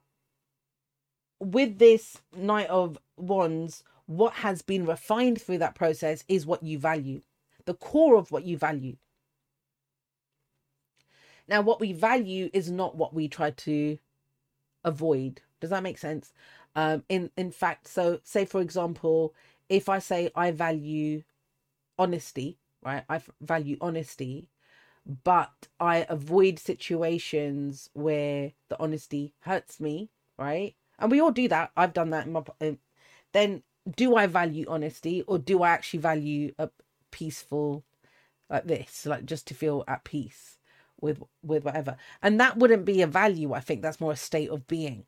with 1.41 1.79
this 1.79 2.23
Knight 2.35 2.69
of 2.69 2.97
Wands, 3.19 3.85
what 4.07 4.35
has 4.35 4.63
been 4.63 4.87
refined 4.87 5.41
through 5.41 5.59
that 5.59 5.75
process 5.75 6.25
is 6.29 6.47
what 6.47 6.63
you 6.63 6.79
value, 6.79 7.23
the 7.65 7.75
core 7.75 8.17
of 8.17 8.31
what 8.31 8.45
you 8.45 8.57
value. 8.57 8.97
Now, 11.49 11.61
what 11.61 11.81
we 11.81 11.93
value 11.93 12.51
is 12.53 12.71
not 12.71 12.97
what 12.97 13.15
we 13.15 13.29
try 13.29 13.51
to 13.51 13.99
avoid. 14.85 15.43
Does 15.61 15.71
that 15.71 15.83
make 15.83 15.99
sense? 15.99 16.33
Um, 16.75 17.05
in 17.09 17.31
in 17.37 17.51
fact, 17.51 17.89
so 17.89 18.21
say 18.25 18.45
for 18.45 18.61
example, 18.61 19.35
if 19.69 19.89
I 19.89 19.99
say 19.99 20.31
I 20.35 20.51
value 20.51 21.23
honesty, 21.99 22.59
right? 22.83 23.05
I 23.09 23.21
value 23.41 23.79
honesty, 23.81 24.49
but 25.25 25.69
I 25.81 26.05
avoid 26.09 26.59
situations 26.59 27.91
where 27.95 28.53
the 28.69 28.79
honesty 28.81 29.35
hurts 29.41 29.81
me, 29.81 30.11
right? 30.37 30.75
and 30.99 31.11
we 31.11 31.21
all 31.21 31.31
do 31.31 31.49
that 31.49 31.71
i've 31.77 31.93
done 31.93 32.11
that 32.11 32.27
in 32.27 32.33
my 32.33 32.43
in, 32.61 32.79
then 33.33 33.63
do 33.95 34.17
i 34.17 34.27
value 34.27 34.65
honesty 34.69 35.23
or 35.23 35.39
do 35.39 35.63
i 35.63 35.71
actually 35.71 36.01
value 36.01 36.53
a 36.59 36.69
peaceful 37.11 37.85
like 38.51 38.67
this 38.67 39.07
like 39.07 39.25
just 39.25 39.47
to 39.47 39.55
feel 39.55 39.85
at 39.89 40.05
peace 40.05 40.59
with 41.01 41.23
with 41.43 41.65
whatever? 41.65 41.97
And 42.23 42.41
that 42.41 42.57
wouldn't 42.57 42.85
be 42.85 43.03
a 43.03 43.07
value 43.07 43.53
i 43.53 43.61
think. 43.61 43.83
That's 43.83 44.01
more 44.01 44.13
a 44.13 44.17
state 44.17 44.51
of 44.51 44.67
being. 44.67 45.05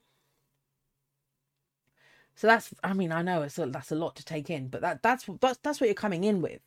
So 2.37 2.47
that's 2.47 2.73
i 2.85 2.93
mean 2.93 3.13
i 3.13 3.23
know 3.23 3.43
it's 3.43 3.59
a, 3.59 3.67
that's 3.67 3.93
a 3.93 3.97
lot 3.97 4.17
to 4.17 4.25
take 4.25 4.51
in 4.51 4.69
but 4.69 4.81
that 4.83 5.03
that's 5.03 5.27
that's 5.41 5.59
that's 5.63 5.81
what 5.81 5.87
you're 5.87 5.95
coming 5.95 6.25
in 6.25 6.41
with. 6.43 6.61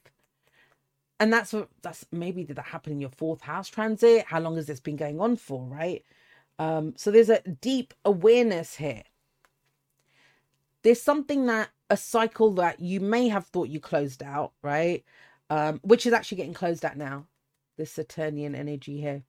And 1.20 1.32
that's 1.32 1.54
what 1.54 1.70
that's 1.82 2.06
maybe 2.12 2.44
did 2.44 2.56
that 2.58 2.66
happen 2.66 2.94
in 2.94 3.02
your 3.02 3.12
fourth 3.12 3.42
house 3.42 3.70
transit? 3.70 4.26
How 4.28 4.40
long 4.40 4.56
has 4.56 4.66
this 4.68 4.80
been 4.80 4.96
going 4.98 5.22
on 5.22 5.36
for 5.36 5.64
right? 5.66 6.04
Um 6.60 6.94
so 6.98 7.12
there's 7.12 7.30
a 7.30 7.42
deep 7.42 7.94
awareness 8.04 8.76
here. 8.76 9.04
There's 10.84 11.02
something 11.02 11.46
that 11.46 11.70
a 11.92 11.98
cycle 11.98 12.54
that 12.54 12.80
you 12.80 13.02
may 13.02 13.28
have 13.28 13.46
thought 13.48 13.68
you 13.68 13.82
closed 13.82 14.24
out, 14.24 14.54
right? 14.64 15.04
Um, 15.50 15.82
which 15.84 16.06
is 16.06 16.14
actually 16.14 16.38
getting 16.38 16.54
closed 16.54 16.86
out 16.86 16.96
now. 16.96 17.28
This 17.78 17.92
Saturnian 17.92 18.56
energy 18.56 19.02
here. 19.02 19.24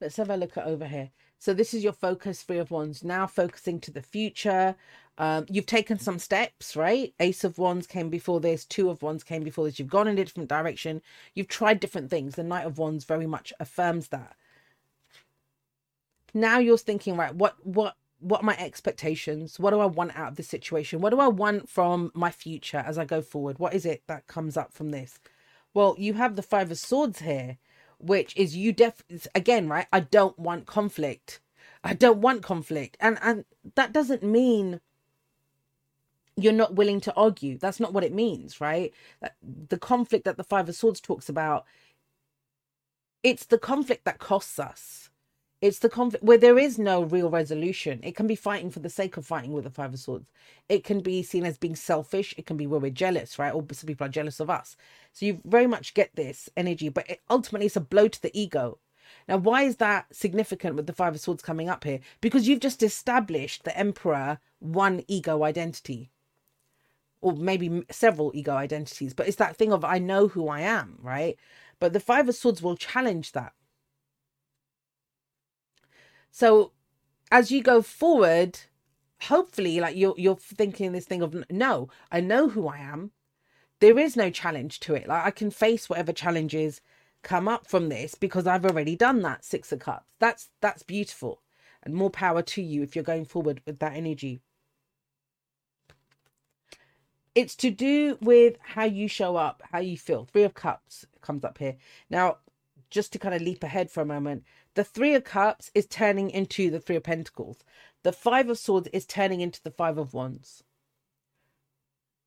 Let's 0.00 0.16
have 0.16 0.30
a 0.30 0.36
look 0.38 0.56
at 0.56 0.66
over 0.66 0.86
here. 0.86 1.10
So 1.38 1.52
this 1.52 1.74
is 1.74 1.84
your 1.84 1.92
focus, 1.92 2.42
three 2.42 2.56
of 2.58 2.70
wands. 2.70 3.04
Now 3.04 3.26
focusing 3.26 3.78
to 3.80 3.90
the 3.90 4.00
future. 4.00 4.74
Um, 5.18 5.44
you've 5.50 5.66
taken 5.66 5.98
some 5.98 6.18
steps, 6.18 6.76
right? 6.76 7.12
Ace 7.20 7.44
of 7.44 7.58
wands 7.58 7.86
came 7.86 8.08
before 8.08 8.40
this. 8.40 8.64
Two 8.64 8.88
of 8.88 9.02
wands 9.02 9.22
came 9.22 9.42
before 9.42 9.66
this. 9.66 9.78
You've 9.78 9.88
gone 9.88 10.08
in 10.08 10.18
a 10.18 10.24
different 10.24 10.48
direction. 10.48 11.02
You've 11.34 11.48
tried 11.48 11.78
different 11.78 12.08
things. 12.08 12.36
The 12.36 12.42
knight 12.42 12.64
of 12.64 12.78
wands 12.78 13.04
very 13.04 13.26
much 13.26 13.52
affirms 13.60 14.08
that. 14.08 14.34
Now 16.32 16.58
you're 16.58 16.78
thinking, 16.78 17.16
right? 17.18 17.34
What 17.34 17.54
what 17.66 17.96
what 18.20 18.42
are 18.42 18.46
my 18.46 18.56
expectations? 18.58 19.58
What 19.58 19.70
do 19.70 19.80
I 19.80 19.86
want 19.86 20.16
out 20.18 20.28
of 20.30 20.36
this 20.36 20.48
situation? 20.48 21.00
What 21.00 21.10
do 21.10 21.20
I 21.20 21.28
want 21.28 21.68
from 21.68 22.12
my 22.14 22.30
future 22.30 22.84
as 22.86 22.98
I 22.98 23.04
go 23.04 23.22
forward? 23.22 23.58
What 23.58 23.74
is 23.74 23.84
it 23.84 24.02
that 24.06 24.26
comes 24.26 24.56
up 24.56 24.72
from 24.72 24.90
this? 24.90 25.18
Well, 25.74 25.94
you 25.98 26.14
have 26.14 26.36
the 26.36 26.42
Five 26.42 26.70
of 26.70 26.78
Swords 26.78 27.20
here, 27.20 27.58
which 27.98 28.36
is 28.36 28.56
you 28.56 28.72
def 28.72 29.02
again, 29.34 29.68
right? 29.68 29.86
I 29.92 30.00
don't 30.00 30.38
want 30.38 30.66
conflict. 30.66 31.40
I 31.82 31.94
don't 31.94 32.20
want 32.20 32.42
conflict. 32.42 32.96
And 33.00 33.18
and 33.22 33.44
that 33.74 33.92
doesn't 33.92 34.22
mean 34.22 34.80
you're 36.36 36.52
not 36.52 36.74
willing 36.74 37.00
to 37.02 37.14
argue. 37.14 37.58
That's 37.58 37.80
not 37.80 37.92
what 37.92 38.04
it 38.04 38.14
means, 38.14 38.60
right? 38.60 38.92
The 39.68 39.78
conflict 39.78 40.24
that 40.24 40.36
the 40.36 40.44
Five 40.44 40.68
of 40.68 40.76
Swords 40.76 41.00
talks 41.00 41.28
about, 41.28 41.64
it's 43.22 43.46
the 43.46 43.58
conflict 43.58 44.04
that 44.04 44.18
costs 44.18 44.58
us. 44.58 44.99
It's 45.60 45.80
the 45.80 45.90
conflict 45.90 46.24
where 46.24 46.38
there 46.38 46.58
is 46.58 46.78
no 46.78 47.02
real 47.02 47.28
resolution. 47.28 48.00
It 48.02 48.16
can 48.16 48.26
be 48.26 48.34
fighting 48.34 48.70
for 48.70 48.78
the 48.78 48.88
sake 48.88 49.18
of 49.18 49.26
fighting 49.26 49.52
with 49.52 49.64
the 49.64 49.70
Five 49.70 49.92
of 49.92 50.00
Swords. 50.00 50.26
It 50.70 50.84
can 50.84 51.00
be 51.00 51.22
seen 51.22 51.44
as 51.44 51.58
being 51.58 51.76
selfish. 51.76 52.34
It 52.38 52.46
can 52.46 52.56
be 52.56 52.66
where 52.66 52.80
we're 52.80 52.90
jealous, 52.90 53.38
right? 53.38 53.52
Or 53.52 53.62
some 53.72 53.86
people 53.86 54.06
are 54.06 54.10
jealous 54.10 54.40
of 54.40 54.48
us. 54.48 54.74
So 55.12 55.26
you 55.26 55.42
very 55.44 55.66
much 55.66 55.92
get 55.92 56.16
this 56.16 56.48
energy, 56.56 56.88
but 56.88 57.10
it, 57.10 57.20
ultimately 57.28 57.66
it's 57.66 57.76
a 57.76 57.80
blow 57.80 58.08
to 58.08 58.22
the 58.22 58.38
ego. 58.38 58.78
Now, 59.28 59.36
why 59.36 59.64
is 59.64 59.76
that 59.76 60.06
significant 60.14 60.76
with 60.76 60.86
the 60.86 60.94
Five 60.94 61.14
of 61.14 61.20
Swords 61.20 61.42
coming 61.42 61.68
up 61.68 61.84
here? 61.84 62.00
Because 62.22 62.48
you've 62.48 62.60
just 62.60 62.82
established 62.82 63.64
the 63.64 63.76
Emperor 63.76 64.38
one 64.60 65.04
ego 65.08 65.42
identity 65.42 66.10
or 67.20 67.34
maybe 67.34 67.84
several 67.90 68.30
ego 68.34 68.54
identities, 68.54 69.12
but 69.12 69.28
it's 69.28 69.36
that 69.36 69.56
thing 69.56 69.72
of 69.72 69.84
I 69.84 69.98
know 69.98 70.28
who 70.28 70.48
I 70.48 70.60
am, 70.60 70.98
right? 71.02 71.36
But 71.78 71.92
the 71.92 72.00
Five 72.00 72.28
of 72.30 72.34
Swords 72.34 72.62
will 72.62 72.76
challenge 72.76 73.32
that. 73.32 73.52
So 76.30 76.72
as 77.30 77.50
you 77.50 77.62
go 77.62 77.82
forward, 77.82 78.60
hopefully, 79.22 79.80
like 79.80 79.96
you're 79.96 80.14
you're 80.16 80.36
thinking 80.36 80.92
this 80.92 81.06
thing 81.06 81.22
of 81.22 81.44
no, 81.50 81.88
I 82.10 82.20
know 82.20 82.48
who 82.48 82.68
I 82.68 82.78
am. 82.78 83.12
There 83.80 83.98
is 83.98 84.16
no 84.16 84.30
challenge 84.30 84.80
to 84.80 84.94
it. 84.94 85.08
Like 85.08 85.24
I 85.24 85.30
can 85.30 85.50
face 85.50 85.88
whatever 85.88 86.12
challenges 86.12 86.80
come 87.22 87.48
up 87.48 87.66
from 87.66 87.88
this 87.88 88.14
because 88.14 88.46
I've 88.46 88.64
already 88.66 88.96
done 88.96 89.22
that. 89.22 89.44
Six 89.44 89.72
of 89.72 89.80
Cups. 89.80 90.06
That's 90.18 90.48
that's 90.60 90.82
beautiful. 90.82 91.42
And 91.82 91.94
more 91.94 92.10
power 92.10 92.42
to 92.42 92.62
you 92.62 92.82
if 92.82 92.94
you're 92.94 93.02
going 93.04 93.24
forward 93.24 93.62
with 93.64 93.78
that 93.78 93.94
energy 93.94 94.42
it's 97.34 97.54
to 97.56 97.70
do 97.70 98.18
with 98.20 98.56
how 98.60 98.84
you 98.84 99.08
show 99.08 99.36
up, 99.36 99.62
how 99.70 99.78
you 99.78 99.96
feel. 99.96 100.24
Three 100.24 100.42
of 100.42 100.54
Cups 100.54 101.06
comes 101.20 101.44
up 101.44 101.58
here. 101.58 101.76
Now, 102.08 102.38
just 102.90 103.12
to 103.12 103.18
kind 103.18 103.34
of 103.34 103.42
leap 103.42 103.62
ahead 103.62 103.90
for 103.90 104.00
a 104.00 104.06
moment, 104.06 104.44
the 104.74 104.84
Three 104.84 105.14
of 105.14 105.24
Cups 105.24 105.70
is 105.74 105.86
turning 105.86 106.30
into 106.30 106.70
the 106.70 106.80
Three 106.80 106.96
of 106.96 107.02
Pentacles. 107.02 107.58
The 108.02 108.12
Five 108.12 108.48
of 108.48 108.58
Swords 108.58 108.88
is 108.92 109.06
turning 109.06 109.40
into 109.40 109.62
the 109.62 109.70
Five 109.70 109.98
of 109.98 110.14
Wands. 110.14 110.62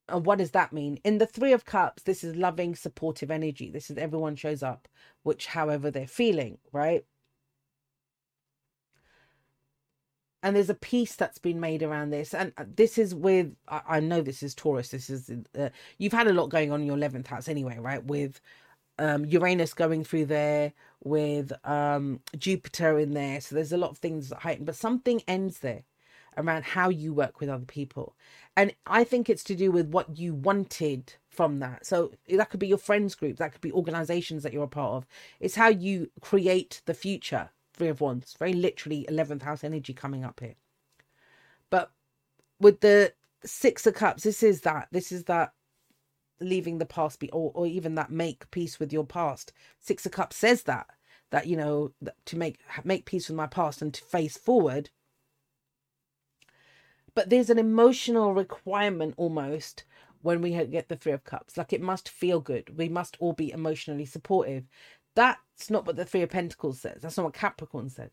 And 0.10 0.26
what 0.26 0.40
does 0.40 0.52
that 0.52 0.74
mean? 0.74 1.00
In 1.04 1.18
the 1.18 1.26
Three 1.26 1.54
of 1.54 1.66
Cups, 1.66 2.04
this 2.04 2.24
is 2.24 2.36
loving, 2.36 2.76
supportive 2.76 3.32
energy. 3.32 3.72
This 3.72 3.90
is 3.90 3.98
everyone 3.98 4.36
shows 4.36 4.62
up, 4.62 4.88
which 5.24 5.48
however 5.48 5.90
they're 5.90 6.08
feeling, 6.08 6.58
right? 6.72 7.06
and 10.44 10.56
there's 10.56 10.70
a 10.70 10.76
piece 10.76 11.16
that's 11.16 11.38
been 11.38 11.60
made 11.60 11.82
around 11.82 12.10
this 12.12 12.34
and 12.34 12.52
uh, 12.58 12.66
this 12.76 12.98
is 12.98 13.16
with 13.16 13.56
i, 13.70 14.00
know 14.00 14.22
this 14.22 14.44
is 14.44 14.54
taurus 14.54 14.90
this 14.90 15.10
is 15.10 15.32
uh, 15.58 15.70
you've 15.98 16.14
had 16.14 16.28
a 16.28 16.34
lot 16.34 16.48
going 16.50 16.72
on 16.72 16.82
in 16.82 16.88
your 16.88 16.98
11th 16.98 17.28
house 17.28 17.48
anyway 17.48 17.78
right 17.80 18.04
with 18.04 18.40
um, 19.00 19.26
uranus 19.26 19.74
going 19.74 20.04
through 20.04 20.26
there 20.26 20.74
with 21.04 21.52
um, 21.66 22.20
jupiter 22.38 22.98
in 23.00 23.14
there 23.14 23.42
so 23.42 23.56
there's 23.56 23.74
a 23.74 23.78
lot 23.78 23.92
of 23.92 23.98
things 23.98 24.30
that 24.30 24.40
heighten 24.40 24.66
but 24.66 24.76
something 24.76 25.22
ends 25.28 25.60
there 25.60 25.84
around 26.38 26.64
how 26.64 26.90
you 26.90 27.14
work 27.14 27.40
with 27.40 27.50
other 27.50 27.66
people 27.66 28.16
and 28.58 28.74
i 28.88 29.04
think 29.04 29.30
it's 29.30 29.44
to 29.44 29.56
do 29.56 29.72
with 29.72 29.88
what 29.88 30.18
you 30.18 30.34
wanted 30.34 31.14
from 31.30 31.60
that 31.60 31.86
so 31.86 32.12
that 32.30 32.50
could 32.50 32.60
be 32.60 32.68
your 32.68 32.78
friends 32.78 33.16
group 33.16 33.38
that 33.38 33.52
could 33.52 33.62
be 33.62 33.72
organizations 33.72 34.44
that 34.44 34.54
you're 34.54 34.64
a 34.64 34.68
part 34.68 34.94
of 34.94 35.06
it's 35.40 35.56
how 35.56 35.68
you 35.68 36.10
create 36.22 36.82
the 36.86 36.94
future 36.94 37.50
Three 37.74 37.88
of 37.88 38.02
Wands. 38.02 38.36
Very 38.38 38.54
literally 38.54 39.06
11th 39.10 39.42
house 39.42 39.64
energy 39.64 39.94
coming 39.94 40.24
up 40.24 40.40
here. 40.40 40.56
But 41.70 41.92
with 42.60 42.82
the 42.82 43.14
Six 43.44 43.86
of 43.88 43.96
Cups, 43.96 44.24
this 44.24 44.44
is 44.44 44.62
that. 44.62 44.88
This 44.92 45.12
is 45.12 45.26
that 45.26 45.54
leaving 46.40 46.78
the 46.78 46.86
past 46.86 47.20
be 47.20 47.30
or, 47.32 47.52
or 47.54 47.68
even 47.68 47.96
that 47.96 48.12
make 48.12 48.50
peace 48.52 48.80
with 48.80 48.92
your 48.92 49.06
past. 49.06 49.54
Six 49.80 50.06
of 50.06 50.12
Cups 50.12 50.36
says 50.36 50.64
that. 50.64 50.88
That, 51.32 51.48
you 51.48 51.58
know, 51.58 51.94
to 52.26 52.38
make 52.38 52.60
make 52.84 53.06
peace 53.06 53.28
with 53.28 53.36
my 53.36 53.48
past 53.48 53.82
and 53.82 53.92
to 53.94 54.04
face 54.04 54.38
forward. 54.38 54.92
But 57.16 57.30
there's 57.30 57.50
an 57.50 57.58
emotional 57.58 58.34
requirement 58.34 59.16
almost 59.18 59.84
when 60.22 60.42
we 60.42 60.52
get 60.66 60.90
the 60.90 60.96
Three 60.96 61.12
of 61.12 61.24
Cups. 61.24 61.58
Like 61.58 61.74
it 61.74 61.82
must 61.82 62.08
feel 62.10 62.40
good. 62.40 62.78
We 62.78 62.88
must 62.88 63.18
all 63.20 63.34
be 63.34 63.52
emotionally 63.52 64.06
supportive. 64.06 64.66
That's 65.16 65.70
not 65.70 65.86
what 65.86 65.96
the 65.96 66.06
Three 66.06 66.22
of 66.22 66.30
Pentacles 66.30 66.80
says. 66.80 67.02
That's 67.02 67.18
not 67.18 67.26
what 67.26 67.34
Capricorn 67.34 67.90
says. 67.90 68.12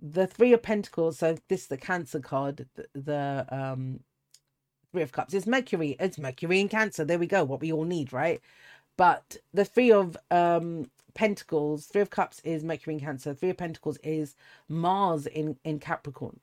The 0.00 0.26
Three 0.26 0.52
of 0.52 0.62
Pentacles, 0.62 1.18
so 1.18 1.36
this 1.48 1.62
is 1.62 1.66
the 1.68 1.76
Cancer 1.76 2.20
card, 2.20 2.66
the, 2.74 2.86
the 2.94 3.46
um 3.50 4.00
Three 4.92 5.02
of 5.02 5.12
Cups. 5.12 5.34
It's 5.34 5.46
Mercury. 5.46 5.96
It's 5.98 6.18
Mercury 6.18 6.60
in 6.60 6.68
Cancer. 6.68 7.04
There 7.04 7.18
we 7.18 7.26
go. 7.26 7.44
What 7.44 7.60
we 7.60 7.72
all 7.72 7.84
need, 7.84 8.12
right? 8.12 8.40
But 8.96 9.38
the 9.54 9.64
Three 9.64 9.92
of 9.92 10.16
um 10.30 10.90
Pentacles, 11.14 11.86
Three 11.86 12.02
of 12.02 12.10
Cups 12.10 12.40
is 12.44 12.64
Mercury 12.64 12.94
in 12.94 13.00
Cancer. 13.00 13.34
Three 13.34 13.50
of 13.50 13.56
Pentacles 13.56 13.98
is 14.04 14.34
Mars 14.68 15.26
in 15.26 15.56
in 15.64 15.78
Capricorn. 15.80 16.40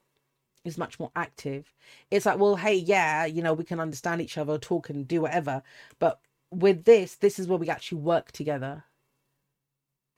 Is 0.66 0.78
much 0.78 1.00
more 1.00 1.12
active. 1.16 1.74
It's 2.12 2.26
like, 2.26 2.38
well, 2.38 2.58
hey, 2.58 2.76
yeah, 2.76 3.26
you 3.26 3.42
know, 3.42 3.54
we 3.54 3.64
can 3.64 3.80
understand 3.80 4.22
each 4.22 4.38
other, 4.38 4.58
talk 4.58 4.90
and 4.90 5.08
do 5.08 5.22
whatever. 5.22 5.64
But 6.00 6.20
with 6.52 6.84
this, 6.84 7.16
this 7.16 7.40
is 7.40 7.48
where 7.48 7.58
we 7.58 7.70
actually 7.70 8.02
work 8.02 8.32
together 8.34 8.84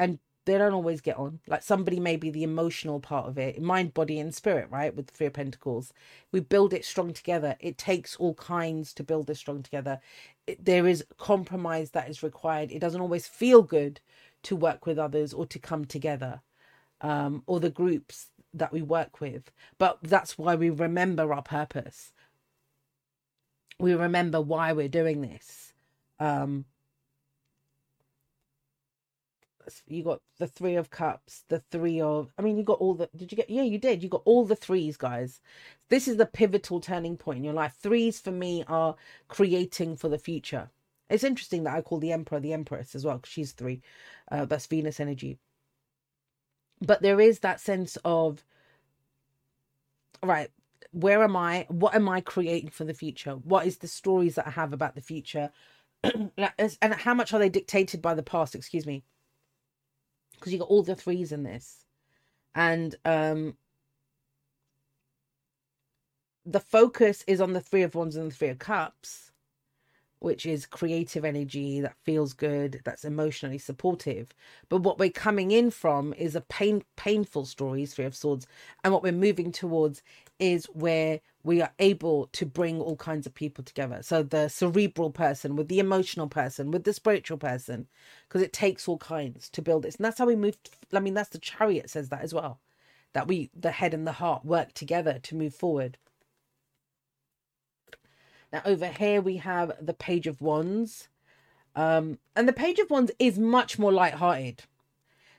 and 0.01 0.17
they 0.51 0.57
don't 0.57 0.73
always 0.73 0.99
get 0.99 1.17
on. 1.17 1.39
Like 1.47 1.63
somebody 1.63 1.99
may 1.99 2.17
be 2.17 2.29
the 2.29 2.43
emotional 2.43 2.99
part 2.99 3.27
of 3.27 3.37
it, 3.37 3.61
mind, 3.61 3.93
body, 3.93 4.19
and 4.19 4.35
spirit, 4.35 4.67
right? 4.69 4.93
With 4.93 5.09
Three 5.09 5.27
of 5.27 5.33
Pentacles, 5.33 5.93
we 6.31 6.41
build 6.41 6.73
it 6.73 6.83
strong 6.83 7.13
together. 7.13 7.55
It 7.61 7.77
takes 7.77 8.17
all 8.17 8.33
kinds 8.33 8.93
to 8.95 9.03
build 9.03 9.27
this 9.27 9.39
strong 9.39 9.63
together. 9.63 10.01
It, 10.45 10.63
there 10.63 10.87
is 10.87 11.05
compromise 11.17 11.91
that 11.91 12.09
is 12.09 12.21
required. 12.21 12.71
It 12.71 12.79
doesn't 12.79 12.99
always 12.99 13.27
feel 13.27 13.61
good 13.61 14.01
to 14.43 14.55
work 14.55 14.85
with 14.85 14.99
others 14.99 15.33
or 15.33 15.45
to 15.45 15.59
come 15.59 15.85
together, 15.85 16.41
um, 16.99 17.43
or 17.47 17.59
the 17.61 17.69
groups 17.69 18.27
that 18.53 18.73
we 18.73 18.81
work 18.81 19.21
with. 19.21 19.51
But 19.77 19.99
that's 20.01 20.37
why 20.37 20.55
we 20.55 20.69
remember 20.69 21.33
our 21.33 21.43
purpose. 21.43 22.11
We 23.79 23.93
remember 23.93 24.41
why 24.41 24.73
we're 24.73 24.89
doing 24.89 25.21
this. 25.21 25.73
Um, 26.19 26.65
you 29.87 30.03
got 30.03 30.21
the 30.39 30.47
three 30.47 30.75
of 30.75 30.89
cups 30.89 31.43
the 31.49 31.59
three 31.71 32.01
of 32.01 32.33
i 32.37 32.41
mean 32.41 32.57
you 32.57 32.63
got 32.63 32.79
all 32.79 32.93
the 32.93 33.09
did 33.15 33.31
you 33.31 33.35
get 33.35 33.49
yeah 33.49 33.63
you 33.63 33.77
did. 33.77 34.03
You 34.03 34.09
got 34.09 34.23
all 34.25 34.45
the 34.45 34.55
threes 34.55 34.97
guys. 34.97 35.41
This 35.89 36.07
is 36.07 36.17
the 36.17 36.25
pivotal 36.25 36.79
turning 36.79 37.17
point 37.17 37.37
in 37.39 37.43
your 37.43 37.53
life. 37.53 37.75
Threes 37.81 38.19
for 38.19 38.31
me 38.31 38.63
are 38.67 38.95
creating 39.27 39.97
for 39.97 40.09
the 40.09 40.17
future. 40.17 40.69
It's 41.09 41.23
interesting 41.23 41.63
that 41.63 41.75
i 41.75 41.81
call 41.81 41.99
the 41.99 42.11
emperor 42.13 42.39
the 42.39 42.53
empress 42.53 42.95
as 42.95 43.05
well 43.05 43.17
because 43.17 43.31
she's 43.31 43.51
three. 43.51 43.81
Uh, 44.31 44.45
that's 44.45 44.67
venus 44.67 44.99
energy. 44.99 45.37
But 46.81 47.01
there 47.01 47.19
is 47.21 47.39
that 47.39 47.59
sense 47.59 47.97
of 48.05 48.43
right 50.23 50.49
where 50.91 51.23
am 51.23 51.37
i? 51.37 51.65
What 51.69 51.95
am 51.95 52.09
i 52.09 52.21
creating 52.21 52.69
for 52.71 52.83
the 52.85 52.93
future? 52.93 53.33
What 53.33 53.65
is 53.65 53.77
the 53.77 53.87
stories 53.87 54.35
that 54.35 54.47
i 54.47 54.51
have 54.51 54.73
about 54.73 54.95
the 54.95 55.01
future? 55.01 55.51
And 56.37 56.93
how 56.95 57.13
much 57.13 57.33
are 57.33 57.39
they 57.39 57.49
dictated 57.49 58.01
by 58.01 58.15
the 58.15 58.23
past? 58.23 58.55
Excuse 58.55 58.85
me 58.85 59.03
because 60.41 60.51
you 60.51 60.59
got 60.59 60.69
all 60.69 60.81
the 60.81 60.95
threes 60.95 61.31
in 61.31 61.43
this, 61.43 61.85
and 62.55 62.95
um, 63.05 63.55
the 66.45 66.59
focus 66.59 67.23
is 67.27 67.39
on 67.39 67.53
the 67.53 67.61
three 67.61 67.83
of 67.83 67.93
wands 67.93 68.15
and 68.15 68.31
the 68.31 68.35
three 68.35 68.49
of 68.49 68.57
cups, 68.57 69.31
which 70.19 70.45
is 70.47 70.65
creative 70.65 71.23
energy 71.23 71.79
that 71.79 71.95
feels 72.03 72.33
good, 72.33 72.81
that's 72.83 73.05
emotionally 73.05 73.59
supportive. 73.59 74.29
But 74.67 74.81
what 74.81 74.97
we're 74.97 75.11
coming 75.11 75.51
in 75.51 75.69
from 75.69 76.13
is 76.13 76.35
a 76.35 76.41
pain, 76.41 76.83
painful 76.97 77.45
story, 77.45 77.85
three 77.85 78.05
of 78.05 78.15
swords, 78.15 78.47
and 78.83 78.91
what 78.91 79.03
we're 79.03 79.11
moving 79.11 79.51
towards 79.51 80.01
is 80.41 80.65
where 80.65 81.21
we 81.43 81.61
are 81.61 81.71
able 81.79 82.27
to 82.33 82.45
bring 82.45 82.81
all 82.81 82.95
kinds 82.97 83.25
of 83.25 83.33
people 83.33 83.63
together. 83.63 83.99
So 84.01 84.23
the 84.23 84.49
cerebral 84.49 85.11
person 85.11 85.55
with 85.55 85.69
the 85.69 85.79
emotional 85.79 86.27
person 86.27 86.71
with 86.71 86.83
the 86.83 86.93
spiritual 86.93 87.37
person, 87.37 87.87
because 88.27 88.41
it 88.41 88.51
takes 88.51 88.87
all 88.87 88.97
kinds 88.97 89.49
to 89.51 89.61
build 89.61 89.83
this. 89.83 89.95
And 89.95 90.05
that's 90.05 90.17
how 90.17 90.25
we 90.25 90.35
move. 90.35 90.57
I 90.91 90.99
mean, 90.99 91.13
that's 91.13 91.29
the 91.29 91.39
chariot 91.39 91.89
says 91.89 92.09
that 92.09 92.21
as 92.21 92.33
well, 92.33 92.59
that 93.13 93.27
we, 93.27 93.49
the 93.55 93.71
head 93.71 93.93
and 93.93 94.05
the 94.05 94.11
heart, 94.13 94.43
work 94.43 94.73
together 94.73 95.19
to 95.23 95.35
move 95.35 95.55
forward. 95.55 95.97
Now 98.51 98.61
over 98.65 98.87
here 98.87 99.21
we 99.21 99.37
have 99.37 99.71
the 99.79 99.93
page 99.93 100.27
of 100.27 100.41
wands. 100.41 101.07
Um, 101.75 102.17
and 102.35 102.47
the 102.47 102.53
page 102.53 102.79
of 102.79 102.89
wands 102.89 103.11
is 103.17 103.39
much 103.39 103.79
more 103.79 103.93
light-hearted. 103.93 104.63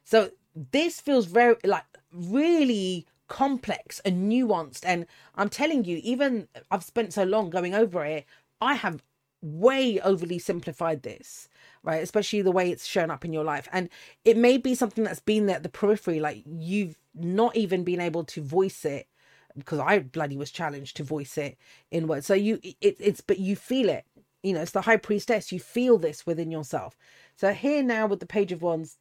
So 0.05 0.31
this 0.55 1.01
feels 1.01 1.27
very 1.27 1.57
like 1.65 1.85
really 2.13 3.07
complex 3.33 3.99
and 4.01 4.31
nuanced. 4.31 4.85
And 4.85 5.07
I'm 5.37 5.49
telling 5.49 5.87
you, 5.87 5.99
even 6.03 6.49
I've 6.71 6.85
spent 6.85 7.15
so 7.15 7.25
long 7.25 7.49
going 7.49 7.75
over 7.75 8.05
it, 8.05 8.27
I 8.61 8.75
have 8.75 9.03
way 9.41 9.99
overly 10.01 10.39
simplified 10.39 11.03
this, 11.03 11.49
right? 11.83 12.03
Especially 12.03 12.43
the 12.43 12.53
way 12.53 12.71
it's 12.71 12.85
shown 12.85 13.11
up 13.11 13.25
in 13.25 13.33
your 13.33 13.43
life. 13.43 13.71
And 13.73 13.89
it 14.27 14.37
may 14.37 14.59
be 14.59 14.75
something 14.75 15.03
that's 15.03 15.21
been 15.21 15.47
there 15.47 15.57
at 15.57 15.63
the 15.63 15.71
periphery, 15.71 16.21
like 16.21 16.43
you've 16.45 16.99
not 17.15 17.57
even 17.57 17.85
been 17.85 18.03
able 18.03 18.23
to 18.25 18.43
voice 18.43 18.85
it 18.85 19.09
because 19.57 19.79
I 19.79 20.01
bloody 20.01 20.37
was 20.37 20.51
challenged 20.51 20.99
to 20.99 21.03
voice 21.03 21.39
it 21.39 21.57
in 21.91 22.09
words. 22.09 22.27
So 22.27 22.35
you, 22.35 22.61
it, 22.63 22.97
it's, 23.01 23.23
but 23.23 23.39
you 23.39 23.57
feel 23.57 23.89
it. 23.89 24.05
You 24.43 24.53
know, 24.53 24.61
it's 24.61 24.73
the 24.73 24.83
high 24.83 24.99
priestess. 24.99 25.53
You 25.53 25.59
feel 25.59 25.97
this 25.97 26.27
within 26.27 26.51
yourself. 26.51 26.99
So 27.37 27.55
here 27.55 27.83
now 27.83 28.07
with 28.07 28.21
the 28.21 28.27
page 28.27 28.53
of 28.53 28.61
wands, 28.61 28.99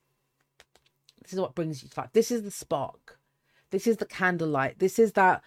this 1.21 1.33
is 1.33 1.39
what 1.39 1.53
brings 1.53 1.83
you 1.83 1.89
to 1.89 1.99
life. 1.99 2.11
This 2.13 2.31
is 2.31 2.43
the 2.43 2.51
spark. 2.51 3.17
This 3.71 3.87
is 3.87 3.97
the 3.97 4.05
candlelight. 4.05 4.79
This 4.79 4.99
is 4.99 5.13
that 5.13 5.41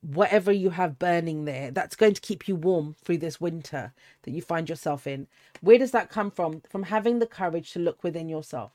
whatever 0.00 0.52
you 0.52 0.70
have 0.70 0.98
burning 0.98 1.46
there 1.46 1.70
that's 1.70 1.96
going 1.96 2.14
to 2.14 2.20
keep 2.20 2.46
you 2.46 2.54
warm 2.54 2.94
through 3.02 3.18
this 3.18 3.40
winter 3.40 3.92
that 4.22 4.30
you 4.30 4.42
find 4.42 4.68
yourself 4.68 5.06
in. 5.06 5.26
Where 5.60 5.78
does 5.78 5.90
that 5.92 6.10
come 6.10 6.30
from? 6.30 6.62
From 6.68 6.84
having 6.84 7.18
the 7.18 7.26
courage 7.26 7.72
to 7.72 7.78
look 7.78 8.04
within 8.04 8.28
yourself 8.28 8.72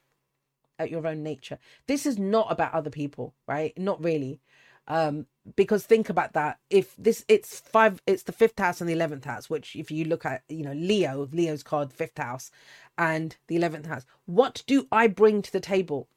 at 0.80 0.92
your 0.92 1.06
own 1.06 1.24
nature. 1.24 1.58
This 1.88 2.06
is 2.06 2.18
not 2.18 2.52
about 2.52 2.74
other 2.74 2.90
people, 2.90 3.34
right? 3.48 3.78
Not 3.78 4.04
really. 4.04 4.40
Um, 4.88 5.28
because 5.56 5.86
think 5.86 6.10
about 6.10 6.34
that. 6.34 6.60
If 6.70 6.96
this 6.98 7.24
it's 7.28 7.60
five, 7.60 8.02
it's 8.08 8.24
the 8.24 8.32
fifth 8.32 8.60
house 8.60 8.82
and 8.82 8.90
the 8.90 8.94
eleventh 8.94 9.26
house, 9.26 9.50
which 9.50 9.76
if 9.76 9.92
you 9.92 10.06
look 10.06 10.26
at, 10.26 10.44
you 10.50 10.64
know, 10.64 10.74
Leo, 10.74 11.30
Leo's 11.32 11.64
card, 11.64 11.94
fifth 11.94 12.18
house, 12.18 12.52
and 12.98 13.38
the 13.48 13.56
eleventh 13.56 13.86
house. 13.86 14.06
What 14.26 14.64
do 14.68 14.88
I 14.92 15.08
bring 15.08 15.44
to 15.44 15.52
the 15.52 15.60
table? 15.60 16.08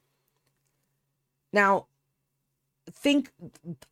Now, 1.52 1.86
think 2.96 3.32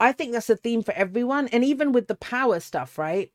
I 0.01 0.13
think 0.13 0.33
that's 0.33 0.51
a 0.51 0.57
theme 0.57 0.83
for 0.83 0.93
everyone, 0.95 1.49
and 1.49 1.65
even 1.65 1.93
with 1.93 2.09
the 2.09 2.15
power 2.17 2.61
stuff, 2.61 2.99
right? 2.99 3.33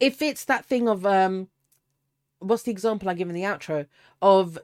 If 0.00 0.22
it's 0.22 0.44
that 0.46 0.66
thing 0.66 0.88
of 0.88 1.06
um, 1.06 1.48
what's 2.40 2.64
the 2.64 2.72
example 2.72 3.08
I 3.08 3.14
give 3.14 3.28
in 3.28 3.34
the 3.34 3.42
outro 3.42 3.86
of 4.22 4.58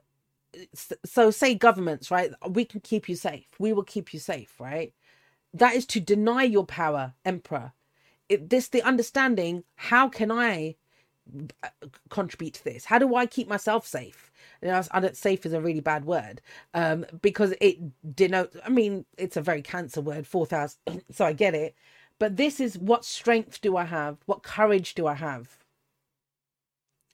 so 1.05 1.31
say 1.31 1.55
governments, 1.55 2.11
right? 2.11 2.33
We 2.49 2.65
can 2.65 2.81
keep 2.81 3.09
you 3.09 3.17
safe. 3.17 3.47
We 3.59 3.73
will 3.73 3.85
keep 3.85 4.15
you 4.15 4.21
safe, 4.21 4.59
right? 4.61 4.93
That 5.55 5.75
is 5.75 5.87
to 5.87 6.01
deny 6.01 6.45
your 6.45 6.67
power, 6.67 7.15
emperor. 7.25 7.73
It, 8.29 8.51
this 8.51 8.69
the 8.69 8.83
understanding. 8.83 9.65
How 9.77 10.09
can 10.09 10.31
I 10.31 10.77
contribute 12.11 12.55
to 12.55 12.65
this? 12.65 12.85
How 12.85 12.99
do 12.99 13.15
I 13.15 13.27
keep 13.27 13.49
myself 13.49 13.87
safe? 13.87 14.31
You 14.63 14.69
know, 14.69 14.83
I 14.91 15.01
don't, 15.01 15.17
safe 15.17 15.47
is 15.47 15.53
a 15.53 15.61
really 15.61 15.81
bad 15.81 16.05
word 16.05 16.41
um, 16.75 17.07
because 17.23 17.55
it 17.61 17.79
denotes. 18.17 18.57
I 18.65 18.69
mean, 18.71 19.05
it's 19.17 19.37
a 19.37 19.43
very 19.43 19.63
cancer 19.63 20.01
word, 20.01 20.27
fourth 20.27 20.51
house. 20.51 20.79
so 21.11 21.25
I 21.25 21.33
get 21.33 21.55
it, 21.55 21.75
but 22.19 22.37
this 22.37 22.61
is 22.61 22.79
what 22.79 23.05
strength 23.05 23.61
do 23.61 23.77
I 23.77 23.85
have? 23.85 24.19
What 24.27 24.43
courage 24.43 24.95
do 24.95 25.07
I 25.07 25.15
have? 25.15 25.59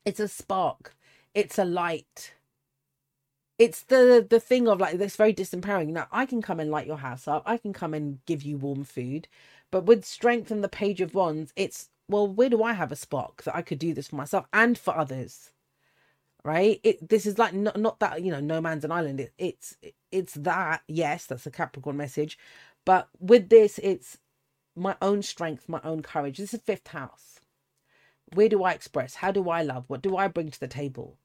It's 0.04 0.20
a 0.20 0.28
spark. 0.28 0.94
It's 1.34 1.58
a 1.58 1.64
light. 1.64 2.34
It's 3.58 3.82
the 3.82 4.26
the 4.28 4.40
thing 4.40 4.68
of 4.68 4.80
like 4.80 4.98
this 4.98 5.16
very 5.16 5.34
disempowering. 5.34 5.88
Now 5.88 6.08
I 6.12 6.26
can 6.26 6.42
come 6.42 6.60
and 6.60 6.70
light 6.70 6.86
your 6.86 6.98
house 6.98 7.28
up. 7.28 7.42
I 7.46 7.56
can 7.56 7.72
come 7.72 7.94
and 7.94 8.18
give 8.26 8.42
you 8.42 8.56
warm 8.58 8.84
food, 8.84 9.28
but 9.70 9.84
with 9.86 10.04
strength 10.04 10.50
and 10.50 10.62
the 10.64 10.68
page 10.68 11.00
of 11.00 11.14
wands, 11.14 11.52
it's 11.56 11.88
well, 12.08 12.26
where 12.26 12.50
do 12.50 12.62
I 12.62 12.72
have 12.74 12.92
a 12.92 12.96
spark 12.96 13.42
that 13.44 13.56
I 13.56 13.62
could 13.62 13.78
do 13.78 13.94
this 13.94 14.08
for 14.08 14.16
myself 14.16 14.46
and 14.52 14.76
for 14.76 14.96
others? 14.96 15.50
Right? 16.44 16.80
It 16.82 17.08
this 17.08 17.24
is 17.26 17.38
like 17.38 17.54
not 17.54 17.78
not 17.78 18.00
that 18.00 18.22
you 18.22 18.30
know 18.30 18.40
no 18.40 18.60
man's 18.60 18.84
an 18.84 18.92
island. 18.92 19.20
It, 19.20 19.32
it's 19.38 19.76
it's 20.12 20.34
that 20.34 20.82
yes, 20.88 21.26
that's 21.26 21.46
a 21.46 21.50
Capricorn 21.50 21.96
message, 21.96 22.38
but 22.84 23.08
with 23.18 23.48
this, 23.48 23.80
it's 23.82 24.18
my 24.76 24.96
own 25.00 25.22
strength, 25.22 25.68
my 25.68 25.80
own 25.84 26.02
courage. 26.02 26.38
This 26.38 26.52
is 26.52 26.60
fifth 26.60 26.88
house. 26.88 27.40
Where 28.34 28.48
do 28.48 28.62
I 28.62 28.72
express? 28.72 29.16
How 29.16 29.30
do 29.30 29.48
I 29.48 29.62
love? 29.62 29.84
What 29.88 30.02
do 30.02 30.16
I 30.16 30.28
bring 30.28 30.50
to 30.50 30.60
the 30.60 30.68
table? 30.68 31.18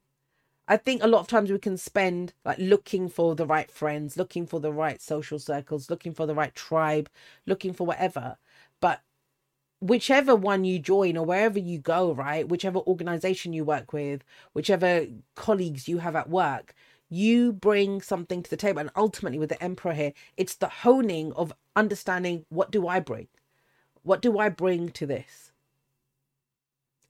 I 0.67 0.77
think 0.77 1.01
a 1.03 1.07
lot 1.07 1.21
of 1.21 1.27
times 1.27 1.51
we 1.51 1.57
can 1.57 1.77
spend 1.77 2.33
like 2.45 2.59
looking 2.59 3.09
for 3.09 3.35
the 3.35 3.47
right 3.47 3.71
friends, 3.71 4.17
looking 4.17 4.45
for 4.45 4.59
the 4.59 4.71
right 4.71 5.01
social 5.01 5.39
circles, 5.39 5.89
looking 5.89 6.13
for 6.13 6.27
the 6.27 6.35
right 6.35 6.53
tribe, 6.53 7.09
looking 7.47 7.73
for 7.73 7.87
whatever. 7.87 8.37
But 8.79 9.01
whichever 9.81 10.35
one 10.35 10.65
you 10.65 10.79
join 10.79 11.17
or 11.17 11.25
wherever 11.25 11.59
you 11.59 11.79
go, 11.79 12.13
right? 12.13 12.47
Whichever 12.47 12.79
organization 12.79 13.53
you 13.53 13.63
work 13.63 13.93
with, 13.93 14.23
whichever 14.53 15.07
colleagues 15.35 15.87
you 15.87 15.99
have 15.99 16.15
at 16.15 16.29
work, 16.29 16.73
you 17.09 17.53
bring 17.53 18.01
something 18.01 18.43
to 18.43 18.49
the 18.49 18.57
table. 18.57 18.79
And 18.79 18.91
ultimately, 18.95 19.39
with 19.39 19.49
the 19.49 19.63
Emperor 19.63 19.93
here, 19.93 20.13
it's 20.37 20.55
the 20.55 20.67
honing 20.67 21.31
of 21.33 21.53
understanding 21.75 22.45
what 22.49 22.71
do 22.71 22.87
I 22.87 22.99
bring? 22.99 23.27
What 24.03 24.21
do 24.21 24.37
I 24.37 24.49
bring 24.49 24.89
to 24.89 25.05
this? 25.05 25.51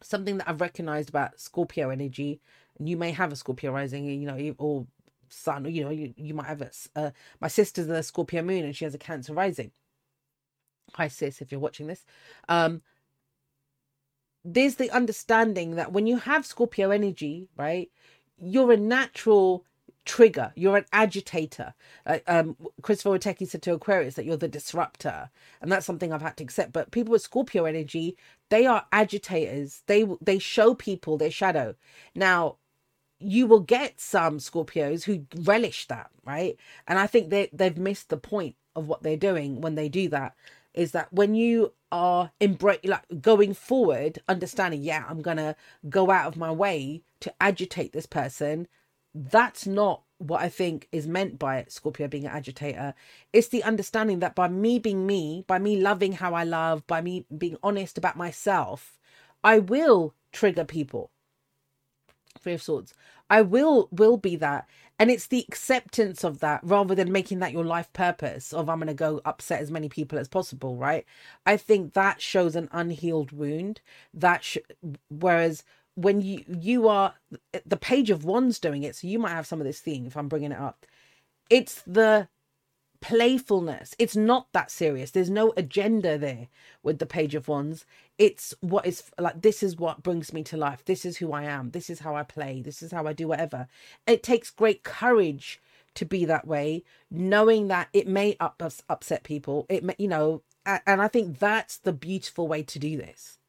Something 0.02 0.38
that 0.38 0.48
I've 0.48 0.62
recognized 0.62 1.10
about 1.10 1.40
Scorpio 1.40 1.90
energy, 1.90 2.40
and 2.78 2.88
you 2.88 2.96
may 2.96 3.12
have 3.12 3.34
a 3.34 3.36
Scorpio 3.36 3.74
rising, 3.74 4.06
you 4.06 4.28
know, 4.28 4.56
or 4.58 4.88
sun, 5.28 5.66
you 5.66 5.84
know, 5.84 5.90
you, 5.90 6.14
you 6.16 6.34
might 6.34 6.48
have 6.48 6.62
a, 6.62 6.72
uh, 6.96 7.12
my 7.42 7.48
sister's 7.48 7.90
a 7.90 8.02
Scorpio 8.02 8.42
moon 8.42 8.64
and 8.64 8.76
she 8.76 8.86
has 8.86 8.96
a 8.96 9.00
Cancer 9.00 9.34
rising 9.34 9.72
hi 10.94 11.08
sis 11.08 11.42
if 11.42 11.52
you're 11.52 11.62
watching 11.62 11.88
this 11.88 12.06
um 12.50 12.82
there's 14.44 14.76
the 14.76 14.90
understanding 14.92 15.76
that 15.76 15.92
when 15.92 16.08
you 16.08 16.18
have 16.18 16.46
scorpio 16.46 16.92
energy 16.92 17.48
right 17.58 17.90
you're 18.38 18.72
a 18.72 18.78
natural 18.78 19.66
trigger 20.06 20.52
you're 20.56 20.78
an 20.78 20.86
agitator. 20.94 21.74
Uh, 22.06 22.20
um 22.28 22.56
christopher 22.82 23.18
Oteki 23.18 23.48
said 23.48 23.62
to 23.64 23.74
aquarius 23.74 24.16
that 24.16 24.26
you're 24.26 24.38
the 24.38 24.48
disruptor 24.48 25.30
and 25.62 25.72
that's 25.72 25.86
something 25.86 26.12
i've 26.14 26.22
had 26.22 26.38
to 26.38 26.44
accept. 26.44 26.74
But 26.74 26.92
people 26.92 27.12
with 27.12 27.22
scorpio 27.22 27.66
energy 27.66 28.18
they 28.50 28.66
are 28.66 28.86
agitators. 28.92 29.84
They 29.88 30.08
they 30.22 30.40
show 30.40 30.74
people 30.74 31.18
their 31.18 31.32
shadow. 31.32 31.76
Now 32.16 32.58
you 33.20 33.46
will 33.48 33.60
get 33.60 34.00
some 34.00 34.40
scorpios 34.40 35.04
who 35.04 35.26
relish 35.44 35.88
that 35.88 36.10
right? 36.26 36.58
And 36.88 36.98
i 36.98 37.08
think 37.08 37.30
they 37.30 37.50
they've 37.54 37.78
missed 37.78 38.10
the 38.10 38.18
point 38.18 38.56
of 38.76 38.88
what 38.88 39.04
they're 39.04 39.18
doing 39.18 39.62
when 39.62 39.76
they 39.76 39.90
do 39.90 40.10
that 40.10 40.36
is 40.80 40.92
that 40.92 41.12
when 41.12 41.36
you 41.36 41.74
are 41.92 42.32
embrace 42.40 42.80
like 42.86 43.04
going 43.20 43.54
forward 43.54 44.20
understanding 44.30 44.82
yeah 44.82 45.04
i'm 45.10 45.22
gonna 45.22 45.56
go 45.90 46.10
out 46.10 46.28
of 46.28 46.38
my 46.38 46.50
way 46.50 47.02
to 47.20 47.34
agitate 47.42 47.92
this 47.92 48.06
person 48.06 48.66
that's 49.14 49.68
not 49.68 50.04
what 50.20 50.42
i 50.42 50.48
think 50.48 50.88
is 50.94 51.06
meant 51.06 51.38
by 51.38 51.66
scorpio 51.68 52.08
being 52.08 52.26
an 52.26 52.32
agitator. 52.32 52.94
It's 53.34 53.48
the 53.50 53.64
understanding 53.64 54.20
that 54.20 54.36
by 54.36 54.48
me 54.48 54.80
being 54.80 55.06
me 55.06 55.44
by 55.48 55.60
me 55.60 55.82
loving 55.82 56.14
how 56.14 56.34
i 56.34 56.44
love 56.44 56.88
by 56.88 57.02
me 57.02 57.26
being 57.38 57.58
honest 57.62 57.98
about 57.98 58.16
myself 58.16 58.98
i 59.44 59.60
will 59.60 60.14
trigger 60.32 60.64
people. 60.64 61.12
Three 62.40 62.54
of 62.54 62.62
swords 62.62 62.94
i 63.30 63.42
will 63.42 63.90
will 63.92 64.18
be 64.18 64.36
that. 64.38 64.68
And 65.02 65.12
it's 65.12 65.28
the 65.28 65.46
acceptance 65.48 66.24
of 66.26 66.40
that 66.42 66.62
rather 66.64 66.96
than 66.96 67.12
making 67.12 67.40
that 67.40 67.54
your 67.54 67.66
life 67.66 67.92
purpose 67.94 68.54
of 68.54 68.70
i'm 68.70 68.80
to 68.90 68.94
go 68.96 69.22
upset 69.26 69.62
as 69.62 69.72
many 69.72 69.90
people 69.90 70.20
as 70.20 70.28
possible 70.30 70.78
right? 70.78 71.06
I 71.46 71.58
think 71.58 71.94
that 71.94 72.22
shows 72.22 72.56
an 72.56 72.70
unhealed 72.72 73.32
wound. 73.32 73.82
That 74.14 74.44
sh- 74.44 74.58
whereas 75.10 75.64
when 75.96 76.22
you 76.22 76.44
you 76.48 76.88
are 76.88 77.16
the 77.66 77.78
page 77.78 78.10
of 78.10 78.26
wands 78.26 78.60
doing 78.60 78.84
it 78.84 78.96
so 78.96 79.08
you 79.08 79.20
might 79.20 79.32
have 79.32 79.48
some 79.48 79.60
of 79.62 79.68
this 79.68 79.82
theme 79.82 80.06
if 80.08 80.18
i'm 80.18 80.30
bringing 80.30 80.52
it 80.54 80.60
up. 80.60 80.86
It's 81.50 81.82
the 81.88 82.30
playfulness. 83.02 83.96
It's 83.98 84.16
not 84.16 84.48
that 84.54 84.72
serious. 84.72 85.12
There's 85.12 85.30
no 85.30 85.54
agenda 85.56 86.18
there 86.18 86.48
with 86.84 87.00
the 87.00 87.06
Page 87.06 87.36
of 87.36 87.48
Wands. 87.48 87.86
It's 88.18 88.54
what 88.62 88.86
is 88.86 89.04
like, 89.18 89.42
this 89.42 89.64
is 89.64 89.78
what 89.78 90.04
brings 90.04 90.34
me 90.34 90.44
to 90.44 90.58
life. 90.58 90.84
This 90.86 91.06
is 91.06 91.18
who 91.18 91.32
I 91.32 91.44
am. 91.44 91.72
This 91.72 91.90
is 91.90 92.00
how 92.00 92.16
I 92.16 92.24
play. 92.24 92.62
This 92.62 92.82
is 92.82 92.92
how 92.92 93.08
I 93.08 93.14
do 93.14 93.28
whatever. 93.28 93.68
It 94.06 94.24
takes 94.24 94.52
great 94.52 94.84
courage 94.84 95.62
to 95.96 96.06
be 96.06 96.26
that 96.26 96.48
way, 96.48 96.84
knowing 97.10 97.68
that 97.70 97.90
it 97.94 98.08
may 98.08 98.36
up, 98.40 98.62
upset 98.90 99.24
people. 99.24 99.66
It 99.70 99.84
may, 99.84 99.96
you 99.98 100.08
know, 100.08 100.42
and 100.66 101.02
I 101.02 101.08
think 101.08 101.40
that's 101.40 101.78
the 101.78 101.94
beautiful 101.94 102.48
way 102.48 102.64
to 102.64 102.80
do 102.80 102.98
this. 102.98 103.40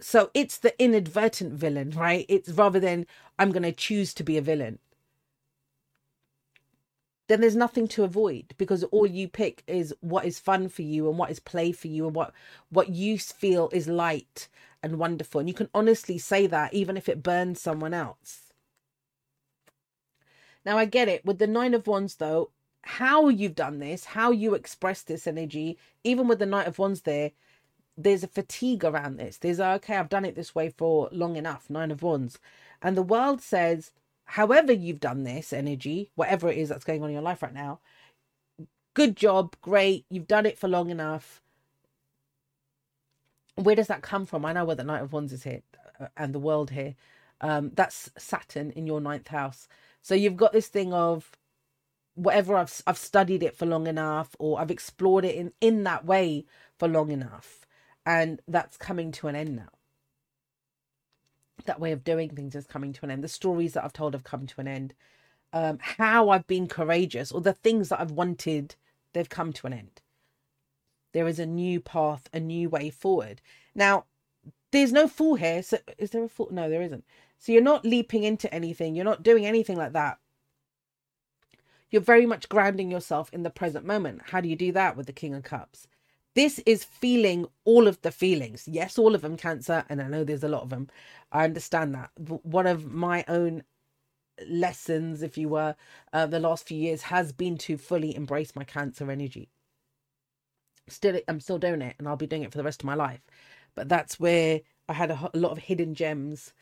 So 0.00 0.30
it's 0.34 0.58
the 0.58 0.78
inadvertent 0.82 1.52
villain, 1.52 1.90
right? 1.90 2.26
It's 2.28 2.48
rather 2.50 2.80
than 2.80 3.06
I'm 3.38 3.52
going 3.52 3.62
to 3.62 3.72
choose 3.72 4.12
to 4.14 4.24
be 4.24 4.36
a 4.36 4.42
villain 4.42 4.78
then 7.26 7.40
there's 7.40 7.56
nothing 7.56 7.88
to 7.88 8.04
avoid 8.04 8.54
because 8.58 8.84
all 8.84 9.06
you 9.06 9.28
pick 9.28 9.62
is 9.66 9.94
what 10.00 10.24
is 10.26 10.38
fun 10.38 10.68
for 10.68 10.82
you 10.82 11.08
and 11.08 11.18
what 11.18 11.30
is 11.30 11.40
play 11.40 11.72
for 11.72 11.88
you 11.88 12.06
and 12.06 12.14
what 12.14 12.32
what 12.68 12.90
you 12.90 13.18
feel 13.18 13.70
is 13.72 13.88
light 13.88 14.48
and 14.82 14.98
wonderful. 14.98 15.40
And 15.40 15.48
you 15.48 15.54
can 15.54 15.70
honestly 15.74 16.18
say 16.18 16.46
that 16.46 16.74
even 16.74 16.96
if 16.96 17.08
it 17.08 17.22
burns 17.22 17.60
someone 17.60 17.94
else. 17.94 18.52
Now 20.64 20.76
i 20.78 20.84
get 20.84 21.08
it. 21.08 21.24
With 21.24 21.38
the 21.38 21.46
nine 21.46 21.74
of 21.74 21.86
wands 21.86 22.16
though 22.16 22.50
how 22.82 23.28
you've 23.30 23.54
done 23.54 23.78
this 23.78 24.04
how 24.04 24.30
you 24.30 24.54
express 24.54 25.00
this 25.00 25.26
energy 25.26 25.78
even 26.02 26.28
with 26.28 26.38
the 26.38 26.44
knight 26.44 26.66
of 26.66 26.78
wands 26.78 27.00
there 27.02 27.30
there's 27.96 28.22
a 28.22 28.28
fatigue 28.28 28.84
around 28.84 29.16
this. 29.16 29.38
There's 29.38 29.60
okay 29.60 29.96
i've 29.96 30.10
done 30.10 30.26
it 30.26 30.34
this 30.34 30.54
way 30.54 30.68
for 30.68 31.08
long 31.10 31.36
enough 31.36 31.70
nine 31.70 31.90
of 31.90 32.02
wands. 32.02 32.38
And 32.82 32.96
the 32.96 33.02
world 33.02 33.40
says 33.40 33.92
however 34.24 34.72
you've 34.72 35.00
done 35.00 35.24
this 35.24 35.52
energy, 35.52 36.10
whatever 36.14 36.48
it 36.48 36.58
is 36.58 36.68
that's 36.68 36.84
going 36.84 37.02
on 37.02 37.08
in 37.08 37.14
your 37.14 37.22
life 37.22 37.42
right 37.42 37.54
now, 37.54 37.80
good 38.94 39.16
job, 39.16 39.56
great, 39.60 40.06
you've 40.10 40.28
done 40.28 40.46
it 40.46 40.58
for 40.58 40.68
long 40.68 40.90
enough. 40.90 41.42
Where 43.56 43.76
does 43.76 43.88
that 43.88 44.02
come 44.02 44.26
from? 44.26 44.44
I 44.44 44.52
know 44.52 44.64
where 44.64 44.76
the 44.76 44.84
Knight 44.84 45.02
of 45.02 45.12
Wands 45.12 45.32
is 45.32 45.44
here 45.44 45.62
uh, 46.00 46.08
and 46.16 46.34
the 46.34 46.38
world 46.40 46.70
here. 46.70 46.94
Um, 47.40 47.72
that's 47.74 48.10
Saturn 48.16 48.70
in 48.72 48.86
your 48.86 49.00
ninth 49.00 49.28
house. 49.28 49.68
So 50.02 50.14
you've 50.14 50.36
got 50.36 50.52
this 50.52 50.68
thing 50.68 50.92
of 50.92 51.30
whatever 52.14 52.56
I've 52.56 52.82
I've 52.86 52.98
studied 52.98 53.42
it 53.42 53.56
for 53.56 53.66
long 53.66 53.86
enough, 53.86 54.34
or 54.38 54.60
I've 54.60 54.70
explored 54.70 55.24
it 55.24 55.34
in 55.36 55.52
in 55.60 55.84
that 55.84 56.04
way 56.04 56.46
for 56.78 56.88
long 56.88 57.10
enough, 57.10 57.66
and 58.06 58.40
that's 58.48 58.76
coming 58.76 59.12
to 59.12 59.28
an 59.28 59.36
end 59.36 59.56
now. 59.56 59.73
That 61.64 61.80
way 61.80 61.92
of 61.92 62.04
doing 62.04 62.30
things 62.30 62.54
is 62.54 62.66
coming 62.66 62.92
to 62.92 63.04
an 63.04 63.10
end. 63.10 63.24
The 63.24 63.28
stories 63.28 63.72
that 63.72 63.84
I've 63.84 63.92
told 63.92 64.14
have 64.14 64.24
come 64.24 64.46
to 64.46 64.60
an 64.60 64.68
end. 64.68 64.94
Um, 65.52 65.78
how 65.80 66.30
I've 66.30 66.46
been 66.46 66.66
courageous, 66.66 67.30
or 67.30 67.40
the 67.40 67.52
things 67.52 67.88
that 67.88 68.00
I've 68.00 68.10
wanted, 68.10 68.74
they've 69.12 69.28
come 69.28 69.52
to 69.52 69.66
an 69.66 69.72
end. 69.72 70.02
There 71.12 71.28
is 71.28 71.38
a 71.38 71.46
new 71.46 71.80
path, 71.80 72.28
a 72.32 72.40
new 72.40 72.68
way 72.68 72.90
forward. 72.90 73.40
Now, 73.74 74.06
there's 74.72 74.92
no 74.92 75.06
fool 75.06 75.36
here. 75.36 75.62
So, 75.62 75.78
is 75.96 76.10
there 76.10 76.24
a 76.24 76.28
fool? 76.28 76.48
No, 76.50 76.68
there 76.68 76.82
isn't. 76.82 77.04
So 77.38 77.52
you're 77.52 77.62
not 77.62 77.84
leaping 77.84 78.24
into 78.24 78.52
anything. 78.52 78.94
You're 78.94 79.04
not 79.04 79.22
doing 79.22 79.46
anything 79.46 79.76
like 79.76 79.92
that. 79.92 80.18
You're 81.90 82.02
very 82.02 82.26
much 82.26 82.48
grounding 82.48 82.90
yourself 82.90 83.30
in 83.32 83.44
the 83.44 83.50
present 83.50 83.86
moment. 83.86 84.22
How 84.30 84.40
do 84.40 84.48
you 84.48 84.56
do 84.56 84.72
that 84.72 84.96
with 84.96 85.06
the 85.06 85.12
King 85.12 85.34
of 85.34 85.44
Cups? 85.44 85.86
This 86.34 86.60
is 86.66 86.84
feeling 86.84 87.46
all 87.64 87.88
of 87.88 88.00
the 88.02 88.12
feelings. 88.12 88.68
Yes, 88.68 88.98
all 88.98 89.14
of 89.14 89.22
them, 89.22 89.36
Cancer, 89.36 89.84
and 89.88 90.02
I 90.02 90.08
know 90.08 90.24
there's 90.24 90.44
a 90.44 90.48
lot 90.48 90.62
of 90.62 90.70
them. 90.70 90.88
I 91.32 91.44
understand 91.44 91.94
that. 91.94 92.10
One 92.18 92.66
of 92.66 92.92
my 92.92 93.24
own 93.28 93.64
lessons, 94.48 95.22
if 95.22 95.38
you 95.38 95.48
were, 95.48 95.76
uh, 96.12 96.26
the 96.26 96.40
last 96.40 96.66
few 96.66 96.78
years 96.78 97.02
has 97.02 97.32
been 97.32 97.58
to 97.58 97.78
fully 97.78 98.16
embrace 98.16 98.56
my 98.56 98.64
Cancer 98.64 99.10
energy. 99.10 99.50
Still, 100.88 101.20
I'm 101.28 101.40
still 101.40 101.58
doing 101.58 101.82
it, 101.82 101.96
and 101.98 102.08
I'll 102.08 102.16
be 102.16 102.26
doing 102.26 102.42
it 102.42 102.52
for 102.52 102.58
the 102.58 102.64
rest 102.64 102.82
of 102.82 102.86
my 102.86 102.94
life. 102.94 103.22
But 103.74 103.88
that's 103.88 104.20
where 104.20 104.60
I 104.88 104.94
had 104.94 105.10
a, 105.10 105.30
a 105.34 105.38
lot 105.38 105.52
of 105.52 105.58
hidden 105.58 105.94
gems. 105.94 106.52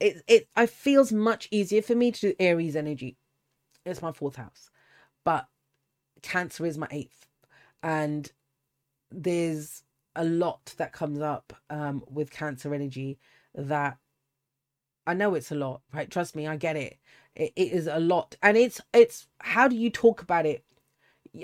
It 0.00 0.22
it 0.28 0.48
I 0.56 0.66
feels 0.66 1.12
much 1.12 1.48
easier 1.50 1.82
for 1.82 1.94
me 1.94 2.12
to 2.12 2.20
do 2.20 2.34
Aries 2.40 2.76
energy. 2.76 3.16
It's 3.86 4.02
my 4.02 4.12
fourth 4.12 4.36
house 4.36 4.70
but 5.24 5.46
cancer 6.22 6.66
is 6.66 6.78
my 6.78 6.88
eighth 6.90 7.26
and 7.82 8.32
there's 9.10 9.82
a 10.16 10.24
lot 10.24 10.74
that 10.76 10.92
comes 10.92 11.20
up 11.20 11.52
um, 11.70 12.02
with 12.10 12.30
cancer 12.30 12.74
energy 12.74 13.18
that 13.54 13.98
I 15.06 15.14
know 15.14 15.34
it's 15.34 15.50
a 15.50 15.56
lot, 15.56 15.82
right? 15.92 16.10
Trust 16.10 16.36
me, 16.36 16.46
I 16.46 16.56
get 16.56 16.76
it. 16.76 16.98
it. 17.34 17.52
It 17.56 17.72
is 17.72 17.86
a 17.86 17.98
lot, 17.98 18.36
and 18.42 18.56
it's 18.56 18.80
it's 18.92 19.26
how 19.40 19.68
do 19.68 19.76
you 19.76 19.90
talk 19.90 20.22
about 20.22 20.46
it? 20.46 20.64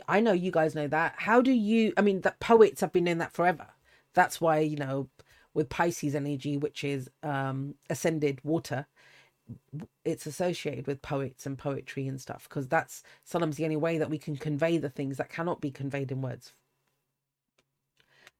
I 0.08 0.20
know 0.20 0.32
you 0.32 0.50
guys 0.50 0.74
know 0.74 0.88
that. 0.88 1.14
How 1.18 1.40
do 1.42 1.52
you? 1.52 1.92
I 1.96 2.02
mean, 2.02 2.20
that 2.22 2.40
poets 2.40 2.80
have 2.80 2.92
been 2.92 3.08
in 3.08 3.18
that 3.18 3.32
forever. 3.32 3.66
That's 4.14 4.40
why 4.40 4.60
you 4.60 4.76
know, 4.76 5.08
with 5.54 5.68
Pisces 5.68 6.14
energy, 6.14 6.56
which 6.56 6.84
is 6.84 7.10
um 7.22 7.74
ascended 7.90 8.40
water, 8.44 8.86
it's 10.04 10.26
associated 10.26 10.86
with 10.86 11.02
poets 11.02 11.46
and 11.46 11.58
poetry 11.58 12.06
and 12.08 12.20
stuff 12.20 12.48
because 12.48 12.68
that's 12.68 13.02
sometimes 13.24 13.56
the 13.56 13.64
only 13.64 13.76
way 13.76 13.98
that 13.98 14.10
we 14.10 14.18
can 14.18 14.36
convey 14.36 14.78
the 14.78 14.90
things 14.90 15.16
that 15.18 15.30
cannot 15.30 15.60
be 15.60 15.70
conveyed 15.70 16.12
in 16.12 16.22
words. 16.22 16.52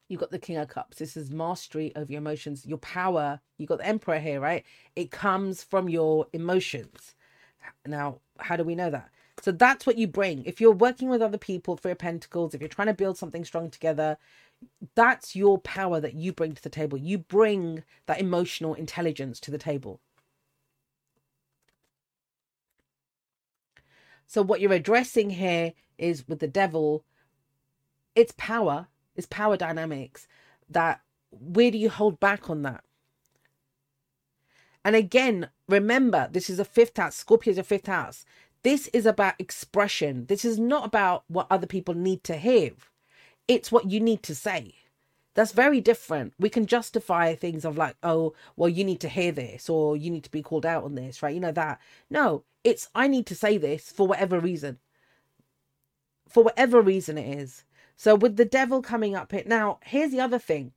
You've 0.09 0.20
got 0.20 0.30
the 0.30 0.38
King 0.38 0.57
of 0.57 0.68
Cups. 0.68 0.98
This 0.98 1.16
is 1.16 1.30
mastery 1.30 1.94
of 1.96 2.11
your 2.11 2.18
emotions, 2.18 2.64
your 2.64 2.78
power. 2.78 3.40
You've 3.59 3.68
got 3.68 3.78
the 3.78 3.86
Emperor 3.86 4.18
here, 4.18 4.40
right? 4.40 4.64
It 4.94 5.11
comes 5.11 5.64
from 5.64 5.88
your 5.88 6.26
emotions. 6.32 7.14
Now, 7.84 8.20
how 8.38 8.57
do 8.57 8.62
we 8.62 8.76
know 8.76 8.90
that? 8.90 9.11
So 9.42 9.52
that's 9.52 9.84
what 9.84 9.98
you 9.98 10.07
bring. 10.07 10.44
If 10.44 10.61
you're 10.61 10.72
working 10.72 11.09
with 11.09 11.20
other 11.20 11.38
people 11.38 11.76
for 11.76 11.88
your 11.88 11.96
pentacles, 11.96 12.54
if 12.54 12.61
you're 12.61 12.68
trying 12.68 12.86
to 12.86 12.94
build 12.94 13.18
something 13.18 13.44
strong 13.44 13.70
together, 13.70 14.16
that's 14.94 15.36
your 15.36 15.59
power 15.59 16.00
that 16.00 16.14
you 16.14 16.32
bring 16.32 16.52
to 16.54 16.62
the 16.62 16.70
table. 16.70 16.96
You 16.96 17.18
bring 17.18 17.82
that 18.07 18.20
emotional 18.20 18.74
intelligence 18.74 19.40
to 19.40 19.50
the 19.50 19.59
table. 19.59 20.00
So 24.26 24.42
what 24.42 24.61
you're 24.61 24.72
addressing 24.72 25.30
here 25.30 25.74
is 25.98 26.26
with 26.26 26.40
the 26.40 26.48
devil, 26.48 27.04
it's 28.14 28.34
power, 28.36 28.88
it's 29.16 29.26
power 29.26 29.56
dynamics 29.56 30.26
that 30.68 31.00
where 31.30 31.70
do 31.70 31.78
you 31.78 31.90
hold 31.90 32.20
back 32.20 32.48
on 32.48 32.62
that? 32.62 32.84
And 34.84 34.94
again, 34.94 35.50
remember, 35.68 36.28
this 36.30 36.48
is 36.48 36.58
a 36.58 36.64
fifth 36.64 36.96
house. 36.96 37.16
Scorpio 37.16 37.50
is 37.50 37.58
a 37.58 37.64
fifth 37.64 37.86
house. 37.88 38.24
This 38.62 38.88
is 38.88 39.06
about 39.06 39.34
expression. 39.38 40.26
This 40.26 40.44
is 40.44 40.58
not 40.58 40.86
about 40.86 41.24
what 41.28 41.46
other 41.50 41.66
people 41.66 41.94
need 41.94 42.22
to 42.24 42.36
hear. 42.36 42.70
It's 43.48 43.70
what 43.70 43.90
you 43.90 44.00
need 44.00 44.22
to 44.24 44.34
say. 44.34 44.74
That's 45.34 45.52
very 45.52 45.80
different. 45.80 46.32
We 46.38 46.48
can 46.48 46.66
justify 46.66 47.34
things 47.34 47.64
of 47.64 47.76
like, 47.76 47.96
oh, 48.02 48.32
well, 48.56 48.70
you 48.70 48.84
need 48.84 49.00
to 49.00 49.08
hear 49.08 49.32
this 49.32 49.68
or 49.68 49.96
you 49.96 50.10
need 50.10 50.24
to 50.24 50.30
be 50.30 50.42
called 50.42 50.64
out 50.64 50.82
on 50.84 50.94
this, 50.94 51.22
right? 51.22 51.34
You 51.34 51.40
know 51.40 51.52
that. 51.52 51.78
No, 52.08 52.44
it's 52.64 52.88
I 52.94 53.06
need 53.06 53.26
to 53.26 53.34
say 53.34 53.58
this 53.58 53.90
for 53.92 54.06
whatever 54.06 54.40
reason. 54.40 54.78
For 56.28 56.42
whatever 56.42 56.80
reason 56.80 57.18
it 57.18 57.38
is. 57.38 57.64
So 57.97 58.14
with 58.14 58.36
the 58.36 58.44
devil 58.44 58.82
coming 58.82 59.14
up 59.14 59.32
here 59.32 59.42
now, 59.47 59.78
here's 59.84 60.11
the 60.11 60.20
other 60.20 60.38
thing. 60.38 60.72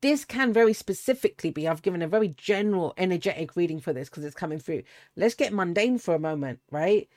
This 0.00 0.24
can 0.24 0.52
very 0.52 0.72
specifically 0.72 1.50
be, 1.50 1.66
I've 1.66 1.82
given 1.82 2.02
a 2.02 2.08
very 2.08 2.28
general 2.28 2.94
energetic 2.96 3.56
reading 3.56 3.80
for 3.80 3.92
this 3.92 4.08
because 4.08 4.24
it's 4.24 4.34
coming 4.34 4.60
through. 4.60 4.84
Let's 5.16 5.34
get 5.34 5.52
mundane 5.52 5.98
for 5.98 6.14
a 6.14 6.20
moment, 6.20 6.60
right? 6.70 7.08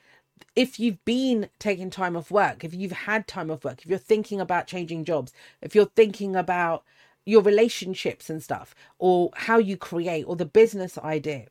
if 0.54 0.78
you've 0.78 1.02
been 1.04 1.48
taking 1.58 1.90
time 1.90 2.16
off 2.16 2.30
work, 2.30 2.64
if 2.64 2.74
you've 2.74 2.92
had 2.92 3.26
time 3.26 3.50
off 3.50 3.64
work, 3.64 3.80
if 3.82 3.86
you're 3.86 3.98
thinking 3.98 4.40
about 4.40 4.66
changing 4.66 5.04
jobs, 5.04 5.32
if 5.60 5.74
you're 5.74 5.86
thinking 5.86 6.36
about 6.36 6.84
your 7.24 7.42
relationships 7.42 8.28
and 8.28 8.42
stuff, 8.42 8.74
or 8.98 9.30
how 9.34 9.58
you 9.58 9.76
create, 9.76 10.24
or 10.24 10.36
the 10.36 10.44
business 10.44 10.98
idea, 10.98 11.46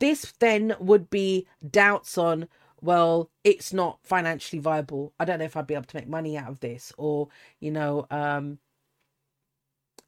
this 0.00 0.32
then 0.38 0.74
would 0.78 1.10
be 1.10 1.46
doubts 1.68 2.18
on, 2.18 2.48
well, 2.80 3.30
it's 3.44 3.72
not 3.72 3.98
financially 4.02 4.60
viable. 4.60 5.12
I 5.18 5.24
don't 5.24 5.38
know 5.38 5.44
if 5.44 5.56
I'd 5.56 5.66
be 5.66 5.74
able 5.74 5.84
to 5.86 5.96
make 5.96 6.08
money 6.08 6.36
out 6.36 6.48
of 6.48 6.60
this. 6.60 6.92
Or, 6.96 7.28
you 7.60 7.70
know, 7.70 8.06
um, 8.10 8.58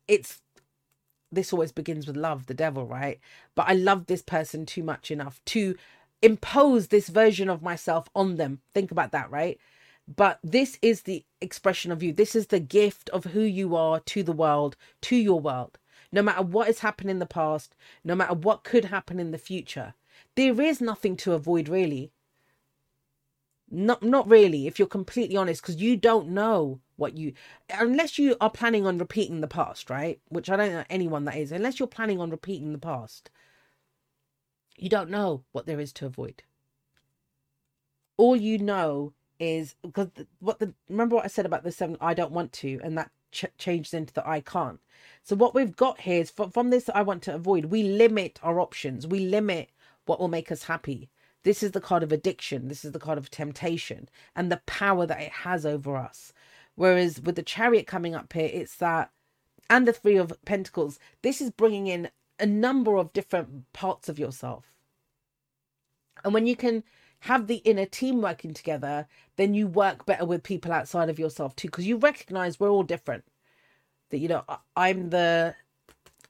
it's 0.08 0.40
this 1.32 1.52
always 1.52 1.72
begins 1.72 2.06
with 2.06 2.16
love, 2.16 2.46
the 2.46 2.54
devil, 2.54 2.86
right? 2.86 3.20
But 3.54 3.68
I 3.68 3.74
love 3.74 4.06
this 4.06 4.22
person 4.22 4.66
too 4.66 4.82
much 4.82 5.10
enough 5.10 5.40
to 5.46 5.76
impose 6.22 6.88
this 6.88 7.08
version 7.08 7.48
of 7.48 7.62
myself 7.62 8.08
on 8.14 8.36
them. 8.36 8.60
Think 8.74 8.90
about 8.90 9.12
that, 9.12 9.30
right? 9.30 9.58
But 10.08 10.40
this 10.42 10.76
is 10.82 11.02
the 11.02 11.24
expression 11.40 11.92
of 11.92 12.02
you. 12.02 12.12
This 12.12 12.34
is 12.34 12.48
the 12.48 12.58
gift 12.58 13.08
of 13.10 13.26
who 13.26 13.42
you 13.42 13.76
are 13.76 14.00
to 14.00 14.24
the 14.24 14.32
world, 14.32 14.76
to 15.02 15.16
your 15.16 15.38
world 15.38 15.78
no 16.12 16.22
matter 16.22 16.42
what 16.42 16.66
has 16.66 16.80
happened 16.80 17.10
in 17.10 17.18
the 17.18 17.26
past, 17.26 17.74
no 18.04 18.14
matter 18.14 18.34
what 18.34 18.64
could 18.64 18.86
happen 18.86 19.20
in 19.20 19.30
the 19.30 19.38
future. 19.38 19.94
There 20.36 20.60
is 20.60 20.80
nothing 20.80 21.16
to 21.18 21.32
avoid, 21.32 21.68
really. 21.68 22.12
Not, 23.70 24.02
not 24.02 24.28
really, 24.28 24.66
if 24.66 24.78
you're 24.78 24.88
completely 24.88 25.36
honest, 25.36 25.62
because 25.62 25.76
you 25.76 25.96
don't 25.96 26.28
know 26.30 26.80
what 26.96 27.16
you, 27.16 27.34
unless 27.78 28.18
you 28.18 28.36
are 28.40 28.50
planning 28.50 28.86
on 28.86 28.98
repeating 28.98 29.40
the 29.40 29.46
past, 29.48 29.90
right? 29.90 30.20
Which 30.28 30.50
I 30.50 30.56
don't 30.56 30.72
know 30.72 30.84
anyone 30.90 31.24
that 31.26 31.36
is, 31.36 31.52
unless 31.52 31.78
you're 31.78 31.86
planning 31.88 32.20
on 32.20 32.30
repeating 32.30 32.72
the 32.72 32.78
past, 32.78 33.30
you 34.76 34.88
don't 34.88 35.10
know 35.10 35.44
what 35.52 35.66
there 35.66 35.80
is 35.80 35.92
to 35.94 36.06
avoid. 36.06 36.42
All 38.16 38.36
you 38.36 38.58
know 38.58 39.12
is 39.38 39.74
because 39.82 40.08
what 40.40 40.58
the 40.58 40.74
remember 40.88 41.16
what 41.16 41.24
I 41.24 41.28
said 41.28 41.46
about 41.46 41.64
the 41.64 41.72
seven 41.72 41.96
I 42.00 42.14
don't 42.14 42.32
want 42.32 42.52
to, 42.54 42.80
and 42.84 42.98
that 42.98 43.10
ch- 43.32 43.46
changed 43.58 43.94
into 43.94 44.12
the 44.12 44.28
I 44.28 44.40
can't. 44.40 44.80
So 45.22 45.36
what 45.36 45.54
we've 45.54 45.76
got 45.76 46.00
here 46.00 46.20
is 46.20 46.30
from, 46.30 46.50
from 46.50 46.70
this 46.70 46.90
I 46.94 47.02
want 47.02 47.22
to 47.24 47.34
avoid. 47.34 47.66
We 47.66 47.82
limit 47.84 48.38
our 48.42 48.60
options. 48.60 49.06
We 49.06 49.20
limit 49.20 49.70
what 50.06 50.20
will 50.20 50.28
make 50.28 50.52
us 50.52 50.64
happy. 50.64 51.08
This 51.42 51.62
is 51.62 51.72
the 51.72 51.80
card 51.80 52.02
of 52.02 52.12
addiction. 52.12 52.68
This 52.68 52.84
is 52.84 52.92
the 52.92 52.98
card 52.98 53.18
of 53.18 53.30
temptation 53.30 54.08
and 54.36 54.50
the 54.50 54.60
power 54.66 55.06
that 55.06 55.20
it 55.20 55.32
has 55.32 55.64
over 55.64 55.96
us. 55.96 56.32
Whereas 56.74 57.20
with 57.20 57.36
the 57.36 57.42
chariot 57.42 57.86
coming 57.86 58.14
up 58.14 58.32
here, 58.32 58.50
it's 58.52 58.76
that, 58.76 59.10
and 59.68 59.86
the 59.86 59.92
three 59.92 60.16
of 60.16 60.32
pentacles, 60.44 60.98
this 61.22 61.40
is 61.40 61.50
bringing 61.50 61.86
in 61.86 62.10
a 62.38 62.46
number 62.46 62.96
of 62.96 63.12
different 63.12 63.70
parts 63.72 64.08
of 64.08 64.18
yourself. 64.18 64.72
And 66.24 66.34
when 66.34 66.46
you 66.46 66.56
can 66.56 66.84
have 67.20 67.46
the 67.46 67.56
inner 67.56 67.84
team 67.86 68.22
working 68.22 68.54
together, 68.54 69.06
then 69.36 69.54
you 69.54 69.66
work 69.66 70.06
better 70.06 70.24
with 70.24 70.42
people 70.42 70.72
outside 70.72 71.10
of 71.10 71.18
yourself 71.18 71.54
too, 71.54 71.68
because 71.68 71.86
you 71.86 71.96
recognize 71.96 72.58
we're 72.58 72.70
all 72.70 72.82
different. 72.82 73.24
That 74.10 74.18
you 74.18 74.28
know, 74.28 74.44
I'm 74.76 75.10
the 75.10 75.54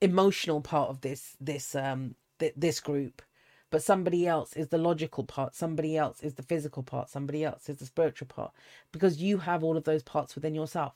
emotional 0.01 0.61
part 0.61 0.91
of 0.91 1.01
this 1.03 1.37
this 1.41 1.75
um 1.75 2.15
th- 2.39 2.55
this 2.57 2.81
group, 2.81 3.23
but 3.71 3.83
somebody 3.83 4.27
else 4.27 4.55
is 4.55 4.69
the 4.69 4.79
logical 4.79 5.25
part, 5.25 5.55
somebody 5.55 5.97
else 5.97 6.23
is 6.23 6.35
the 6.35 6.43
physical 6.43 6.83
part, 6.83 7.09
somebody 7.11 7.45
else 7.45 7.69
is 7.69 7.77
the 7.79 7.87
spiritual 7.87 8.29
part, 8.29 8.53
because 8.93 9.23
you 9.23 9.39
have 9.39 9.65
all 9.65 9.77
of 9.77 9.85
those 9.85 10.03
parts 10.03 10.35
within 10.35 10.55
yourself, 10.55 10.95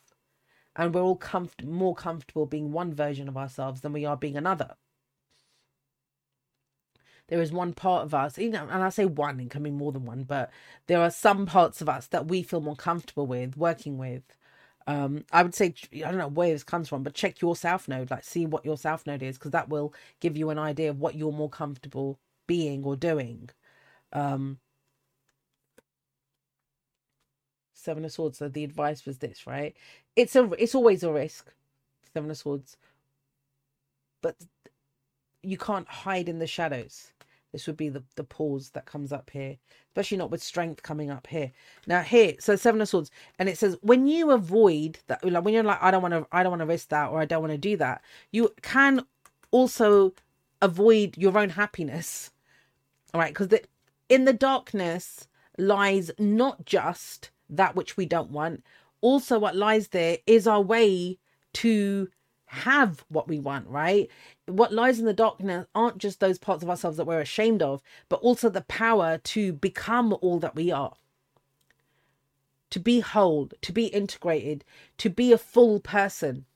and 0.76 0.94
we're 0.94 1.02
all 1.02 1.20
more 1.64 1.94
comfortable 1.94 2.46
being 2.46 2.72
one 2.72 2.94
version 2.94 3.28
of 3.28 3.36
ourselves 3.36 3.80
than 3.82 3.92
we 3.92 4.04
are 4.04 4.16
being 4.16 4.36
another. 4.36 4.76
there 7.28 7.40
is 7.40 7.52
one 7.52 7.72
part 7.72 8.04
of 8.04 8.14
us, 8.14 8.38
you 8.38 8.50
know, 8.50 8.66
and 8.70 8.82
I 8.82 8.90
say 8.90 9.06
one, 9.06 9.40
it 9.40 9.50
can 9.50 9.62
be 9.62 9.70
more 9.70 9.92
than 9.92 10.04
one, 10.04 10.24
but 10.24 10.50
there 10.86 11.00
are 11.00 11.10
some 11.10 11.46
parts 11.46 11.80
of 11.80 11.88
us 11.88 12.06
that 12.08 12.26
we 12.28 12.42
feel 12.42 12.60
more 12.60 12.76
comfortable 12.76 13.26
with 13.26 13.56
working 13.56 13.98
with. 13.98 14.22
Um, 14.86 15.24
I 15.32 15.42
would 15.42 15.54
say 15.54 15.74
I 15.94 16.00
don't 16.10 16.18
know 16.18 16.28
where 16.28 16.52
this 16.52 16.64
comes 16.64 16.88
from, 16.88 17.02
but 17.02 17.14
check 17.14 17.40
your 17.40 17.56
south 17.56 17.88
node, 17.88 18.10
like 18.10 18.24
see 18.24 18.44
what 18.46 18.64
your 18.66 18.76
south 18.76 19.06
node 19.06 19.22
is, 19.22 19.38
because 19.38 19.52
that 19.52 19.70
will 19.70 19.94
give 20.20 20.36
you 20.36 20.50
an 20.50 20.58
idea 20.58 20.90
of 20.90 21.00
what 21.00 21.14
you're 21.14 21.32
more 21.32 21.48
comfortable 21.48 22.18
being 22.46 22.84
or 22.84 22.96
doing. 22.96 23.50
Um, 24.12 24.58
Seven 27.74 28.04
of 28.04 28.12
Swords. 28.12 28.38
So 28.38 28.48
the 28.48 28.64
advice 28.64 29.04
was 29.04 29.18
this, 29.18 29.46
right? 29.46 29.74
It's 30.16 30.36
a 30.36 30.50
it's 30.58 30.74
always 30.74 31.02
a 31.02 31.12
risk. 31.12 31.52
Seven 32.12 32.30
of 32.30 32.38
Swords. 32.38 32.76
But 34.22 34.36
you 35.42 35.58
can't 35.58 35.88
hide 35.88 36.28
in 36.28 36.38
the 36.38 36.46
shadows. 36.46 37.12
This 37.52 37.68
would 37.68 37.76
be 37.76 37.88
the, 37.88 38.02
the 38.16 38.24
pause 38.24 38.70
that 38.70 38.84
comes 38.84 39.12
up 39.12 39.30
here, 39.30 39.58
especially 39.86 40.16
not 40.16 40.32
with 40.32 40.42
strength 40.42 40.82
coming 40.82 41.08
up 41.08 41.28
here. 41.28 41.52
Now 41.86 42.00
here, 42.00 42.34
so 42.40 42.56
seven 42.56 42.80
of 42.80 42.88
swords, 42.88 43.12
and 43.38 43.48
it 43.48 43.56
says 43.56 43.76
when 43.80 44.08
you 44.08 44.32
avoid 44.32 44.98
that, 45.06 45.24
like 45.24 45.44
when 45.44 45.54
you're 45.54 45.62
like, 45.62 45.80
I 45.80 45.92
don't 45.92 46.02
want 46.02 46.14
to, 46.14 46.26
I 46.32 46.42
don't 46.42 46.50
want 46.50 46.62
to 46.62 46.66
risk 46.66 46.88
that, 46.88 47.10
or 47.10 47.20
I 47.20 47.26
don't 47.26 47.42
want 47.42 47.52
to 47.52 47.58
do 47.58 47.76
that. 47.76 48.02
You 48.32 48.52
can 48.62 49.06
also 49.52 50.14
avoid 50.60 51.16
your 51.16 51.38
own 51.38 51.50
happiness, 51.50 52.32
all 53.14 53.20
right? 53.20 53.32
Because 53.32 53.60
in 54.08 54.24
the 54.24 54.32
darkness 54.32 55.28
lies 55.56 56.10
not 56.18 56.66
just 56.66 57.30
that 57.48 57.76
which 57.76 57.96
we 57.96 58.04
don't 58.04 58.30
want. 58.30 58.64
Also, 59.00 59.38
what 59.38 59.56
lies 59.56 59.88
there 59.88 60.18
is 60.26 60.46
our 60.46 60.60
way 60.60 61.18
to 61.54 62.08
have 62.46 63.04
what 63.08 63.28
we 63.28 63.38
want, 63.38 63.68
right? 63.68 64.10
What 64.46 64.72
lies 64.72 64.98
in 64.98 65.06
the 65.06 65.12
darkness 65.12 65.66
aren't 65.74 65.98
just 65.98 66.20
those 66.20 66.38
parts 66.38 66.62
of 66.62 66.70
ourselves 66.70 66.96
that 66.96 67.06
we're 67.06 67.20
ashamed 67.20 67.62
of, 67.62 67.82
but 68.08 68.20
also 68.20 68.48
the 68.48 68.62
power 68.62 69.18
to 69.18 69.52
become 69.52 70.16
all 70.20 70.38
that 70.40 70.56
we 70.56 70.72
are. 70.72 70.94
To 72.70 72.80
be 72.80 73.00
whole, 73.00 73.50
to 73.62 73.72
be 73.72 73.86
integrated, 73.86 74.64
to 74.98 75.08
be 75.08 75.32
a 75.32 75.38
full 75.38 75.78
person. 75.78 76.46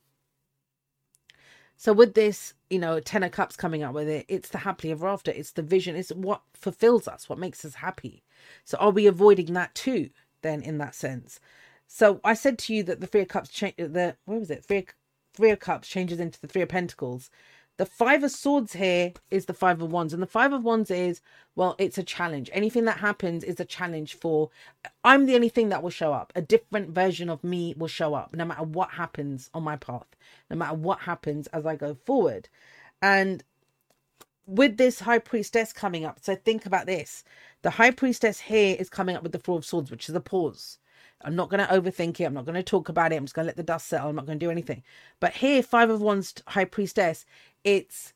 So 1.78 1.92
with 1.92 2.14
this, 2.14 2.54
you 2.70 2.80
know, 2.80 2.98
Ten 2.98 3.22
of 3.22 3.30
Cups 3.30 3.56
coming 3.56 3.84
up 3.84 3.94
with 3.94 4.08
it, 4.08 4.26
it's 4.28 4.48
the 4.48 4.58
happily 4.58 4.90
ever 4.90 5.06
after. 5.06 5.30
It's 5.30 5.52
the 5.52 5.62
vision. 5.62 5.94
It's 5.94 6.10
what 6.10 6.42
fulfills 6.52 7.06
us, 7.06 7.28
what 7.28 7.38
makes 7.38 7.64
us 7.64 7.76
happy. 7.76 8.24
So 8.64 8.76
are 8.78 8.90
we 8.90 9.06
avoiding 9.06 9.54
that 9.54 9.76
too? 9.76 10.10
Then 10.42 10.60
in 10.60 10.78
that 10.78 10.96
sense. 10.96 11.38
So 11.86 12.20
I 12.24 12.34
said 12.34 12.58
to 12.58 12.74
you 12.74 12.82
that 12.82 13.00
the 13.00 13.06
Three 13.06 13.22
of 13.22 13.28
Cups 13.28 13.48
change. 13.48 13.76
The 13.76 14.16
where 14.24 14.40
was 14.40 14.50
it? 14.50 14.64
Three 14.64 14.86
Three 15.34 15.50
of 15.50 15.60
Cups 15.60 15.86
changes 15.86 16.18
into 16.18 16.40
the 16.40 16.48
Three 16.48 16.62
of 16.62 16.68
Pentacles. 16.68 17.30
The 17.78 17.86
Five 17.86 18.24
of 18.24 18.32
Swords 18.32 18.72
here 18.72 19.12
is 19.30 19.46
the 19.46 19.54
Five 19.54 19.80
of 19.80 19.92
Wands. 19.92 20.12
And 20.12 20.20
the 20.20 20.26
Five 20.26 20.52
of 20.52 20.64
Wands 20.64 20.90
is, 20.90 21.20
well, 21.54 21.76
it's 21.78 21.96
a 21.96 22.02
challenge. 22.02 22.50
Anything 22.52 22.84
that 22.86 22.98
happens 22.98 23.44
is 23.44 23.60
a 23.60 23.64
challenge 23.64 24.14
for, 24.14 24.50
I'm 25.04 25.26
the 25.26 25.36
only 25.36 25.48
thing 25.48 25.68
that 25.68 25.80
will 25.80 25.90
show 25.90 26.12
up. 26.12 26.32
A 26.34 26.42
different 26.42 26.90
version 26.90 27.30
of 27.30 27.44
me 27.44 27.74
will 27.78 27.86
show 27.86 28.14
up 28.14 28.34
no 28.34 28.44
matter 28.44 28.64
what 28.64 28.90
happens 28.90 29.48
on 29.54 29.62
my 29.62 29.76
path, 29.76 30.08
no 30.50 30.56
matter 30.56 30.74
what 30.74 30.98
happens 30.98 31.46
as 31.48 31.66
I 31.66 31.76
go 31.76 31.96
forward. 32.04 32.48
And 33.00 33.44
with 34.44 34.76
this 34.76 34.98
High 34.98 35.20
Priestess 35.20 35.72
coming 35.72 36.04
up, 36.04 36.18
so 36.20 36.34
think 36.34 36.66
about 36.66 36.86
this. 36.86 37.22
The 37.62 37.70
High 37.70 37.92
Priestess 37.92 38.40
here 38.40 38.74
is 38.76 38.90
coming 38.90 39.14
up 39.14 39.22
with 39.22 39.30
the 39.30 39.38
Four 39.38 39.58
of 39.58 39.64
Swords, 39.64 39.92
which 39.92 40.08
is 40.08 40.16
a 40.16 40.20
pause. 40.20 40.78
I'm 41.22 41.34
not 41.34 41.50
going 41.50 41.66
to 41.66 41.72
overthink 41.72 42.20
it. 42.20 42.24
I'm 42.24 42.34
not 42.34 42.44
going 42.44 42.54
to 42.54 42.62
talk 42.62 42.88
about 42.88 43.12
it. 43.12 43.16
I'm 43.16 43.24
just 43.24 43.34
going 43.34 43.44
to 43.44 43.48
let 43.48 43.56
the 43.56 43.62
dust 43.62 43.88
settle. 43.88 44.08
I'm 44.08 44.16
not 44.16 44.26
going 44.26 44.38
to 44.38 44.44
do 44.46 44.50
anything. 44.50 44.82
But 45.20 45.34
here, 45.34 45.62
Five 45.62 45.90
of 45.90 46.00
Wands, 46.00 46.34
High 46.46 46.64
Priestess, 46.64 47.24
it's 47.64 48.12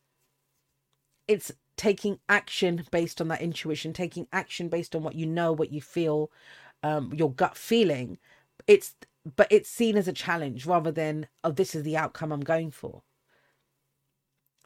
it's 1.27 1.53
taking 1.77 2.19
action 2.29 2.85
based 2.91 3.21
on 3.21 3.29
that 3.29 3.41
intuition, 3.41 3.93
taking 3.93 4.29
action 4.33 4.69
based 4.69 4.95
on 4.95 5.03
what 5.03 5.15
you 5.15 5.27
know, 5.27 5.53
what 5.53 5.73
you 5.73 5.81
feel, 5.81 6.31
um, 6.83 7.13
your 7.15 7.33
gut 7.33 7.57
feeling. 7.57 8.19
It's 8.69 8.95
but 9.37 9.49
it's 9.51 9.69
seen 9.69 9.97
as 9.97 10.09
a 10.09 10.13
challenge 10.13 10.67
rather 10.67 10.93
than 10.93 11.27
oh, 11.43 11.51
this 11.51 11.75
is 11.75 11.83
the 11.83 11.97
outcome 11.97 12.33
I'm 12.33 12.41
going 12.41 12.71
for. 12.71 13.03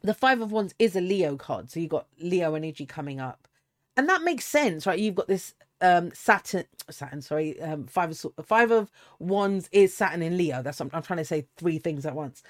The 0.03 0.13
Five 0.13 0.41
of 0.41 0.51
Wands 0.51 0.75
is 0.77 0.95
a 0.95 1.01
Leo 1.01 1.37
card, 1.37 1.71
so 1.71 1.79
you've 1.79 1.89
got 1.89 2.07
Leo 2.19 2.53
energy 2.53 2.85
coming 2.85 3.19
up, 3.19 3.47
and 3.95 4.07
that 4.07 4.21
makes 4.21 4.45
sense, 4.45 4.85
right? 4.85 4.99
You've 4.99 5.15
got 5.15 5.27
this 5.27 5.55
um 5.81 6.11
Saturn 6.13 6.65
Saturn 6.89 7.21
sorry 7.21 7.61
um 7.61 7.85
five 7.85 8.11
of 8.11 8.45
five 8.45 8.71
of 8.71 8.91
wands 9.19 9.69
is 9.71 9.95
Saturn 9.95 10.21
in 10.23 10.37
Leo. 10.37 10.61
That's 10.61 10.81
I'm, 10.81 10.89
I'm 10.93 11.03
trying 11.03 11.17
to 11.19 11.25
say 11.25 11.47
three 11.57 11.79
things 11.79 12.05
at 12.05 12.15
once. 12.15 12.43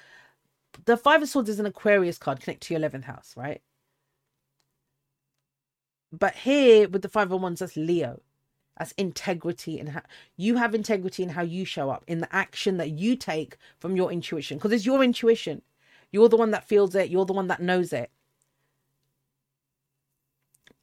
The 0.86 0.96
five 0.96 1.22
of 1.22 1.28
swords 1.28 1.48
is 1.50 1.60
an 1.60 1.66
Aquarius 1.66 2.18
card 2.18 2.40
connect 2.40 2.62
to 2.64 2.74
your 2.74 2.82
11th 2.82 3.04
house 3.04 3.34
right? 3.36 3.62
But 6.12 6.36
here 6.36 6.88
with 6.88 7.02
the 7.02 7.08
five 7.08 7.32
of 7.32 7.42
wands 7.42 7.60
that's 7.60 7.76
Leo. 7.76 8.20
That's 8.78 8.92
integrity 8.92 9.80
and 9.80 9.90
how 9.90 10.02
you 10.36 10.56
have 10.56 10.74
integrity 10.74 11.22
in 11.24 11.30
how 11.30 11.42
you 11.42 11.64
show 11.64 11.90
up 11.90 12.04
in 12.08 12.20
the 12.20 12.34
action 12.34 12.78
that 12.78 12.90
you 12.90 13.16
take 13.16 13.56
from 13.80 13.96
your 13.96 14.12
intuition 14.12 14.58
because 14.58 14.72
it's 14.72 14.86
your 14.86 15.02
intuition. 15.04 15.62
You're 16.12 16.28
the 16.28 16.36
one 16.36 16.52
that 16.52 16.68
feels 16.68 16.94
it 16.94 17.10
you're 17.10 17.26
the 17.26 17.32
one 17.34 17.48
that 17.48 17.60
knows 17.62 17.92
it 17.92 18.10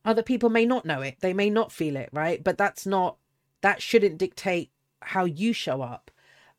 other 0.06 0.24
people 0.24 0.50
may 0.50 0.66
not 0.66 0.86
know 0.86 1.02
it, 1.02 1.18
they 1.20 1.34
may 1.34 1.50
not 1.50 1.72
feel 1.72 1.96
it, 1.96 2.10
right? 2.14 2.44
But 2.44 2.58
that's 2.58 2.86
not, 2.86 3.18
that 3.62 3.82
shouldn't 3.82 4.18
dictate 4.18 4.72
how 5.02 5.26
you 5.26 5.54
show 5.54 5.82
up, 5.82 6.12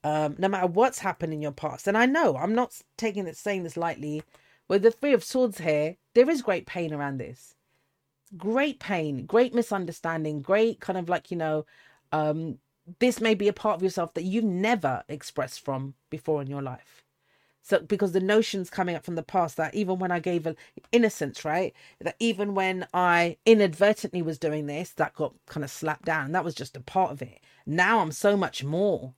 um, 0.05 0.34
no 0.38 0.49
matter 0.49 0.66
what's 0.66 0.99
happened 0.99 1.32
in 1.32 1.42
your 1.42 1.53
past. 1.53 1.86
And 1.86 1.97
I 1.97 2.07
know 2.07 2.36
I'm 2.36 2.55
not 2.55 2.80
taking 2.97 3.24
this, 3.24 3.38
saying 3.38 3.62
this 3.62 3.76
lightly. 3.76 4.22
With 4.68 4.82
the 4.82 4.90
Three 4.90 5.12
of 5.12 5.22
Swords 5.22 5.59
here, 5.59 5.97
there 6.14 6.28
is 6.28 6.42
great 6.42 6.66
pain 6.66 6.92
around 6.92 7.18
this. 7.18 7.55
Great 8.36 8.80
pain, 8.80 9.24
great 9.24 9.55
misunderstanding, 9.55 10.42
great 10.42 10.80
kind 10.80 10.99
of 10.99 11.09
like, 11.09 11.30
you 11.30 11.36
know, 11.36 11.64
um, 12.11 12.59
this 12.99 13.20
may 13.20 13.34
be 13.34 13.49
a 13.49 13.53
part 13.53 13.76
of 13.76 13.82
yourself 13.82 14.14
that 14.14 14.24
you've 14.24 14.44
never 14.44 15.05
expressed 15.09 15.64
from 15.64 15.94
before 16.11 16.42
in 16.42 16.49
your 16.49 16.62
life. 16.62 17.05
So 17.67 17.81
because 17.81 18.12
the 18.12 18.21
notions 18.21 18.71
coming 18.71 18.95
up 18.95 19.05
from 19.05 19.17
the 19.17 19.25
past 19.25 19.57
that 19.57 19.75
even 19.75 19.99
when 19.99 20.12
I 20.12 20.21
gave 20.21 20.47
a, 20.47 20.55
innocence, 20.93 21.45
right, 21.45 21.75
that 22.01 22.14
even 22.21 22.55
when 22.55 22.87
I 22.95 23.39
inadvertently 23.45 24.23
was 24.23 24.39
doing 24.39 24.67
this, 24.67 24.93
that 24.93 25.17
got 25.17 25.35
kind 25.47 25.64
of 25.64 25.71
slapped 25.71 26.05
down. 26.05 26.31
That 26.31 26.45
was 26.45 26.55
just 26.55 26.77
a 26.77 26.81
part 26.81 27.11
of 27.11 27.23
it. 27.23 27.41
Now 27.67 27.99
I'm 27.99 28.12
so 28.12 28.37
much 28.37 28.62
more 28.62 29.14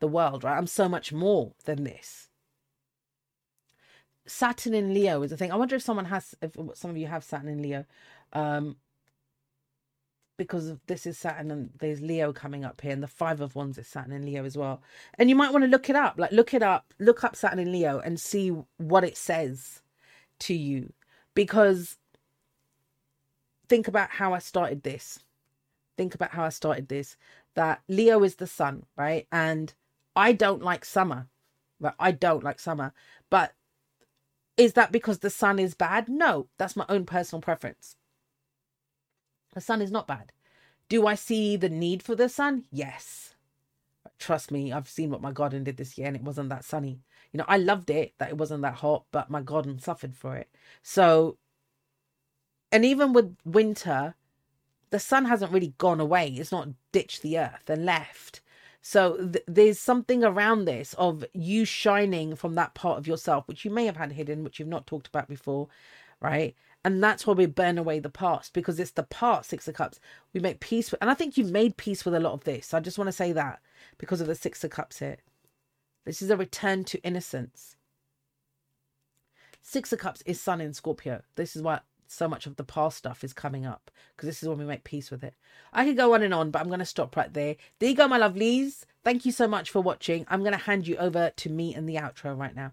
the 0.00 0.08
world, 0.08 0.42
right? 0.42 0.58
I'm 0.58 0.66
so 0.66 0.88
much 0.88 1.12
more 1.12 1.52
than 1.66 1.84
this. 1.84 2.30
Saturn 4.26 4.74
in 4.74 4.92
Leo 4.92 5.22
is 5.22 5.30
a 5.30 5.36
thing. 5.36 5.52
I 5.52 5.56
wonder 5.56 5.76
if 5.76 5.82
someone 5.82 6.06
has, 6.06 6.34
if 6.42 6.56
some 6.74 6.90
of 6.90 6.96
you 6.96 7.06
have 7.06 7.22
Saturn 7.22 7.46
in 7.46 7.62
Leo. 7.62 7.84
Um, 8.32 8.74
because 10.38 10.76
this 10.86 11.04
is 11.04 11.18
Saturn 11.18 11.50
and 11.50 11.70
there's 11.80 12.00
Leo 12.00 12.32
coming 12.32 12.64
up 12.64 12.80
here, 12.80 12.92
and 12.92 13.02
the 13.02 13.08
Five 13.08 13.42
of 13.42 13.54
Wands 13.54 13.76
is 13.76 13.86
Saturn 13.86 14.12
and 14.12 14.24
Leo 14.24 14.44
as 14.44 14.56
well. 14.56 14.80
And 15.18 15.28
you 15.28 15.36
might 15.36 15.52
want 15.52 15.64
to 15.64 15.70
look 15.70 15.90
it 15.90 15.96
up, 15.96 16.14
like 16.16 16.32
look 16.32 16.54
it 16.54 16.62
up, 16.62 16.94
look 16.98 17.24
up 17.24 17.36
Saturn 17.36 17.58
and 17.58 17.72
Leo 17.72 17.98
and 17.98 18.18
see 18.18 18.54
what 18.78 19.04
it 19.04 19.18
says 19.18 19.82
to 20.40 20.54
you. 20.54 20.92
Because 21.34 21.98
think 23.68 23.88
about 23.88 24.10
how 24.10 24.32
I 24.32 24.38
started 24.38 24.84
this. 24.84 25.18
Think 25.98 26.14
about 26.14 26.30
how 26.30 26.44
I 26.44 26.50
started 26.50 26.88
this. 26.88 27.16
That 27.54 27.82
Leo 27.88 28.22
is 28.22 28.36
the 28.36 28.46
sun, 28.46 28.86
right? 28.96 29.26
And 29.32 29.74
I 30.14 30.32
don't 30.32 30.62
like 30.62 30.84
summer. 30.84 31.26
Right? 31.80 31.94
I 31.98 32.12
don't 32.12 32.44
like 32.44 32.60
summer. 32.60 32.92
But 33.28 33.54
is 34.56 34.74
that 34.74 34.92
because 34.92 35.18
the 35.18 35.30
sun 35.30 35.58
is 35.58 35.74
bad? 35.74 36.08
No, 36.08 36.46
that's 36.58 36.76
my 36.76 36.86
own 36.88 37.04
personal 37.04 37.42
preference. 37.42 37.96
The 39.54 39.60
sun 39.60 39.82
is 39.82 39.90
not 39.90 40.06
bad. 40.06 40.32
Do 40.88 41.06
I 41.06 41.14
see 41.14 41.56
the 41.56 41.68
need 41.68 42.02
for 42.02 42.14
the 42.14 42.28
sun? 42.28 42.64
Yes. 42.70 43.34
Trust 44.18 44.50
me, 44.50 44.72
I've 44.72 44.88
seen 44.88 45.10
what 45.10 45.22
my 45.22 45.32
garden 45.32 45.64
did 45.64 45.76
this 45.76 45.96
year 45.96 46.06
and 46.06 46.16
it 46.16 46.22
wasn't 46.22 46.48
that 46.48 46.64
sunny. 46.64 47.00
You 47.32 47.38
know, 47.38 47.44
I 47.46 47.58
loved 47.58 47.90
it 47.90 48.14
that 48.18 48.30
it 48.30 48.38
wasn't 48.38 48.62
that 48.62 48.74
hot, 48.74 49.04
but 49.12 49.30
my 49.30 49.42
garden 49.42 49.78
suffered 49.78 50.16
for 50.16 50.36
it. 50.36 50.48
So, 50.82 51.36
and 52.72 52.84
even 52.84 53.12
with 53.12 53.36
winter, 53.44 54.14
the 54.90 54.98
sun 54.98 55.26
hasn't 55.26 55.52
really 55.52 55.74
gone 55.78 56.00
away. 56.00 56.28
It's 56.28 56.52
not 56.52 56.68
ditched 56.92 57.22
the 57.22 57.38
earth 57.38 57.68
and 57.68 57.84
left. 57.84 58.40
So 58.80 59.16
th- 59.16 59.44
there's 59.46 59.78
something 59.78 60.24
around 60.24 60.64
this 60.64 60.94
of 60.94 61.24
you 61.34 61.64
shining 61.64 62.34
from 62.36 62.54
that 62.54 62.74
part 62.74 62.98
of 62.98 63.06
yourself, 63.06 63.46
which 63.46 63.64
you 63.64 63.70
may 63.70 63.84
have 63.86 63.96
had 63.96 64.12
hidden, 64.12 64.44
which 64.44 64.58
you've 64.58 64.68
not 64.68 64.86
talked 64.86 65.06
about 65.08 65.28
before, 65.28 65.68
right? 66.20 66.54
And 66.84 67.02
that's 67.02 67.26
why 67.26 67.34
we 67.34 67.46
burn 67.46 67.76
away 67.76 67.98
the 67.98 68.08
past 68.08 68.52
because 68.52 68.78
it's 68.78 68.92
the 68.92 69.02
past, 69.02 69.50
Six 69.50 69.66
of 69.68 69.74
Cups. 69.74 70.00
We 70.32 70.40
make 70.40 70.60
peace 70.60 70.90
with, 70.90 71.00
and 71.00 71.10
I 71.10 71.14
think 71.14 71.36
you've 71.36 71.50
made 71.50 71.76
peace 71.76 72.04
with 72.04 72.14
a 72.14 72.20
lot 72.20 72.32
of 72.32 72.44
this. 72.44 72.72
I 72.72 72.80
just 72.80 72.98
want 72.98 73.08
to 73.08 73.12
say 73.12 73.32
that 73.32 73.60
because 73.98 74.20
of 74.20 74.26
the 74.26 74.34
Six 74.34 74.62
of 74.64 74.70
Cups 74.70 75.00
here. 75.00 75.18
This 76.04 76.22
is 76.22 76.30
a 76.30 76.36
return 76.36 76.84
to 76.84 77.02
innocence. 77.02 77.76
Six 79.60 79.92
of 79.92 79.98
Cups 79.98 80.22
is 80.24 80.40
Sun 80.40 80.60
in 80.60 80.72
Scorpio. 80.72 81.22
This 81.34 81.56
is 81.56 81.62
why 81.62 81.80
so 82.06 82.26
much 82.26 82.46
of 82.46 82.56
the 82.56 82.64
past 82.64 82.96
stuff 82.96 83.22
is 83.22 83.32
coming 83.32 83.66
up 83.66 83.90
because 84.16 84.26
this 84.26 84.42
is 84.42 84.48
when 84.48 84.58
we 84.58 84.64
make 84.64 84.84
peace 84.84 85.10
with 85.10 85.22
it. 85.22 85.34
I 85.72 85.84
could 85.84 85.96
go 85.96 86.14
on 86.14 86.22
and 86.22 86.32
on, 86.32 86.50
but 86.50 86.60
I'm 86.60 86.68
going 86.68 86.78
to 86.78 86.86
stop 86.86 87.16
right 87.16 87.32
there. 87.32 87.56
There 87.78 87.90
you 87.90 87.96
go, 87.96 88.08
my 88.08 88.18
lovelies. 88.18 88.84
Thank 89.04 89.26
you 89.26 89.32
so 89.32 89.46
much 89.46 89.70
for 89.70 89.82
watching. 89.82 90.24
I'm 90.28 90.40
going 90.40 90.52
to 90.52 90.58
hand 90.58 90.88
you 90.88 90.96
over 90.96 91.32
to 91.36 91.50
me 91.50 91.74
and 91.74 91.88
the 91.88 91.96
outro 91.96 92.38
right 92.38 92.54
now. 92.54 92.72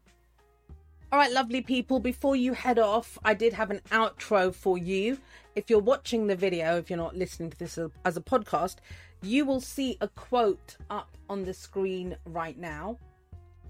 All 1.11 1.19
right, 1.19 1.31
lovely 1.31 1.61
people, 1.61 1.99
before 1.99 2.35
you 2.35 2.53
head 2.53 2.79
off, 2.79 3.17
I 3.23 3.35
did 3.35 3.53
have 3.53 3.69
an 3.69 3.79
outro 3.91 4.53
for 4.53 4.77
you. 4.77 5.19
If 5.55 5.69
you're 5.69 5.79
watching 5.79 6.25
the 6.25 6.35
video, 6.35 6.77
if 6.77 6.89
you're 6.89 6.97
not 6.97 7.15
listening 7.15 7.51
to 7.51 7.57
this 7.57 7.77
as 8.03 8.17
a 8.17 8.21
podcast, 8.21 8.77
you 9.21 9.45
will 9.45 9.61
see 9.61 9.97
a 10.01 10.07
quote 10.09 10.75
up 10.89 11.15
on 11.29 11.43
the 11.45 11.53
screen 11.53 12.17
right 12.25 12.57
now. 12.57 12.97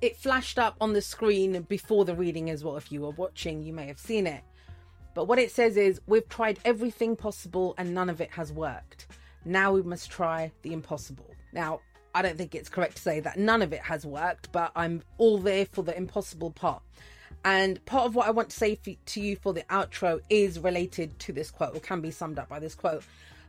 It 0.01 0.15
flashed 0.15 0.57
up 0.57 0.77
on 0.79 0.93
the 0.93 1.01
screen 1.01 1.61
before 1.63 2.05
the 2.05 2.15
reading 2.15 2.49
as 2.49 2.63
well. 2.63 2.77
If 2.77 2.91
you 2.91 3.01
were 3.01 3.11
watching, 3.11 3.61
you 3.61 3.73
may 3.73 3.85
have 3.87 3.99
seen 3.99 4.27
it. 4.27 4.43
But 5.13 5.25
what 5.25 5.37
it 5.37 5.51
says 5.51 5.75
is, 5.77 5.99
We've 6.07 6.27
tried 6.29 6.59
everything 6.63 7.15
possible 7.17 7.75
and 7.77 7.93
none 7.93 8.09
of 8.09 8.21
it 8.21 8.31
has 8.31 8.53
worked. 8.53 9.07
Now 9.43 9.73
we 9.73 9.81
must 9.83 10.09
try 10.09 10.51
the 10.61 10.73
impossible. 10.73 11.29
Now, 11.51 11.81
I 12.13 12.21
don't 12.21 12.37
think 12.37 12.55
it's 12.55 12.69
correct 12.69 12.95
to 12.95 13.01
say 13.01 13.19
that 13.19 13.37
none 13.37 13.61
of 13.61 13.73
it 13.73 13.81
has 13.81 14.05
worked, 14.05 14.51
but 14.53 14.71
I'm 14.73 15.03
all 15.17 15.37
there 15.37 15.65
for 15.65 15.83
the 15.83 15.95
impossible 15.95 16.51
part. 16.51 16.81
And 17.45 17.83
part 17.85 18.07
of 18.07 18.15
what 18.15 18.27
I 18.27 18.31
want 18.31 18.49
to 18.49 18.57
say 18.57 18.75
to 18.75 19.21
you 19.21 19.35
for 19.35 19.53
the 19.53 19.61
outro 19.69 20.19
is 20.31 20.59
related 20.59 21.17
to 21.19 21.31
this 21.31 21.51
quote, 21.51 21.75
or 21.75 21.79
can 21.79 22.01
be 22.01 22.09
summed 22.09 22.39
up 22.39 22.49
by 22.49 22.59
this 22.59 22.73
quote. 22.73 23.03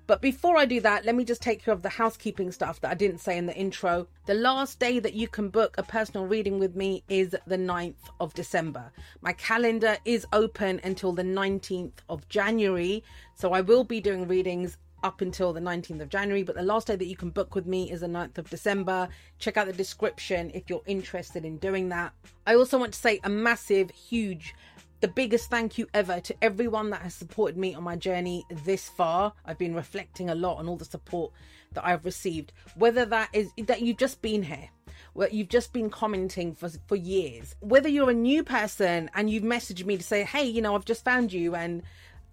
But 0.07 0.21
before 0.21 0.57
I 0.57 0.67
do 0.67 0.81
that, 0.83 1.05
let 1.05 1.17
me 1.17 1.25
just 1.25 1.43
take 1.43 1.65
care 1.65 1.75
of 1.75 1.83
the 1.83 1.89
housekeeping 1.89 2.53
stuff 2.53 2.81
that 2.83 2.91
I 2.93 2.95
didn't 2.95 3.19
say 3.19 3.37
in 3.37 3.47
the 3.47 3.57
intro. 3.57 4.07
The 4.27 4.35
last 4.35 4.79
day 4.79 5.01
that 5.01 5.15
you 5.15 5.27
can 5.27 5.49
book 5.49 5.75
a 5.79 5.83
personal 5.83 6.27
reading 6.27 6.61
with 6.61 6.77
me 6.77 7.03
is 7.09 7.35
the 7.47 7.57
9th 7.57 7.95
of 8.21 8.33
December. 8.35 8.93
My 9.21 9.33
calendar 9.33 9.97
is 10.05 10.27
open 10.33 10.81
until 10.85 11.13
the 11.13 11.25
19th 11.25 11.95
of 12.09 12.29
January. 12.29 13.03
So 13.35 13.53
I 13.53 13.63
will 13.63 13.83
be 13.83 14.01
doing 14.01 14.29
readings 14.29 14.77
up 15.03 15.21
until 15.21 15.53
the 15.53 15.61
19th 15.61 16.01
of 16.01 16.09
January, 16.09 16.43
but 16.43 16.55
the 16.55 16.63
last 16.63 16.87
day 16.87 16.97
that 16.97 17.07
you 17.07 17.17
can 17.17 17.31
book 17.31 17.55
with 17.55 17.67
me 17.67 17.91
is 17.91 18.01
the 18.01 18.07
9th 18.07 18.39
of 18.39 18.51
December. 18.51 19.09
Check 19.39 19.57
out 19.57 19.67
the 19.67 19.73
description 19.73 20.51
if 20.55 20.65
you're 20.69 20.83
interested 20.87 21.45
in 21.45 21.59
doing 21.59 21.89
that. 21.91 22.13
I 22.47 22.55
also 22.55 22.79
want 22.79 22.93
to 22.95 22.99
say 22.99 23.21
a 23.25 23.29
massive, 23.29 23.91
huge, 23.91 24.55
the 25.01 25.09
biggest 25.09 25.51
thank 25.51 25.79
you 25.79 25.87
ever 25.93 26.21
to 26.21 26.35
everyone 26.43 26.91
that 26.91 27.03
has 27.03 27.15
supported 27.15 27.57
me 27.57 27.75
on 27.75 27.83
my 27.83 27.97
journey 27.97 28.45
this 28.65 28.89
far. 28.89 29.33
I've 29.45 29.59
been 29.59 29.75
reflecting 29.75 30.31
a 30.31 30.35
lot 30.35 30.59
on 30.59 30.69
all 30.69 30.77
the 30.77 30.85
support 30.85 31.33
that 31.75 31.87
I've 31.87 32.05
received, 32.05 32.53
whether 32.75 33.05
that 33.05 33.29
is 33.33 33.51
that 33.67 33.83
you've 33.83 33.99
just 33.99 34.23
been 34.23 34.43
here 34.43 34.71
where 35.13 35.31
you've 35.31 35.49
just 35.49 35.73
been 35.73 35.89
commenting 35.89 36.55
for 36.55 36.69
for 36.87 36.97
years. 36.97 37.55
Whether 37.61 37.89
you're 37.89 38.11
a 38.11 38.15
new 38.15 38.45
person 38.45 39.11
and 39.15 39.31
you've 39.31 39.45
messaged 39.45 39.85
me 39.85 39.97
to 39.97 40.03
say, 40.03 40.25
"Hey, 40.25 40.45
you 40.45 40.61
know, 40.61 40.75
I've 40.75 40.85
just 40.85 41.05
found 41.05 41.33
you 41.33 41.55
and 41.55 41.83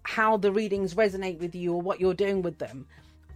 how 0.04 0.36
the 0.36 0.52
readings 0.52 0.94
resonate 0.94 1.38
with 1.40 1.54
you 1.54 1.72
or 1.72 1.82
what 1.82 2.00
you're 2.00 2.14
doing 2.14 2.42
with 2.42 2.58
them. 2.58 2.86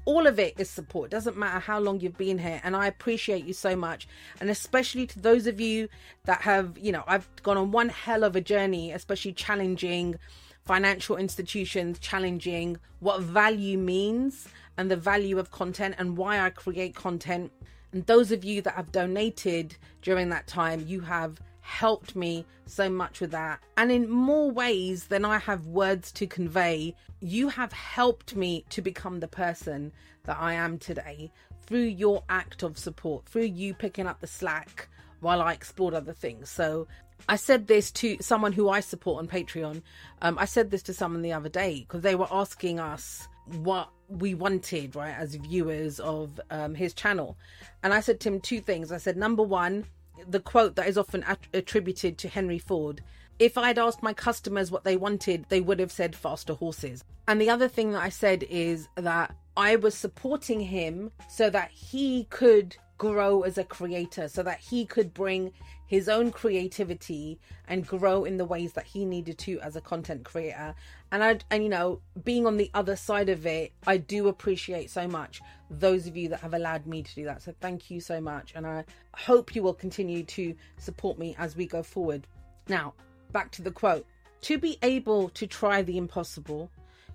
All 0.05 0.27
of 0.27 0.39
it 0.39 0.55
is 0.59 0.71
support. 0.71 1.11
Doesn't 1.11 1.37
matter 1.37 1.59
how 1.59 1.79
long 1.81 2.01
you've 2.01 2.16
been 2.16 2.39
here. 2.39 2.61
And 2.64 2.75
I 2.75 2.87
appreciate 2.87 3.45
you 3.45 3.53
so 3.53 3.77
much. 3.77 4.09
And 4.41 4.49
especially 4.49 5.07
to 5.09 5.21
those 5.21 5.47
of 5.47 5.61
you 5.61 5.89
that 6.25 6.41
have, 6.43 6.79
you 6.79 6.93
know, 6.93 7.05
I've 7.07 7.29
gone 7.43 7.59
on 7.59 7.73
one 7.73 7.91
hell 7.91 8.25
of 8.25 8.35
a 8.35 8.41
journey, 8.41 8.93
especially 8.93 9.33
challenging 9.33 10.16
financial 10.64 11.16
institutions, 11.16 11.99
challenging 11.99 12.79
what 13.01 13.21
value 13.21 13.77
means 13.77 14.49
and 14.77 14.91
the 14.91 14.97
value 14.97 15.39
of 15.39 15.51
content 15.51 15.97
and 15.99 16.16
why 16.16 16.41
I 16.41 16.51
create 16.51 16.95
content. 16.95 17.53
And 17.93 18.07
those 18.07 18.33
of 18.33 18.45
you 18.45 18.62
that 18.62 18.75
have 18.75 18.93
donated 18.93 19.77
during 20.03 20.29
that 20.29 20.47
time, 20.47 20.85
you 20.87 21.01
have 21.01 21.41
helped 21.69 22.16
me 22.16 22.47
so 22.64 22.89
much 22.89 23.21
with 23.21 23.31
that. 23.31 23.61
And 23.77 23.93
in 23.93 24.09
more 24.09 24.51
ways 24.51 25.09
than 25.09 25.25
I 25.25 25.39
have 25.39 25.66
words 25.66 26.11
to 26.12 26.27
convey, 26.27 26.95
you 27.21 27.51
have 27.51 27.73
helped 27.73 28.35
me 28.35 28.64
to 28.71 28.81
become 28.81 29.21
the 29.21 29.29
person 29.29 29.93
that 30.25 30.39
I 30.41 30.55
am 30.55 30.79
today 30.79 31.31
through 31.66 31.81
your 31.81 32.25
act 32.31 32.62
of 32.62 32.79
support, 32.79 33.27
through 33.27 33.43
you 33.43 33.75
picking 33.75 34.07
up 34.07 34.21
the 34.21 34.27
slack 34.27 34.89
while 35.21 35.43
I 35.43 35.53
explored 35.53 35.93
other 35.93 36.14
things. 36.14 36.49
So 36.49 36.89
I 37.29 37.37
said 37.37 37.66
this 37.66 37.91
to 37.93 38.16
someone 38.21 38.53
who 38.53 38.71
I 38.71 38.81
support 38.81 39.19
on 39.19 39.29
Patreon. 39.29 39.83
Um, 40.23 40.39
I 40.39 40.47
said 40.47 40.71
this 40.71 40.83
to 40.85 40.95
someone 40.95 41.21
the 41.21 41.35
other 41.35 41.51
day 41.51 41.81
because 41.81 42.01
they 42.01 42.14
were 42.14 42.29
asking 42.33 42.81
us 42.81 43.29
what 43.59 43.91
we 44.09 44.35
wanted, 44.35 44.97
right, 44.97 45.14
as 45.14 45.35
viewers 45.35 46.01
of 46.01 46.41
um, 46.51 46.75
his 46.75 46.95
channel. 46.95 47.37
And 47.83 47.93
I 47.93 48.01
said 48.01 48.21
to 48.21 48.31
him 48.31 48.41
two 48.41 48.61
things. 48.61 48.91
I 48.91 48.97
said, 48.97 49.19
number 49.19 49.43
one, 49.43 49.85
the 50.27 50.41
quote 50.41 50.77
that 50.77 50.89
is 50.89 50.99
often 50.99 51.23
at- 51.25 51.47
attributed 51.53 52.19
to 52.19 52.29
Henry 52.29 52.59
Ford. 52.59 53.03
If 53.39 53.57
I'd 53.57 53.79
asked 53.79 54.03
my 54.03 54.12
customers 54.12 54.71
what 54.71 54.85
they 54.85 54.97
wanted, 54.97 55.47
they 55.49 55.61
would 55.61 55.79
have 55.79 55.93
said 55.93 56.16
faster 56.16 56.55
horses. 56.55 57.05
And 57.29 57.41
the 57.41 57.51
other 57.51 57.69
thing 57.69 57.93
that 57.93 58.03
I 58.03 58.09
said 58.09 58.43
is 58.45 58.89
that 58.97 59.35
I 59.57 59.77
was 59.77 59.95
supporting 59.95 60.61
him 60.61 61.12
so 61.29 61.51
that 61.51 61.71
he 61.71 62.25
could 62.31 62.77
grow 62.99 63.42
as 63.42 63.57
a 63.57 63.64
creator, 63.64 64.28
so 64.28 64.42
that 64.42 64.61
he 64.61 64.84
could 64.84 65.14
bring 65.14 65.53
his 65.86 66.09
own 66.09 66.30
creativity 66.30 67.38
and 67.66 67.86
grow 67.86 68.24
in 68.24 68.36
the 68.36 68.44
ways 68.44 68.74
that 68.74 68.84
he 68.84 69.05
needed 69.05 69.38
to 69.38 69.59
as 69.61 69.76
a 69.76 69.80
content 69.80 70.24
creator. 70.24 70.74
And 71.11 71.24
i 71.24 71.38
and 71.51 71.62
you 71.62 71.70
know 71.70 72.01
being 72.22 72.46
on 72.46 72.59
the 72.59 72.70
other 72.74 72.96
side 72.96 73.30
of 73.30 73.46
it 73.46 73.72
i 73.86 73.96
do 73.96 74.28
appreciate 74.28 74.90
so 74.90 75.09
much 75.09 75.40
those 75.70 76.07
of 76.07 76.16
you 76.16 76.28
that 76.28 76.40
have 76.40 76.53
allowed 76.53 76.86
me 76.86 77.03
to 77.03 77.14
do 77.14 77.24
that. 77.24 77.42
So 77.42 77.55
thank 77.61 77.90
you 77.90 78.01
so 78.01 78.20
much. 78.20 78.53
And 78.55 78.66
i 78.66 78.84
hope 79.14 79.55
you 79.55 79.62
will 79.62 79.74
continue 79.74 80.24
to 80.24 80.55
support 80.78 81.18
me 81.18 81.34
as 81.38 81.57
we 81.57 81.66
go 81.66 81.82
forward. 81.82 82.26
Now 82.68 82.94
back 83.32 83.51
to 83.53 83.62
the 83.62 83.70
quote. 83.70 84.07
To 84.42 84.59
be 84.59 84.78
able 84.82 85.30
to 85.30 85.46
try 85.46 85.82
the 85.82 85.96
impossible 85.99 86.70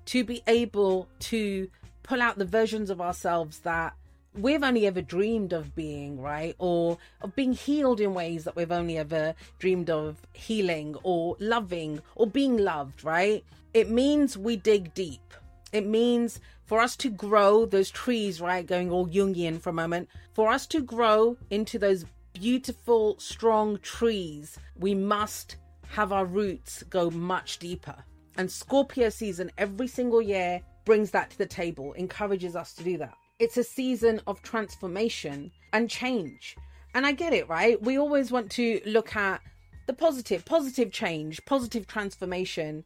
to 0.05 0.23
be 0.23 0.43
able 0.47 1.07
to 1.19 1.69
pull 2.03 2.21
out 2.21 2.37
the 2.37 2.45
versions 2.45 2.89
of 2.89 2.99
ourselves 2.99 3.59
that 3.59 3.93
we've 4.35 4.63
only 4.63 4.87
ever 4.87 5.01
dreamed 5.01 5.53
of 5.53 5.75
being, 5.75 6.19
right? 6.19 6.55
Or 6.57 6.97
of 7.21 7.35
being 7.35 7.53
healed 7.53 7.99
in 7.99 8.13
ways 8.13 8.43
that 8.43 8.55
we've 8.55 8.71
only 8.71 8.97
ever 8.97 9.35
dreamed 9.59 9.89
of 9.89 10.17
healing 10.33 10.95
or 11.03 11.35
loving 11.39 12.01
or 12.15 12.27
being 12.27 12.57
loved, 12.57 13.03
right? 13.03 13.43
It 13.73 13.89
means 13.89 14.37
we 14.37 14.55
dig 14.55 14.93
deep. 14.93 15.33
It 15.71 15.85
means 15.85 16.39
for 16.65 16.79
us 16.79 16.95
to 16.97 17.09
grow 17.09 17.65
those 17.65 17.91
trees, 17.91 18.39
right? 18.39 18.65
Going 18.65 18.91
all 18.91 19.07
Jungian 19.07 19.59
for 19.59 19.69
a 19.69 19.73
moment, 19.73 20.09
for 20.33 20.49
us 20.49 20.65
to 20.67 20.81
grow 20.81 21.37
into 21.49 21.77
those 21.79 22.05
beautiful, 22.33 23.17
strong 23.19 23.77
trees, 23.79 24.57
we 24.75 24.95
must 24.95 25.57
have 25.89 26.11
our 26.11 26.25
roots 26.25 26.83
go 26.83 27.09
much 27.11 27.59
deeper. 27.59 27.95
And 28.37 28.51
Scorpio 28.51 29.09
season 29.09 29.51
every 29.57 29.87
single 29.87 30.21
year 30.21 30.61
brings 30.85 31.11
that 31.11 31.29
to 31.31 31.37
the 31.37 31.45
table, 31.45 31.93
encourages 31.93 32.55
us 32.55 32.73
to 32.73 32.83
do 32.83 32.97
that. 32.97 33.15
It's 33.39 33.57
a 33.57 33.63
season 33.63 34.21
of 34.27 34.43
transformation 34.43 35.51
and 35.73 35.89
change. 35.89 36.55
And 36.93 37.05
I 37.05 37.13
get 37.13 37.33
it, 37.33 37.49
right? 37.49 37.81
We 37.81 37.97
always 37.97 38.31
want 38.31 38.51
to 38.51 38.79
look 38.85 39.15
at 39.15 39.41
the 39.87 39.93
positive, 39.93 40.45
positive 40.45 40.91
change, 40.91 41.43
positive 41.45 41.87
transformation. 41.87 42.83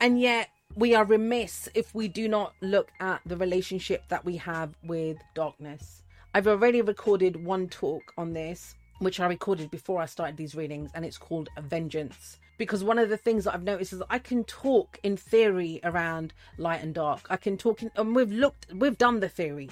And 0.00 0.18
yet 0.18 0.48
we 0.74 0.94
are 0.94 1.04
remiss 1.04 1.68
if 1.74 1.94
we 1.94 2.08
do 2.08 2.26
not 2.26 2.54
look 2.62 2.90
at 3.00 3.20
the 3.26 3.36
relationship 3.36 4.08
that 4.08 4.24
we 4.24 4.38
have 4.38 4.74
with 4.82 5.18
darkness. 5.34 6.02
I've 6.34 6.48
already 6.48 6.80
recorded 6.80 7.44
one 7.44 7.68
talk 7.68 8.14
on 8.16 8.32
this, 8.32 8.74
which 9.00 9.20
I 9.20 9.26
recorded 9.26 9.70
before 9.70 10.00
I 10.00 10.06
started 10.06 10.38
these 10.38 10.54
readings, 10.54 10.90
and 10.94 11.04
it's 11.04 11.18
called 11.18 11.50
Vengeance 11.60 12.38
because 12.58 12.84
one 12.84 12.98
of 12.98 13.08
the 13.08 13.16
things 13.16 13.44
that 13.44 13.54
I've 13.54 13.62
noticed 13.62 13.92
is 13.92 14.02
I 14.10 14.18
can 14.18 14.44
talk 14.44 14.98
in 15.02 15.16
theory 15.16 15.80
around 15.82 16.32
light 16.58 16.82
and 16.82 16.94
dark. 16.94 17.26
I 17.30 17.36
can 17.36 17.56
talk 17.56 17.82
in, 17.82 17.90
and 17.96 18.14
we've 18.14 18.32
looked, 18.32 18.72
we've 18.72 18.98
done 18.98 19.20
the 19.20 19.28
theory. 19.28 19.70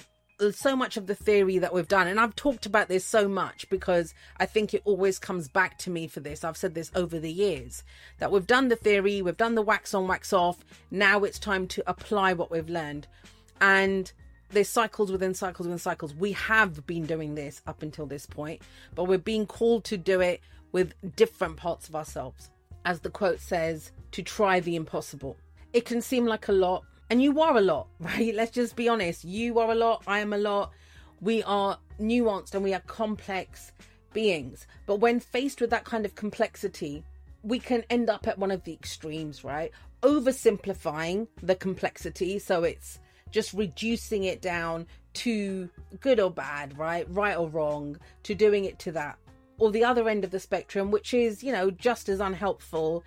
So 0.51 0.75
much 0.75 0.97
of 0.97 1.05
the 1.05 1.13
theory 1.13 1.59
that 1.59 1.71
we've 1.71 1.87
done, 1.87 2.07
and 2.07 2.19
I've 2.19 2.35
talked 2.35 2.65
about 2.65 2.87
this 2.87 3.05
so 3.05 3.27
much 3.27 3.69
because 3.69 4.15
I 4.37 4.47
think 4.47 4.73
it 4.73 4.81
always 4.85 5.19
comes 5.19 5.47
back 5.47 5.77
to 5.79 5.91
me 5.91 6.07
for 6.07 6.19
this. 6.19 6.43
I've 6.43 6.57
said 6.57 6.73
this 6.73 6.91
over 6.95 7.19
the 7.19 7.31
years 7.31 7.83
that 8.17 8.31
we've 8.31 8.47
done 8.47 8.69
the 8.69 8.75
theory, 8.75 9.21
we've 9.21 9.37
done 9.37 9.53
the 9.53 9.61
wax 9.61 9.93
on, 9.93 10.07
wax 10.07 10.33
off. 10.33 10.65
Now 10.89 11.23
it's 11.23 11.37
time 11.37 11.67
to 11.67 11.83
apply 11.85 12.33
what 12.33 12.49
we've 12.49 12.69
learned, 12.69 13.07
and 13.59 14.11
there's 14.49 14.67
cycles 14.67 15.11
within 15.11 15.35
cycles 15.35 15.67
within 15.67 15.77
cycles. 15.77 16.15
We 16.15 16.31
have 16.31 16.87
been 16.87 17.05
doing 17.05 17.35
this 17.35 17.61
up 17.67 17.83
until 17.83 18.07
this 18.07 18.25
point, 18.25 18.63
but 18.95 19.03
we're 19.03 19.19
being 19.19 19.45
called 19.45 19.83
to 19.85 19.97
do 19.97 20.21
it 20.21 20.41
with 20.71 20.93
different 21.15 21.57
parts 21.57 21.87
of 21.87 21.95
ourselves 21.95 22.49
as 22.85 22.99
the 22.99 23.09
quote 23.09 23.39
says, 23.39 23.91
to 24.11 24.21
try 24.21 24.59
the 24.59 24.75
impossible. 24.75 25.37
It 25.73 25.85
can 25.85 26.01
seem 26.01 26.25
like 26.25 26.47
a 26.47 26.53
lot, 26.53 26.83
and 27.09 27.21
you 27.21 27.39
are 27.41 27.57
a 27.57 27.61
lot, 27.61 27.87
right? 27.99 28.33
Let's 28.33 28.51
just 28.51 28.75
be 28.75 28.89
honest. 28.89 29.23
You 29.23 29.59
are 29.59 29.71
a 29.71 29.75
lot, 29.75 30.03
I 30.07 30.19
am 30.19 30.33
a 30.33 30.37
lot. 30.37 30.71
We 31.21 31.43
are 31.43 31.77
nuanced 31.99 32.55
and 32.55 32.63
we 32.63 32.73
are 32.73 32.81
complex 32.81 33.71
beings. 34.11 34.65
But 34.85 34.97
when 34.97 35.19
faced 35.19 35.61
with 35.61 35.69
that 35.69 35.85
kind 35.85 36.05
of 36.05 36.15
complexity, 36.15 37.03
we 37.43 37.59
can 37.59 37.83
end 37.89 38.09
up 38.09 38.27
at 38.27 38.39
one 38.39 38.51
of 38.51 38.63
the 38.63 38.73
extremes, 38.73 39.43
right? 39.43 39.71
Oversimplifying 40.01 41.27
the 41.41 41.55
complexity. 41.55 42.39
So 42.39 42.63
it's 42.63 42.99
just 43.29 43.53
reducing 43.53 44.23
it 44.25 44.41
down 44.41 44.87
to 45.13 45.69
good 45.99 46.19
or 46.19 46.31
bad, 46.31 46.77
right? 46.77 47.05
Right 47.09 47.37
or 47.37 47.49
wrong, 47.49 47.97
to 48.23 48.35
doing 48.35 48.65
it 48.65 48.79
to 48.79 48.91
that 48.93 49.17
or 49.61 49.69
the 49.71 49.83
other 49.83 50.09
end 50.09 50.23
of 50.23 50.31
the 50.31 50.39
spectrum, 50.39 50.89
which 50.89 51.13
is, 51.13 51.43
you 51.43 51.51
know, 51.51 51.69
just 51.69 52.09
as 52.09 52.19
unhelpful, 52.19 53.03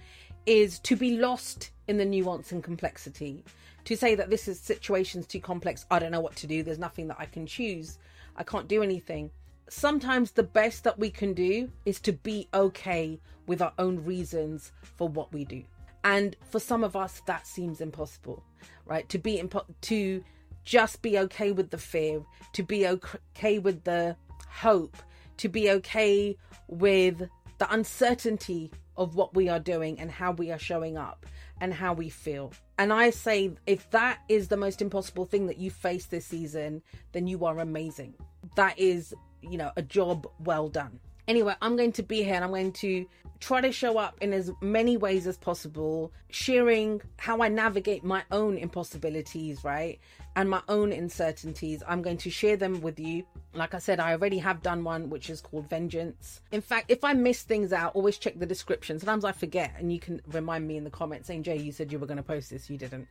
is 0.46 0.78
to 0.78 0.94
be 0.94 1.18
lost 1.18 1.72
in 1.88 1.96
the 1.98 2.04
nuance 2.04 2.52
and 2.52 2.62
complexity. 2.62 3.44
To 3.86 3.96
say 3.96 4.14
that 4.14 4.30
this 4.30 4.46
is 4.46 4.60
situation's 4.60 5.26
too 5.26 5.40
complex, 5.40 5.84
I 5.90 5.98
don't 5.98 6.12
know 6.12 6.20
what 6.20 6.36
to 6.36 6.46
do, 6.46 6.62
there's 6.62 6.78
nothing 6.78 7.08
that 7.08 7.18
I 7.18 7.26
can 7.26 7.44
choose, 7.44 7.98
I 8.36 8.44
can't 8.44 8.68
do 8.68 8.82
anything. 8.82 9.30
sometimes 9.68 10.30
the 10.30 10.42
best 10.42 10.84
that 10.84 10.98
we 10.98 11.10
can 11.10 11.32
do 11.32 11.70
is 11.84 12.00
to 12.00 12.12
be 12.12 12.48
okay 12.54 13.18
with 13.46 13.60
our 13.62 13.72
own 13.78 14.04
reasons 14.04 14.72
for 14.82 15.08
what 15.08 15.32
we 15.32 15.44
do. 15.44 15.62
And 16.04 16.36
for 16.50 16.60
some 16.60 16.84
of 16.84 16.96
us, 16.96 17.22
that 17.26 17.46
seems 17.46 17.80
impossible, 17.80 18.42
right? 18.86 19.08
To 19.08 19.18
be 19.18 19.38
impo- 19.38 19.64
to 19.82 20.22
just 20.64 21.02
be 21.02 21.18
okay 21.18 21.52
with 21.52 21.70
the 21.70 21.78
fear, 21.78 22.22
to 22.52 22.62
be 22.62 22.86
okay 22.86 23.58
with 23.58 23.84
the 23.84 24.16
hope, 24.48 24.96
to 25.38 25.48
be 25.48 25.70
okay 25.70 26.36
with 26.68 27.28
the 27.58 27.72
uncertainty 27.72 28.70
of 28.96 29.14
what 29.14 29.34
we 29.34 29.48
are 29.48 29.60
doing 29.60 29.98
and 29.98 30.10
how 30.10 30.32
we 30.32 30.50
are 30.50 30.58
showing 30.58 30.96
up 30.96 31.26
and 31.60 31.72
how 31.72 31.92
we 31.92 32.08
feel. 32.08 32.52
And 32.78 32.92
I 32.92 33.10
say, 33.10 33.52
if 33.66 33.90
that 33.90 34.20
is 34.28 34.48
the 34.48 34.56
most 34.56 34.82
impossible 34.82 35.24
thing 35.24 35.46
that 35.46 35.58
you 35.58 35.70
face 35.70 36.06
this 36.06 36.26
season, 36.26 36.82
then 37.12 37.26
you 37.26 37.44
are 37.44 37.58
amazing. 37.58 38.14
That 38.56 38.78
is, 38.78 39.14
you 39.42 39.56
know, 39.56 39.70
a 39.76 39.82
job 39.82 40.26
well 40.40 40.68
done. 40.68 40.98
Anyway, 41.26 41.54
I'm 41.62 41.76
going 41.76 41.92
to 41.92 42.02
be 42.02 42.22
here 42.22 42.34
and 42.34 42.44
I'm 42.44 42.50
going 42.50 42.72
to 42.72 43.06
try 43.40 43.60
to 43.60 43.72
show 43.72 43.98
up 43.98 44.16
in 44.20 44.32
as 44.32 44.50
many 44.60 44.96
ways 44.96 45.26
as 45.26 45.36
possible, 45.36 46.12
sharing 46.30 47.00
how 47.18 47.42
I 47.42 47.48
navigate 47.48 48.04
my 48.04 48.22
own 48.30 48.56
impossibilities, 48.56 49.64
right? 49.64 49.98
And 50.36 50.48
my 50.50 50.62
own 50.68 50.92
uncertainties. 50.92 51.82
I'm 51.86 52.02
going 52.02 52.16
to 52.18 52.30
share 52.30 52.56
them 52.56 52.80
with 52.80 52.98
you. 52.98 53.24
Like 53.54 53.74
I 53.74 53.78
said, 53.78 54.00
I 54.00 54.12
already 54.12 54.38
have 54.38 54.62
done 54.62 54.82
one, 54.82 55.10
which 55.10 55.30
is 55.30 55.40
called 55.40 55.68
Vengeance. 55.68 56.40
In 56.52 56.60
fact, 56.60 56.90
if 56.90 57.04
I 57.04 57.12
miss 57.12 57.42
things 57.42 57.72
out, 57.72 57.94
always 57.94 58.18
check 58.18 58.38
the 58.38 58.46
description. 58.46 58.98
Sometimes 58.98 59.24
I 59.24 59.32
forget, 59.32 59.72
and 59.78 59.92
you 59.92 60.00
can 60.00 60.20
remind 60.32 60.66
me 60.66 60.76
in 60.76 60.84
the 60.84 60.90
comments 60.90 61.28
saying, 61.28 61.44
Jay, 61.44 61.56
you 61.56 61.70
said 61.70 61.92
you 61.92 61.98
were 61.98 62.06
going 62.06 62.16
to 62.16 62.22
post 62.22 62.50
this, 62.50 62.68
you 62.68 62.78
didn't. 62.78 63.06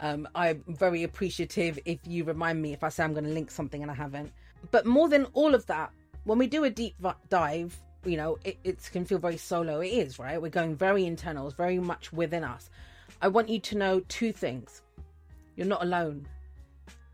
Um, 0.00 0.28
I'm 0.34 0.62
very 0.68 1.02
appreciative 1.02 1.78
if 1.84 1.98
you 2.06 2.24
remind 2.24 2.62
me 2.62 2.72
if 2.72 2.84
I 2.84 2.88
say 2.88 3.02
I'm 3.02 3.12
going 3.12 3.24
to 3.24 3.30
link 3.30 3.50
something 3.50 3.82
and 3.82 3.90
I 3.90 3.94
haven't. 3.94 4.32
But 4.70 4.86
more 4.86 5.08
than 5.08 5.26
all 5.32 5.54
of 5.54 5.66
that, 5.66 5.90
when 6.24 6.38
we 6.38 6.46
do 6.46 6.64
a 6.64 6.70
deep 6.70 6.94
dive, 7.28 7.78
you 8.04 8.16
know, 8.16 8.38
it, 8.44 8.58
it 8.64 8.88
can 8.92 9.04
feel 9.04 9.18
very 9.18 9.36
solo. 9.36 9.80
It 9.80 9.88
is, 9.88 10.18
right? 10.18 10.40
We're 10.40 10.48
going 10.48 10.76
very 10.76 11.06
internal, 11.06 11.46
it's 11.46 11.56
very 11.56 11.78
much 11.78 12.12
within 12.12 12.44
us. 12.44 12.70
I 13.22 13.28
want 13.28 13.48
you 13.48 13.58
to 13.60 13.76
know 13.76 14.00
two 14.08 14.32
things 14.32 14.82
you're 15.56 15.66
not 15.66 15.82
alone. 15.82 16.26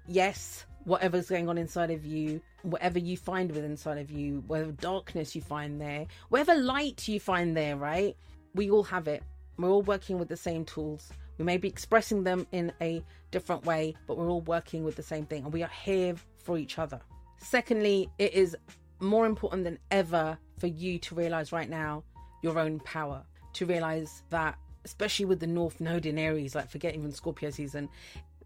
Yes, 0.07 0.65
whatever's 0.85 1.29
going 1.29 1.49
on 1.49 1.59
inside 1.59 1.91
of 1.91 2.07
you, 2.07 2.41
whatever 2.63 2.99
you 2.99 3.17
find 3.17 3.51
within 3.51 3.73
inside 3.73 3.99
of 3.99 4.11
you, 4.11 4.45
whatever 4.47 4.71
darkness 4.73 5.35
you 5.35 5.43
find 5.43 5.81
there, 5.81 6.07
whatever 6.29 6.55
light 6.55 7.09
you 7.09 7.19
find 7.19 7.57
there, 7.57 7.77
right? 7.77 8.17
We 8.55 8.71
all 8.71 8.85
have 8.85 9.09
it. 9.09 9.25
We're 9.59 9.71
all 9.71 9.83
working 9.83 10.19
with 10.19 10.29
the 10.29 10.37
same 10.37 10.65
tools. 10.65 11.11
We 11.39 11.45
may 11.45 11.57
be 11.57 11.69
expressing 11.69 12.23
them 12.23 12.47
in 12.53 12.73
a 12.81 13.03
different 13.31 13.67
way, 13.67 13.97
but 14.07 14.17
we're 14.17 14.29
all 14.29 14.43
working 14.43 14.85
with 14.85 14.97
the 14.97 15.03
same 15.03 15.27
thing 15.27 15.45
and 15.45 15.53
we 15.53 15.63
are 15.63 15.71
here 15.85 16.15
for 16.39 16.57
each 16.57 16.79
other. 16.79 17.01
Secondly, 17.39 18.09
it 18.19 18.33
is 18.33 18.57
more 19.01 19.27
important 19.27 19.65
than 19.65 19.79
ever 19.91 20.39
for 20.59 20.67
you 20.67 20.99
to 21.01 21.15
realize 21.15 21.53
right 21.53 21.69
now 21.69 22.03
your 22.43 22.59
own 22.59 22.81
power, 22.81 23.23
to 23.55 23.67
realize 23.67 24.23
that, 24.31 24.57
especially 24.85 25.27
with 25.27 25.41
the 25.41 25.47
North 25.47 25.81
Node 25.81 26.07
in 26.07 26.19
Aries, 26.19 26.55
like 26.55 26.71
forget 26.71 26.95
even 26.95 27.13
Scorpio 27.13 27.51
season, 27.51 27.89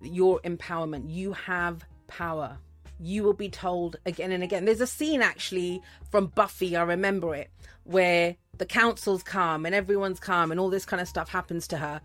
your 0.01 0.41
empowerment, 0.41 1.11
you 1.11 1.33
have 1.33 1.85
power. 2.07 2.59
You 2.99 3.23
will 3.23 3.35
be 3.35 3.49
told 3.49 3.97
again 4.05 4.33
and 4.33 4.43
again. 4.43 4.65
There's 4.65 4.81
a 4.81 4.87
scene 4.87 5.23
actually 5.23 5.83
from 6.11 6.27
Buffy, 6.27 6.77
I 6.77 6.83
remember 6.83 7.35
it, 7.35 7.51
where 7.85 8.37
the 8.59 8.67
council's 8.67 9.23
come 9.23 9.65
and 9.65 9.75
everyone's 9.75 10.21
come 10.21 10.51
and 10.51 10.61
all 10.61 10.69
this 10.69 10.85
kind 10.85 11.01
of 11.01 11.09
stuff 11.09 11.31
happens 11.31 11.67
to 11.69 11.79
her. 11.79 12.01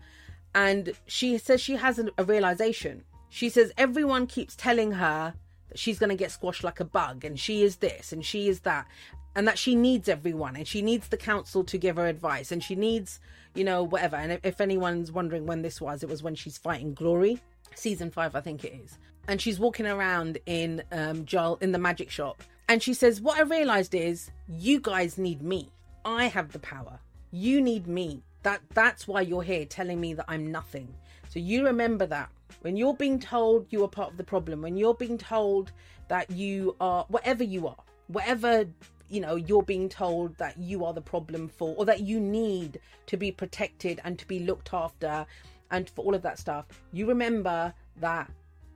And 0.54 0.92
she 1.06 1.36
says 1.36 1.60
she 1.60 1.76
has 1.76 1.98
a 1.98 2.24
realization. 2.24 3.04
She 3.28 3.50
says 3.50 3.72
everyone 3.76 4.26
keeps 4.26 4.56
telling 4.56 4.92
her 4.92 5.34
she's 5.78 5.98
going 5.98 6.10
to 6.10 6.16
get 6.16 6.30
squashed 6.30 6.64
like 6.64 6.80
a 6.80 6.84
bug 6.84 7.24
and 7.24 7.38
she 7.38 7.62
is 7.62 7.76
this 7.76 8.12
and 8.12 8.24
she 8.24 8.48
is 8.48 8.60
that 8.60 8.86
and 9.34 9.46
that 9.46 9.58
she 9.58 9.74
needs 9.74 10.08
everyone 10.08 10.56
and 10.56 10.66
she 10.66 10.82
needs 10.82 11.08
the 11.08 11.16
council 11.16 11.62
to 11.64 11.76
give 11.76 11.96
her 11.96 12.06
advice 12.06 12.50
and 12.50 12.62
she 12.62 12.74
needs 12.74 13.20
you 13.54 13.64
know 13.64 13.82
whatever. 13.82 14.16
And 14.16 14.38
if 14.42 14.60
anyone's 14.60 15.10
wondering 15.10 15.46
when 15.46 15.62
this 15.62 15.80
was 15.80 16.02
it 16.02 16.08
was 16.08 16.22
when 16.22 16.34
she's 16.34 16.58
fighting 16.58 16.94
glory. 16.94 17.40
Season 17.74 18.10
5 18.10 18.34
I 18.34 18.40
think 18.40 18.64
it 18.64 18.74
is. 18.84 18.98
And 19.28 19.40
she's 19.40 19.58
walking 19.58 19.86
around 19.86 20.38
in 20.46 20.82
um 20.92 21.24
Joel 21.24 21.58
in 21.60 21.72
the 21.72 21.78
magic 21.78 22.10
shop. 22.10 22.42
And 22.68 22.82
she 22.82 22.94
says 22.94 23.20
what 23.20 23.38
I 23.38 23.42
realized 23.42 23.94
is 23.94 24.30
you 24.48 24.80
guys 24.80 25.18
need 25.18 25.42
me. 25.42 25.70
I 26.04 26.26
have 26.26 26.52
the 26.52 26.58
power. 26.58 26.98
You 27.30 27.60
need 27.60 27.86
me. 27.86 28.22
That 28.42 28.60
that's 28.74 29.08
why 29.08 29.22
you're 29.22 29.42
here 29.42 29.64
telling 29.64 30.00
me 30.00 30.14
that 30.14 30.26
I'm 30.28 30.50
nothing 30.52 30.94
so 31.36 31.40
you 31.40 31.66
remember 31.66 32.06
that. 32.06 32.30
When 32.62 32.78
you're 32.78 32.94
being 32.94 33.18
told 33.18 33.66
you 33.68 33.84
are 33.84 33.88
part 33.88 34.10
of 34.10 34.16
the 34.16 34.24
problem, 34.24 34.62
when 34.62 34.74
you're 34.78 34.94
being 34.94 35.18
told 35.18 35.70
that 36.08 36.30
you 36.30 36.74
are 36.80 37.04
whatever 37.08 37.44
you 37.44 37.68
are, 37.68 37.76
whatever 38.06 38.64
you 39.10 39.20
know 39.20 39.36
you're 39.36 39.62
being 39.62 39.90
told 39.90 40.34
that 40.38 40.56
you 40.56 40.82
are 40.82 40.94
the 40.94 41.02
problem 41.02 41.46
for 41.46 41.74
or 41.76 41.84
that 41.84 42.00
you 42.00 42.18
need 42.18 42.80
to 43.04 43.18
be 43.18 43.30
protected 43.30 44.00
and 44.04 44.18
to 44.18 44.26
be 44.26 44.38
looked 44.38 44.72
after 44.72 45.26
and 45.70 45.90
for 45.90 46.06
all 46.06 46.14
of 46.14 46.22
that 46.22 46.38
stuff 46.38 46.64
you 46.92 47.06
remember 47.06 47.72
that 48.00 48.28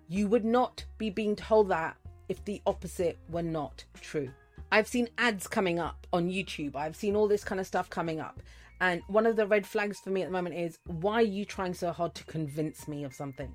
you 0.08 0.28
would 0.28 0.44
not 0.44 0.84
be 0.98 1.10
being 1.10 1.34
told 1.34 1.68
that 1.68 1.96
if 2.28 2.44
the 2.44 2.62
opposite 2.66 3.18
were 3.28 3.42
not 3.42 3.84
true. 4.00 4.30
I've 4.70 4.86
seen 4.86 5.08
ads 5.18 5.48
coming 5.48 5.80
up 5.80 6.06
on 6.12 6.28
youtube. 6.28 6.76
I've 6.76 6.94
seen 6.94 7.16
all 7.16 7.26
this 7.26 7.42
kind 7.42 7.60
of 7.60 7.66
stuff 7.66 7.88
coming 7.90 8.20
up 8.20 8.42
and 8.80 9.02
one 9.08 9.26
of 9.26 9.36
the 9.36 9.46
red 9.46 9.66
flags 9.66 10.00
for 10.00 10.10
me 10.10 10.22
at 10.22 10.28
the 10.28 10.32
moment 10.32 10.54
is 10.54 10.78
why 10.86 11.14
are 11.14 11.22
you 11.22 11.44
trying 11.44 11.74
so 11.74 11.92
hard 11.92 12.14
to 12.14 12.24
convince 12.24 12.88
me 12.88 13.04
of 13.04 13.14
something 13.14 13.52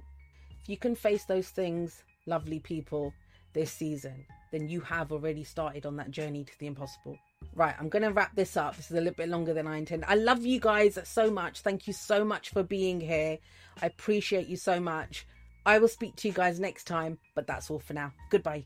if 0.65 0.69
you 0.69 0.77
can 0.77 0.95
face 0.95 1.25
those 1.25 1.49
things, 1.49 2.03
lovely 2.25 2.59
people, 2.59 3.13
this 3.53 3.71
season, 3.71 4.25
then 4.51 4.67
you 4.67 4.81
have 4.81 5.11
already 5.11 5.43
started 5.43 5.85
on 5.85 5.95
that 5.97 6.09
journey 6.09 6.43
to 6.43 6.59
the 6.59 6.65
impossible. 6.65 7.17
Right, 7.53 7.75
I'm 7.79 7.89
going 7.89 8.01
to 8.01 8.11
wrap 8.11 8.35
this 8.35 8.57
up. 8.57 8.75
This 8.75 8.89
is 8.89 8.97
a 8.97 8.99
little 8.99 9.13
bit 9.13 9.29
longer 9.29 9.53
than 9.53 9.67
I 9.67 9.77
intended. 9.77 10.09
I 10.09 10.15
love 10.15 10.43
you 10.43 10.59
guys 10.59 10.97
so 11.03 11.29
much. 11.29 11.61
Thank 11.61 11.85
you 11.85 11.93
so 11.93 12.25
much 12.25 12.49
for 12.49 12.63
being 12.63 12.99
here. 12.99 13.37
I 13.81 13.85
appreciate 13.85 14.47
you 14.47 14.57
so 14.57 14.79
much. 14.79 15.27
I 15.65 15.77
will 15.77 15.87
speak 15.87 16.15
to 16.17 16.27
you 16.27 16.33
guys 16.33 16.59
next 16.59 16.85
time, 16.85 17.19
but 17.35 17.45
that's 17.45 17.69
all 17.69 17.79
for 17.79 17.93
now. 17.93 18.11
Goodbye. 18.29 18.65